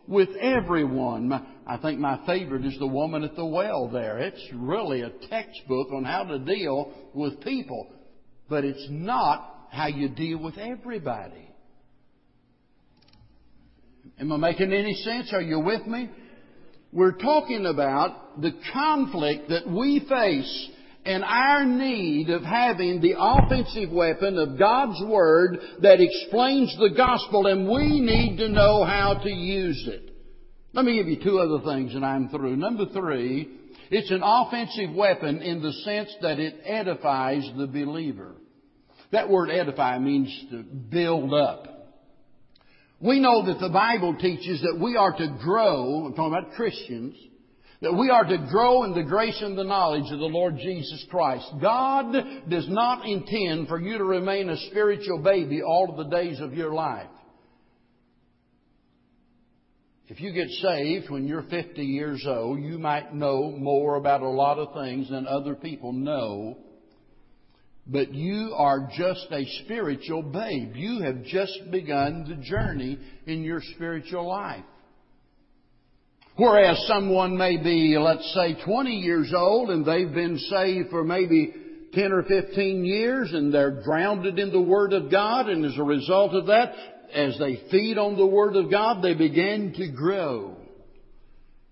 with 0.08 0.30
everyone. 0.40 1.32
I 1.66 1.76
think 1.76 2.00
my 2.00 2.18
favorite 2.26 2.64
is 2.64 2.76
the 2.78 2.86
woman 2.86 3.22
at 3.22 3.36
the 3.36 3.44
well 3.44 3.88
there. 3.88 4.18
It's 4.18 4.42
really 4.52 5.02
a 5.02 5.10
textbook 5.28 5.92
on 5.92 6.04
how 6.04 6.24
to 6.24 6.38
deal 6.38 6.92
with 7.14 7.40
people. 7.42 7.88
But 8.48 8.64
it's 8.64 8.86
not 8.90 9.66
how 9.70 9.86
you 9.86 10.08
deal 10.08 10.38
with 10.38 10.58
everybody. 10.58 11.48
Am 14.18 14.32
I 14.32 14.36
making 14.36 14.72
any 14.72 14.94
sense? 14.94 15.32
Are 15.32 15.42
you 15.42 15.60
with 15.60 15.86
me? 15.86 16.10
We're 16.92 17.12
talking 17.12 17.66
about 17.66 18.40
the 18.40 18.52
conflict 18.72 19.50
that 19.50 19.68
we 19.68 20.00
face 20.08 20.70
and 21.08 21.24
our 21.24 21.64
need 21.64 22.28
of 22.28 22.42
having 22.42 23.00
the 23.00 23.14
offensive 23.18 23.90
weapon 23.90 24.36
of 24.36 24.58
God's 24.58 25.02
Word 25.06 25.58
that 25.80 26.02
explains 26.02 26.76
the 26.78 26.90
gospel, 26.94 27.46
and 27.46 27.66
we 27.66 28.00
need 28.00 28.36
to 28.36 28.48
know 28.50 28.84
how 28.84 29.14
to 29.22 29.30
use 29.30 29.88
it. 29.90 30.14
Let 30.74 30.84
me 30.84 30.96
give 30.96 31.08
you 31.08 31.18
two 31.24 31.38
other 31.38 31.64
things 31.64 31.94
and 31.94 32.04
I'm 32.04 32.28
through. 32.28 32.56
Number 32.56 32.84
three, 32.92 33.48
it's 33.90 34.10
an 34.10 34.20
offensive 34.22 34.94
weapon 34.94 35.40
in 35.40 35.62
the 35.62 35.72
sense 35.72 36.14
that 36.20 36.38
it 36.38 36.60
edifies 36.62 37.50
the 37.56 37.66
believer. 37.66 38.34
That 39.10 39.30
word 39.30 39.48
edify 39.48 39.98
means 39.98 40.28
to 40.50 40.62
build 40.62 41.32
up. 41.32 41.94
We 43.00 43.18
know 43.18 43.46
that 43.46 43.60
the 43.60 43.70
Bible 43.70 44.14
teaches 44.20 44.60
that 44.60 44.78
we 44.78 44.96
are 44.96 45.16
to 45.16 45.38
grow, 45.42 46.04
I'm 46.04 46.14
talking 46.14 46.38
about 46.38 46.54
Christians, 46.54 47.16
that 47.80 47.92
we 47.92 48.10
are 48.10 48.24
to 48.24 48.46
grow 48.50 48.84
in 48.84 48.92
the 48.92 49.04
grace 49.04 49.40
and 49.40 49.56
the 49.56 49.64
knowledge 49.64 50.10
of 50.10 50.18
the 50.18 50.24
Lord 50.24 50.56
Jesus 50.56 51.04
Christ. 51.10 51.46
God 51.60 52.12
does 52.48 52.68
not 52.68 53.06
intend 53.06 53.68
for 53.68 53.80
you 53.80 53.98
to 53.98 54.04
remain 54.04 54.50
a 54.50 54.56
spiritual 54.68 55.18
baby 55.18 55.62
all 55.62 55.88
of 55.90 55.96
the 55.96 56.16
days 56.16 56.40
of 56.40 56.54
your 56.54 56.72
life. 56.72 57.06
If 60.08 60.20
you 60.20 60.32
get 60.32 60.48
saved 60.48 61.10
when 61.10 61.28
you're 61.28 61.42
50 61.42 61.82
years 61.82 62.24
old, 62.26 62.60
you 62.60 62.78
might 62.78 63.14
know 63.14 63.52
more 63.56 63.96
about 63.96 64.22
a 64.22 64.28
lot 64.28 64.58
of 64.58 64.72
things 64.74 65.10
than 65.10 65.26
other 65.26 65.54
people 65.54 65.92
know. 65.92 66.56
But 67.86 68.12
you 68.12 68.54
are 68.56 68.90
just 68.96 69.26
a 69.30 69.44
spiritual 69.64 70.22
babe. 70.22 70.74
You 70.74 71.02
have 71.02 71.24
just 71.24 71.70
begun 71.70 72.24
the 72.26 72.36
journey 72.36 72.98
in 73.26 73.42
your 73.42 73.60
spiritual 73.74 74.26
life. 74.26 74.64
Whereas 76.38 76.80
someone 76.86 77.36
may 77.36 77.56
be, 77.56 77.98
let's 77.98 78.32
say, 78.32 78.56
20 78.64 78.90
years 78.92 79.32
old 79.36 79.70
and 79.70 79.84
they've 79.84 80.14
been 80.14 80.38
saved 80.38 80.88
for 80.88 81.02
maybe 81.02 81.52
10 81.94 82.12
or 82.12 82.22
15 82.22 82.84
years 82.84 83.32
and 83.32 83.52
they're 83.52 83.82
grounded 83.82 84.38
in 84.38 84.52
the 84.52 84.60
Word 84.60 84.92
of 84.92 85.10
God 85.10 85.48
and 85.48 85.64
as 85.64 85.76
a 85.76 85.82
result 85.82 86.34
of 86.34 86.46
that, 86.46 86.74
as 87.12 87.36
they 87.40 87.60
feed 87.72 87.98
on 87.98 88.16
the 88.16 88.24
Word 88.24 88.54
of 88.54 88.70
God, 88.70 89.02
they 89.02 89.14
begin 89.14 89.74
to 89.78 89.90
grow. 89.90 90.56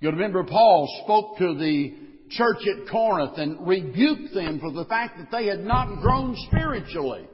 You 0.01 0.11
remember 0.11 0.43
Paul 0.43 0.89
spoke 1.05 1.39
to 1.39 1.55
the 1.55 1.95
church 2.31 2.67
at 2.67 2.91
Corinth 2.91 3.39
and 3.39 3.69
rebuked 3.69 4.35
them 4.35 4.59
for 4.59 4.73
the 4.73 4.87
fact 4.87 5.19
that 5.19 5.31
they 5.31 5.47
had 5.47 5.61
not 5.61 6.03
grown 6.03 6.35
spiritually. 6.49 7.25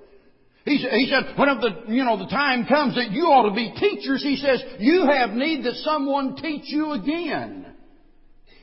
He, 0.64 0.76
he 0.76 1.10
said, 1.10 1.36
whenever 1.36 1.60
the, 1.60 1.92
you 1.92 2.04
know, 2.04 2.18
the 2.18 2.30
time 2.30 2.66
comes 2.66 2.94
that 2.94 3.10
you 3.10 3.24
ought 3.24 3.48
to 3.48 3.54
be 3.54 3.74
teachers, 3.78 4.22
he 4.22 4.36
says, 4.36 4.62
you 4.78 5.06
have 5.06 5.30
need 5.30 5.64
that 5.64 5.74
someone 5.82 6.36
teach 6.36 6.64
you 6.66 6.92
again. 6.92 7.66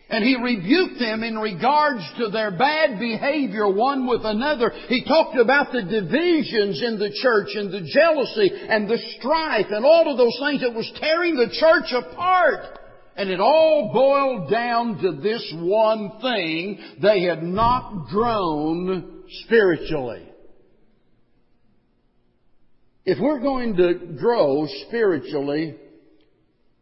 And 0.09 0.23
he 0.23 0.35
rebuked 0.41 0.99
them 0.99 1.21
in 1.23 1.37
regards 1.37 2.01
to 2.17 2.29
their 2.29 2.49
bad 2.49 2.99
behavior 2.99 3.69
one 3.69 4.07
with 4.07 4.21
another. 4.23 4.71
He 4.87 5.05
talked 5.05 5.37
about 5.37 5.71
the 5.71 5.83
divisions 5.83 6.81
in 6.81 6.97
the 6.97 7.11
church 7.21 7.49
and 7.53 7.71
the 7.71 7.87
jealousy 7.93 8.49
and 8.69 8.89
the 8.89 8.97
strife 9.19 9.67
and 9.69 9.85
all 9.85 10.09
of 10.09 10.17
those 10.17 10.37
things 10.41 10.61
that 10.61 10.73
was 10.73 10.91
tearing 10.99 11.35
the 11.35 11.49
church 11.51 11.93
apart. 11.93 12.79
And 13.17 13.29
it 13.29 13.39
all 13.39 13.91
boiled 13.93 14.49
down 14.49 14.97
to 14.99 15.21
this 15.21 15.53
one 15.57 16.19
thing. 16.21 16.79
They 17.01 17.23
had 17.23 17.43
not 17.43 18.07
grown 18.07 19.25
spiritually. 19.43 20.28
If 23.05 23.17
we're 23.19 23.39
going 23.39 23.75
to 23.77 24.15
grow 24.19 24.67
spiritually, 24.87 25.75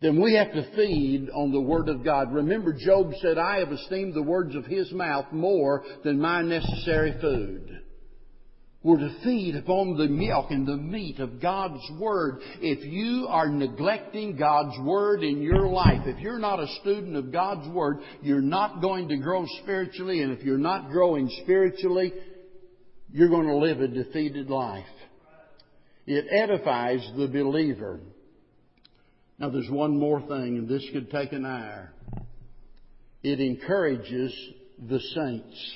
then 0.02 0.22
we 0.22 0.36
have 0.36 0.52
to 0.54 0.76
feed 0.76 1.30
on 1.30 1.52
the 1.52 1.62
Word 1.62 1.90
of 1.90 2.04
God. 2.04 2.34
Remember, 2.34 2.74
Job 2.74 3.12
said, 3.22 3.38
I 3.38 3.60
have 3.60 3.72
esteemed 3.72 4.14
the 4.14 4.24
words 4.24 4.56
of 4.56 4.66
His 4.66 4.92
mouth 4.92 5.32
more 5.32 5.84
than 6.04 6.20
my 6.20 6.42
necessary 6.42 7.16
food. 7.20 7.82
We're 8.84 9.00
to 9.00 9.20
feed 9.24 9.56
upon 9.56 9.98
the 9.98 10.08
milk 10.08 10.52
and 10.52 10.68
the 10.68 10.78
meat 10.78 11.20
of 11.20 11.42
God's 11.42 11.84
Word. 12.00 12.40
If 12.62 12.86
you 12.86 13.28
are 13.28 13.50
neglecting 13.50 14.38
God's 14.38 14.78
Word 14.80 15.24
in 15.24 15.42
your 15.42 15.68
life, 15.68 16.02
if 16.06 16.20
you're 16.20 16.40
not 16.40 16.60
a 16.60 16.68
student 16.82 17.16
of 17.16 17.32
God's 17.32 17.68
Word, 17.70 18.00
you're 18.22 18.40
not 18.40 18.82
going 18.82 19.10
to 19.10 19.18
grow 19.18 19.46
spiritually, 19.62 20.22
and 20.22 20.32
if 20.32 20.44
you're 20.44 20.58
not 20.58 20.90
growing 20.90 21.28
spiritually, 21.44 22.14
you're 23.12 23.30
going 23.30 23.48
to 23.48 23.58
live 23.58 23.82
a 23.82 23.88
defeated 23.88 24.50
life. 24.50 24.86
It 26.08 26.26
edifies 26.32 27.06
the 27.18 27.28
believer. 27.28 28.00
Now 29.38 29.50
there's 29.50 29.70
one 29.70 30.00
more 30.00 30.22
thing, 30.22 30.58
and 30.58 30.68
this 30.68 30.88
could 30.94 31.12
take 31.12 31.34
an 31.34 31.46
hour. 31.46 31.92
It 33.24 33.42
encourages 33.42 34.34
the 34.80 35.00
saints. 35.00 35.76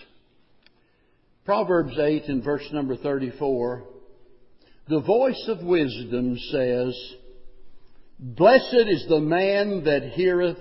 Proverbs 1.44 1.98
8 2.00 2.24
and 2.30 2.44
verse 2.44 2.68
number 2.72 2.96
34, 2.96 3.84
the 4.88 5.02
voice 5.02 5.46
of 5.50 5.64
wisdom 5.64 6.38
says, 6.50 7.14
Blessed 8.18 8.88
is 8.88 9.06
the 9.10 9.20
man 9.20 9.84
that 9.84 10.12
heareth 10.14 10.60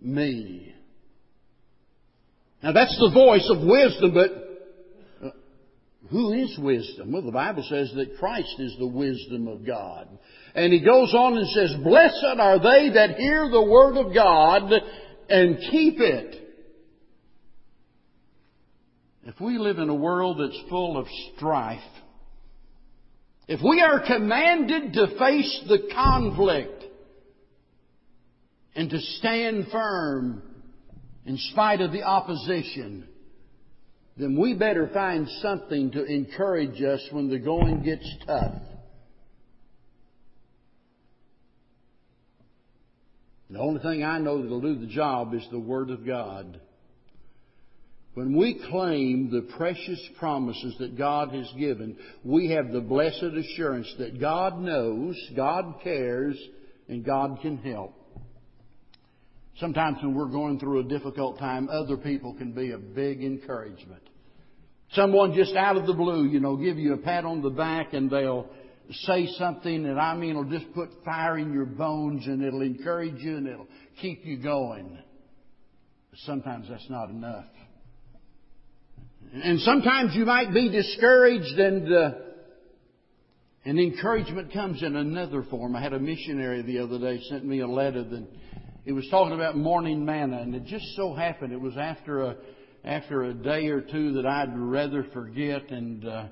me. 0.00 0.74
Now 2.62 2.72
that's 2.72 2.98
the 2.98 3.12
voice 3.14 3.48
of 3.50 3.64
wisdom, 3.64 4.12
but 4.12 4.43
who 6.10 6.32
is 6.32 6.58
wisdom? 6.58 7.12
Well, 7.12 7.22
the 7.22 7.32
Bible 7.32 7.64
says 7.68 7.92
that 7.96 8.18
Christ 8.18 8.56
is 8.58 8.76
the 8.78 8.86
wisdom 8.86 9.48
of 9.48 9.66
God. 9.66 10.08
And 10.54 10.72
he 10.72 10.80
goes 10.80 11.14
on 11.14 11.36
and 11.36 11.48
says, 11.48 11.74
Blessed 11.82 12.38
are 12.38 12.58
they 12.58 12.90
that 12.94 13.16
hear 13.16 13.48
the 13.50 13.62
word 13.62 13.96
of 13.96 14.14
God 14.14 14.70
and 15.28 15.58
keep 15.70 16.00
it. 16.00 16.40
If 19.24 19.40
we 19.40 19.56
live 19.56 19.78
in 19.78 19.88
a 19.88 19.94
world 19.94 20.38
that's 20.38 20.68
full 20.68 20.98
of 20.98 21.06
strife, 21.34 21.80
if 23.48 23.60
we 23.62 23.80
are 23.80 24.04
commanded 24.06 24.92
to 24.92 25.18
face 25.18 25.64
the 25.66 25.88
conflict 25.94 26.84
and 28.74 28.90
to 28.90 29.00
stand 29.00 29.68
firm 29.72 30.42
in 31.24 31.38
spite 31.38 31.80
of 31.80 31.92
the 31.92 32.02
opposition, 32.02 33.08
then 34.16 34.38
we 34.38 34.54
better 34.54 34.88
find 34.92 35.28
something 35.42 35.90
to 35.92 36.04
encourage 36.04 36.80
us 36.82 37.06
when 37.10 37.28
the 37.28 37.38
going 37.38 37.82
gets 37.82 38.08
tough. 38.26 38.62
The 43.50 43.58
only 43.58 43.82
thing 43.82 44.02
I 44.02 44.18
know 44.18 44.42
that'll 44.42 44.60
do 44.60 44.78
the 44.78 44.86
job 44.86 45.34
is 45.34 45.46
the 45.50 45.58
Word 45.58 45.90
of 45.90 46.06
God. 46.06 46.60
When 48.14 48.36
we 48.36 48.60
claim 48.70 49.30
the 49.30 49.52
precious 49.56 50.00
promises 50.18 50.76
that 50.78 50.96
God 50.96 51.34
has 51.34 51.52
given, 51.58 51.96
we 52.22 52.50
have 52.50 52.70
the 52.70 52.80
blessed 52.80 53.22
assurance 53.22 53.92
that 53.98 54.20
God 54.20 54.60
knows, 54.60 55.16
God 55.34 55.80
cares, 55.82 56.38
and 56.88 57.04
God 57.04 57.38
can 57.42 57.58
help. 57.58 57.94
Sometimes 59.60 59.98
when 60.02 60.14
we're 60.14 60.26
going 60.26 60.58
through 60.58 60.80
a 60.80 60.84
difficult 60.84 61.38
time, 61.38 61.68
other 61.68 61.96
people 61.96 62.34
can 62.34 62.52
be 62.52 62.72
a 62.72 62.78
big 62.78 63.22
encouragement. 63.22 64.02
Someone 64.92 65.34
just 65.34 65.54
out 65.54 65.76
of 65.76 65.86
the 65.86 65.94
blue, 65.94 66.26
you 66.26 66.40
know, 66.40 66.56
give 66.56 66.78
you 66.78 66.94
a 66.94 66.98
pat 66.98 67.24
on 67.24 67.42
the 67.42 67.50
back 67.50 67.94
and 67.94 68.10
they'll 68.10 68.48
say 68.90 69.28
something 69.38 69.84
that 69.84 69.98
I 69.98 70.16
mean 70.16 70.30
it'll 70.30 70.44
just 70.44 70.72
put 70.74 70.90
fire 71.04 71.38
in 71.38 71.52
your 71.52 71.66
bones 71.66 72.26
and 72.26 72.42
it'll 72.42 72.62
encourage 72.62 73.20
you 73.20 73.36
and 73.36 73.46
it'll 73.46 73.68
keep 74.00 74.24
you 74.24 74.38
going. 74.38 74.98
Sometimes 76.26 76.66
that's 76.68 76.88
not 76.90 77.10
enough. 77.10 77.46
And 79.32 79.60
sometimes 79.60 80.14
you 80.14 80.24
might 80.24 80.52
be 80.52 80.68
discouraged 80.68 81.58
and, 81.58 81.92
uh, 81.92 82.10
and 83.64 83.80
encouragement 83.80 84.52
comes 84.52 84.82
in 84.82 84.94
another 84.94 85.42
form. 85.50 85.74
I 85.74 85.82
had 85.82 85.92
a 85.92 85.98
missionary 85.98 86.62
the 86.62 86.78
other 86.80 86.98
day 86.98 87.20
sent 87.28 87.44
me 87.44 87.60
a 87.60 87.66
letter 87.66 88.04
that 88.04 88.28
it 88.84 88.92
was 88.92 89.06
talking 89.10 89.34
about 89.34 89.56
morning 89.56 90.04
manna 90.04 90.38
and 90.38 90.54
it 90.54 90.64
just 90.64 90.84
so 90.96 91.14
happened 91.14 91.52
it 91.52 91.60
was 91.60 91.76
after 91.76 92.22
a, 92.22 92.36
after 92.84 93.24
a 93.24 93.34
day 93.34 93.66
or 93.68 93.80
two 93.80 94.12
that 94.14 94.26
I'd 94.26 94.56
rather 94.56 95.04
forget 95.12 95.70
and, 95.70 96.06
uh, 96.06 96.26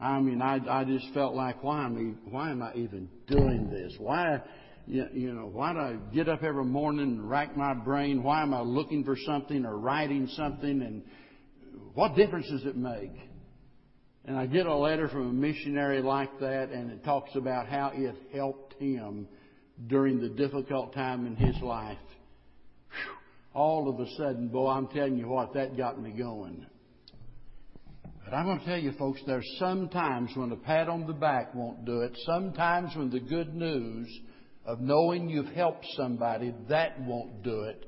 I 0.00 0.20
mean, 0.20 0.40
I, 0.40 0.60
I 0.68 0.84
just 0.84 1.12
felt 1.12 1.34
like, 1.34 1.62
why 1.64 1.84
am 1.84 1.96
I, 1.96 2.30
why 2.30 2.50
am 2.50 2.62
I 2.62 2.72
even 2.74 3.08
doing 3.26 3.68
this? 3.68 3.94
Why, 3.98 4.40
you, 4.86 5.34
know, 5.34 5.50
why 5.52 5.72
do 5.72 5.78
I 5.80 5.96
get 6.14 6.28
up 6.28 6.44
every 6.44 6.64
morning 6.64 7.02
and 7.02 7.28
rack 7.28 7.56
my 7.56 7.74
brain? 7.74 8.22
Why 8.22 8.42
am 8.42 8.54
I 8.54 8.60
looking 8.60 9.04
for 9.04 9.16
something 9.26 9.64
or 9.64 9.76
writing 9.76 10.28
something 10.36 10.82
and 10.82 11.02
what 11.94 12.14
difference 12.14 12.48
does 12.48 12.64
it 12.64 12.76
make? 12.76 13.10
And 14.24 14.36
I 14.36 14.46
get 14.46 14.66
a 14.66 14.76
letter 14.76 15.08
from 15.08 15.30
a 15.30 15.32
missionary 15.32 16.00
like 16.00 16.38
that, 16.40 16.68
and 16.70 16.92
it 16.92 17.02
talks 17.02 17.34
about 17.34 17.66
how 17.66 17.90
it 17.94 18.14
helped 18.32 18.74
him 18.74 19.26
during 19.86 20.20
the 20.20 20.28
difficult 20.28 20.92
time 20.94 21.26
in 21.26 21.36
his 21.36 21.60
life. 21.62 21.98
All 23.54 23.88
of 23.88 24.00
a 24.00 24.10
sudden, 24.16 24.48
boy, 24.48 24.70
I'm 24.70 24.88
telling 24.88 25.16
you 25.16 25.28
what, 25.28 25.54
that 25.54 25.76
got 25.76 26.00
me 26.00 26.10
going. 26.10 26.66
But 28.24 28.36
I'm 28.36 28.44
going 28.44 28.58
to 28.60 28.64
tell 28.66 28.78
you, 28.78 28.92
folks, 28.92 29.22
there's 29.26 29.48
sometimes 29.58 30.30
when 30.34 30.52
a 30.52 30.56
pat 30.56 30.88
on 30.88 31.06
the 31.06 31.14
back 31.14 31.54
won't 31.54 31.86
do 31.86 32.02
it. 32.02 32.12
Sometimes 32.26 32.94
when 32.94 33.08
the 33.08 33.20
good 33.20 33.54
news 33.54 34.06
of 34.66 34.80
knowing 34.80 35.30
you've 35.30 35.54
helped 35.54 35.86
somebody, 35.96 36.54
that 36.68 37.00
won't 37.00 37.42
do 37.42 37.62
it. 37.62 37.87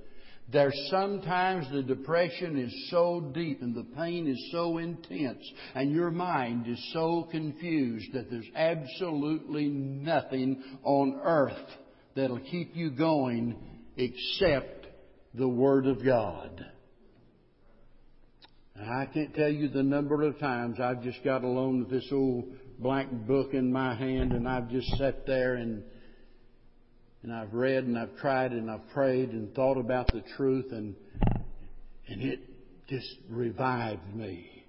There's 0.53 0.89
sometimes 0.91 1.71
the 1.71 1.83
depression 1.83 2.59
is 2.59 2.89
so 2.91 3.21
deep 3.33 3.63
and 3.63 3.75
the 3.75 3.87
pain 3.97 4.27
is 4.27 4.49
so 4.51 4.79
intense 4.79 5.45
and 5.75 5.93
your 5.93 6.11
mind 6.11 6.67
is 6.67 6.91
so 6.93 7.29
confused 7.31 8.13
that 8.15 8.31
there's 8.31 8.51
absolutely 8.57 9.69
nothing 9.69 10.63
on 10.83 11.21
earth 11.23 11.69
that'll 12.17 12.41
keep 12.41 12.75
you 12.75 12.91
going 12.91 13.57
except 13.97 14.87
the 15.35 15.49
Word 15.49 15.87
of 15.87 16.05
God. 16.05 16.65
I 18.77 19.07
can't 19.07 19.35
tell 19.35 19.51
you 19.51 19.69
the 19.69 19.83
number 19.83 20.23
of 20.23 20.39
times 20.41 20.81
I've 20.81 21.03
just 21.03 21.23
got 21.23 21.45
alone 21.45 21.81
with 21.81 21.91
this 21.91 22.09
old 22.11 22.47
black 22.79 23.09
book 23.11 23.53
in 23.53 23.71
my 23.71 23.95
hand 23.95 24.33
and 24.33 24.49
I've 24.49 24.71
just 24.71 24.89
sat 24.97 25.27
there 25.27 25.55
and 25.55 25.85
and 27.23 27.33
I've 27.33 27.53
read 27.53 27.85
and 27.85 27.99
I've 27.99 28.17
tried 28.19 28.53
and 28.53 28.71
I've 28.71 28.89
prayed 28.91 29.31
and 29.31 29.55
thought 29.55 29.79
about 29.79 30.07
the 30.09 30.23
truth 30.37 30.73
and 30.73 30.95
and 32.09 32.23
it 32.23 32.41
just 32.89 33.09
revived 33.29 34.15
me. 34.15 34.61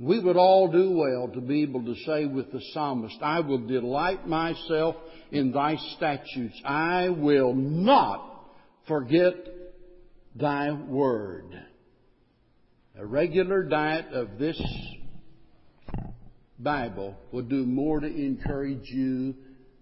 We 0.00 0.18
would 0.18 0.36
all 0.36 0.72
do 0.72 0.90
well 0.90 1.28
to 1.28 1.40
be 1.40 1.62
able 1.62 1.84
to 1.84 1.94
say 2.04 2.26
with 2.26 2.50
the 2.50 2.60
psalmist, 2.72 3.16
I 3.22 3.40
will 3.40 3.64
delight 3.66 4.26
myself 4.26 4.96
in 5.30 5.52
thy 5.52 5.76
statutes. 5.96 6.60
I 6.64 7.10
will 7.10 7.54
not 7.54 8.48
forget 8.88 9.34
thy 10.34 10.72
word. 10.72 11.46
A 12.98 13.06
regular 13.06 13.62
diet 13.62 14.06
of 14.12 14.36
this 14.38 14.60
Bible 16.58 17.16
will 17.30 17.42
do 17.42 17.64
more 17.64 18.00
to 18.00 18.06
encourage 18.06 18.88
you 18.90 19.34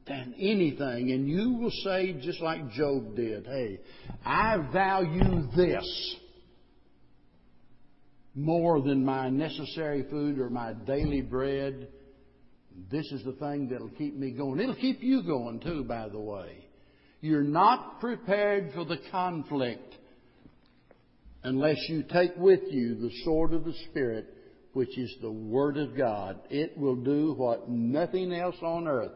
than 0.07 0.35
anything. 0.39 1.13
And 1.13 1.29
you 1.29 1.55
will 1.55 1.73
say, 1.85 2.15
just 2.21 2.41
like 2.41 2.71
Job 2.73 3.17
did, 3.17 3.47
hey, 3.47 3.81
I 4.25 4.57
value 4.73 5.49
this 5.57 6.17
more 8.35 8.81
than 8.81 9.05
my 9.05 9.29
necessary 9.29 10.05
food 10.11 10.39
or 10.39 10.51
my 10.51 10.73
daily 10.73 11.21
bread. 11.21 11.89
This 12.91 13.07
is 13.13 13.25
the 13.25 13.33
thing 13.33 13.69
that'll 13.71 13.91
keep 13.91 14.17
me 14.17 14.31
going. 14.31 14.59
It'll 14.61 14.75
keep 14.75 15.03
you 15.03 15.23
going 15.23 15.61
too, 15.61 15.85
by 15.85 16.09
the 16.09 16.19
way. 16.19 16.65
You're 17.21 17.43
not 17.43 18.01
prepared 18.01 18.73
for 18.75 18.85
the 18.85 18.99
conflict 19.11 19.95
unless 21.45 21.77
you 21.89 22.03
take 22.03 22.37
with 22.37 22.61
you 22.71 22.97
the 22.97 23.13
sword 23.25 23.53
of 23.53 23.65
the 23.65 23.75
Spirit, 23.91 24.27
which 24.73 24.97
is 24.99 25.15
the 25.21 25.31
Word 25.31 25.77
of 25.77 25.97
God. 25.97 26.41
It 26.51 26.77
will 26.77 26.97
do 26.97 27.35
what 27.37 27.69
nothing 27.69 28.33
else 28.33 28.57
on 28.63 28.89
earth 28.89 29.13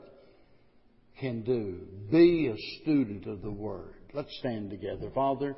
can 1.21 1.43
do. 1.43 1.79
Be 2.11 2.49
a 2.49 2.83
student 2.83 3.27
of 3.27 3.43
the 3.43 3.51
Word. 3.51 3.95
Let's 4.13 4.37
stand 4.39 4.71
together. 4.71 5.11
Father, 5.15 5.57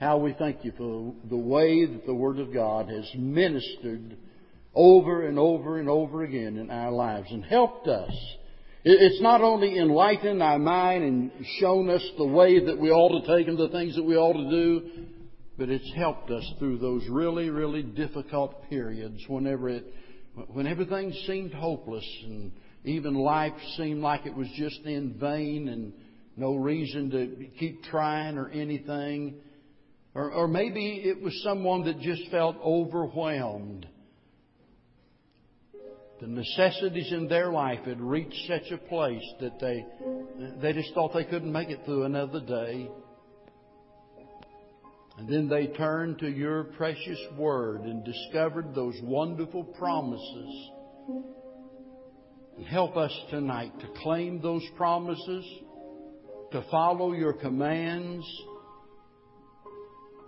how 0.00 0.18
we 0.18 0.34
thank 0.38 0.64
you 0.64 0.72
for 0.76 1.14
the 1.28 1.36
way 1.36 1.86
that 1.86 2.06
the 2.06 2.14
Word 2.14 2.38
of 2.38 2.52
God 2.52 2.88
has 2.88 3.08
ministered 3.14 4.16
over 4.74 5.26
and 5.26 5.38
over 5.38 5.78
and 5.78 5.88
over 5.88 6.24
again 6.24 6.58
in 6.58 6.70
our 6.70 6.90
lives 6.90 7.28
and 7.30 7.44
helped 7.44 7.86
us. 7.88 8.12
It's 8.86 9.22
not 9.22 9.40
only 9.40 9.78
enlightened 9.78 10.42
our 10.42 10.58
mind 10.58 11.04
and 11.04 11.30
shown 11.58 11.88
us 11.88 12.06
the 12.18 12.26
way 12.26 12.66
that 12.66 12.78
we 12.78 12.90
ought 12.90 13.24
to 13.24 13.36
take 13.36 13.48
and 13.48 13.56
the 13.56 13.70
things 13.70 13.96
that 13.96 14.02
we 14.02 14.16
ought 14.16 14.34
to 14.34 14.50
do, 14.50 15.06
but 15.56 15.70
it's 15.70 15.90
helped 15.96 16.30
us 16.30 16.44
through 16.58 16.78
those 16.78 17.02
really, 17.08 17.48
really 17.48 17.82
difficult 17.82 18.68
periods 18.68 19.22
whenever 19.26 19.70
it, 19.70 19.86
when 20.48 20.66
everything 20.66 21.12
seemed 21.26 21.54
hopeless 21.54 22.06
and 22.24 22.52
even 22.84 23.14
life 23.14 23.54
seemed 23.76 24.02
like 24.02 24.26
it 24.26 24.36
was 24.36 24.48
just 24.56 24.80
in 24.84 25.14
vain 25.18 25.68
and 25.68 25.92
no 26.36 26.54
reason 26.54 27.10
to 27.10 27.46
keep 27.58 27.82
trying 27.84 28.36
or 28.36 28.48
anything. 28.48 29.36
Or, 30.14 30.30
or 30.30 30.48
maybe 30.48 31.02
it 31.04 31.20
was 31.20 31.42
someone 31.42 31.84
that 31.84 32.00
just 32.00 32.30
felt 32.30 32.56
overwhelmed. 32.62 33.86
the 36.20 36.26
necessities 36.28 37.12
in 37.12 37.28
their 37.28 37.50
life 37.50 37.80
had 37.84 38.00
reached 38.00 38.46
such 38.46 38.70
a 38.70 38.78
place 38.78 39.24
that 39.40 39.58
they, 39.60 39.84
they 40.62 40.72
just 40.72 40.94
thought 40.94 41.12
they 41.12 41.24
couldn't 41.24 41.52
make 41.52 41.68
it 41.68 41.80
through 41.84 42.04
another 42.04 42.40
day. 42.40 42.88
And 45.18 45.28
then 45.28 45.48
they 45.48 45.66
turned 45.68 46.18
to 46.20 46.28
your 46.28 46.64
precious 46.64 47.18
word 47.36 47.82
and 47.82 48.04
discovered 48.04 48.74
those 48.74 48.94
wonderful 49.02 49.64
promises. 49.64 50.70
Help 52.62 52.96
us 52.96 53.12
tonight 53.30 53.72
to 53.80 53.88
claim 54.02 54.40
those 54.40 54.62
promises, 54.76 55.44
to 56.52 56.64
follow 56.70 57.12
your 57.12 57.32
commands, 57.32 58.24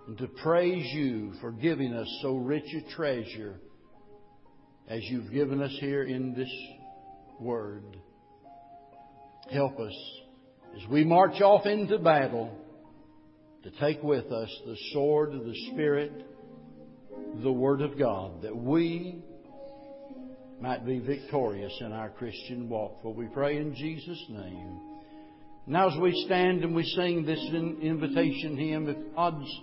and 0.07 0.19
to 0.19 0.27
praise 0.27 0.87
you 0.93 1.33
for 1.41 1.53
giving 1.53 1.95
us 1.95 2.09
so 2.23 2.37
rich 2.37 2.67
a 2.75 2.95
treasure 2.95 3.61
as 4.89 5.01
you've 5.05 5.33
given 5.33 5.63
us 5.63 5.77
here 5.81 6.03
in 6.03 6.35
this 6.35 6.51
word. 7.41 7.97
Help 9.53 9.79
us 9.79 9.95
as 10.77 10.89
we 10.89 11.05
march 11.05 11.41
off 11.41 11.65
into 11.65 11.99
battle 11.99 12.51
to 13.63 13.71
take 13.81 14.03
with 14.03 14.31
us 14.33 14.51
the 14.67 14.77
sword 14.93 15.33
of 15.33 15.45
the 15.45 15.55
Spirit, 15.73 16.13
the 17.43 17.53
Word 17.53 17.83
of 17.83 17.99
God, 17.99 18.43
that 18.43 18.57
we 18.57 19.23
might 20.61 20.87
be 20.87 20.99
victorious 20.99 21.73
in 21.81 21.93
our 21.93 22.11
Christian 22.11 22.69
walk. 22.69 23.03
For 23.03 23.13
we 23.13 23.27
pray 23.27 23.59
in 23.59 23.75
Jesus' 23.75 24.25
name. 24.29 24.81
Now, 25.67 25.91
as 25.91 26.01
we 26.01 26.25
stand 26.27 26.63
and 26.63 26.75
we 26.75 26.85
sing 26.85 27.27
this 27.27 27.41
invitation 27.53 28.57
hymn, 28.57 28.89
if 28.89 28.97
God's 29.15 29.61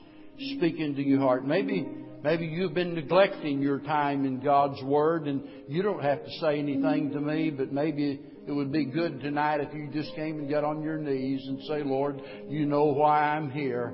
speaking 0.57 0.95
to 0.95 1.01
your 1.01 1.21
heart, 1.21 1.45
maybe 1.45 1.87
maybe 2.23 2.45
you've 2.45 2.73
been 2.73 2.95
neglecting 2.95 3.61
your 3.61 3.79
time 3.79 4.25
in 4.25 4.39
God's 4.39 4.81
Word, 4.83 5.27
and 5.27 5.43
you 5.67 5.81
don't 5.81 6.03
have 6.03 6.23
to 6.23 6.31
say 6.41 6.59
anything 6.59 7.11
to 7.11 7.21
me, 7.21 7.51
but 7.51 7.71
maybe 7.71 8.19
it 8.45 8.51
would 8.51 8.71
be 8.71 8.85
good 8.85 9.21
tonight 9.21 9.61
if 9.61 9.73
you 9.73 9.89
just 9.93 10.13
came 10.15 10.39
and 10.39 10.49
got 10.49 10.63
on 10.63 10.81
your 10.81 10.97
knees 10.97 11.45
and 11.47 11.61
say, 11.63 11.83
Lord, 11.83 12.21
you 12.49 12.65
know 12.65 12.85
why 12.85 13.35
I'm 13.35 13.49
here. 13.49 13.93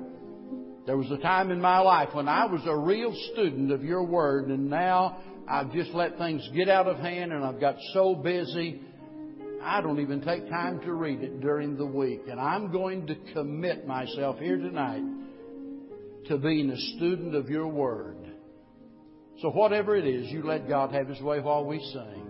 There 0.86 0.96
was 0.96 1.10
a 1.12 1.18
time 1.18 1.52
in 1.52 1.60
my 1.60 1.78
life 1.78 2.08
when 2.12 2.26
I 2.26 2.46
was 2.46 2.62
a 2.66 2.76
real 2.76 3.14
student 3.32 3.70
of 3.70 3.84
your 3.84 4.02
word, 4.02 4.48
and 4.48 4.68
now 4.68 5.18
I've 5.50 5.72
just 5.72 5.90
let 5.94 6.16
things 6.16 6.48
get 6.54 6.68
out 6.68 6.86
of 6.86 6.98
hand 6.98 7.32
and 7.32 7.44
I've 7.44 7.60
got 7.60 7.74
so 7.92 8.14
busy, 8.14 8.80
I 9.62 9.80
don't 9.80 9.98
even 9.98 10.20
take 10.20 10.48
time 10.48 10.80
to 10.82 10.94
read 10.94 11.22
it 11.22 11.40
during 11.40 11.76
the 11.76 11.84
week. 11.84 12.22
And 12.28 12.38
I'm 12.38 12.70
going 12.70 13.08
to 13.08 13.16
commit 13.32 13.84
myself 13.84 14.38
here 14.38 14.56
tonight 14.56 15.02
to 16.28 16.38
being 16.38 16.70
a 16.70 16.78
student 16.96 17.34
of 17.34 17.50
your 17.50 17.66
word. 17.66 18.16
So 19.42 19.50
whatever 19.50 19.96
it 19.96 20.06
is, 20.06 20.30
you 20.30 20.44
let 20.44 20.68
God 20.68 20.92
have 20.92 21.08
his 21.08 21.20
way 21.20 21.40
while 21.40 21.64
we 21.64 21.80
sing. 21.92 22.28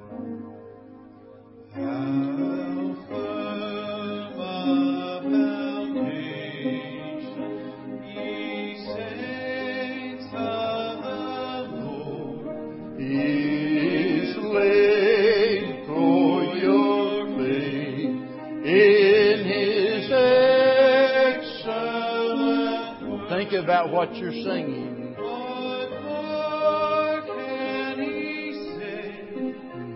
About 23.60 23.92
what 23.92 24.16
you're 24.16 24.32
singing. 24.32 25.14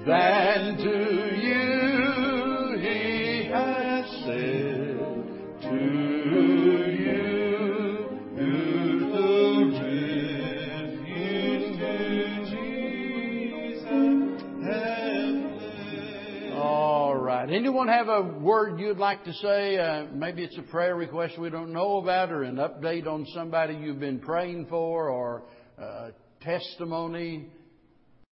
than 0.07 0.74
have 17.89 18.09
a 18.09 18.23
word 18.23 18.79
you'd 18.79 18.99
like 18.99 19.25
to 19.25 19.33
say? 19.35 19.79
Uh, 19.79 20.07
maybe 20.13 20.43
it's 20.43 20.57
a 20.59 20.63
prayer 20.63 20.97
request 20.97 21.39
we 21.39 21.51
don't 21.51 21.73
know 21.73 21.99
about, 21.99 22.31
or 22.31 22.43
an 22.43 22.57
update 22.57 23.07
on 23.07 23.27
somebody 23.35 23.75
you've 23.75 24.01
been 24.01 24.19
praying 24.19 24.67
for, 24.67 25.09
or 25.09 25.43
uh, 25.81 26.11
testimony 26.41 27.49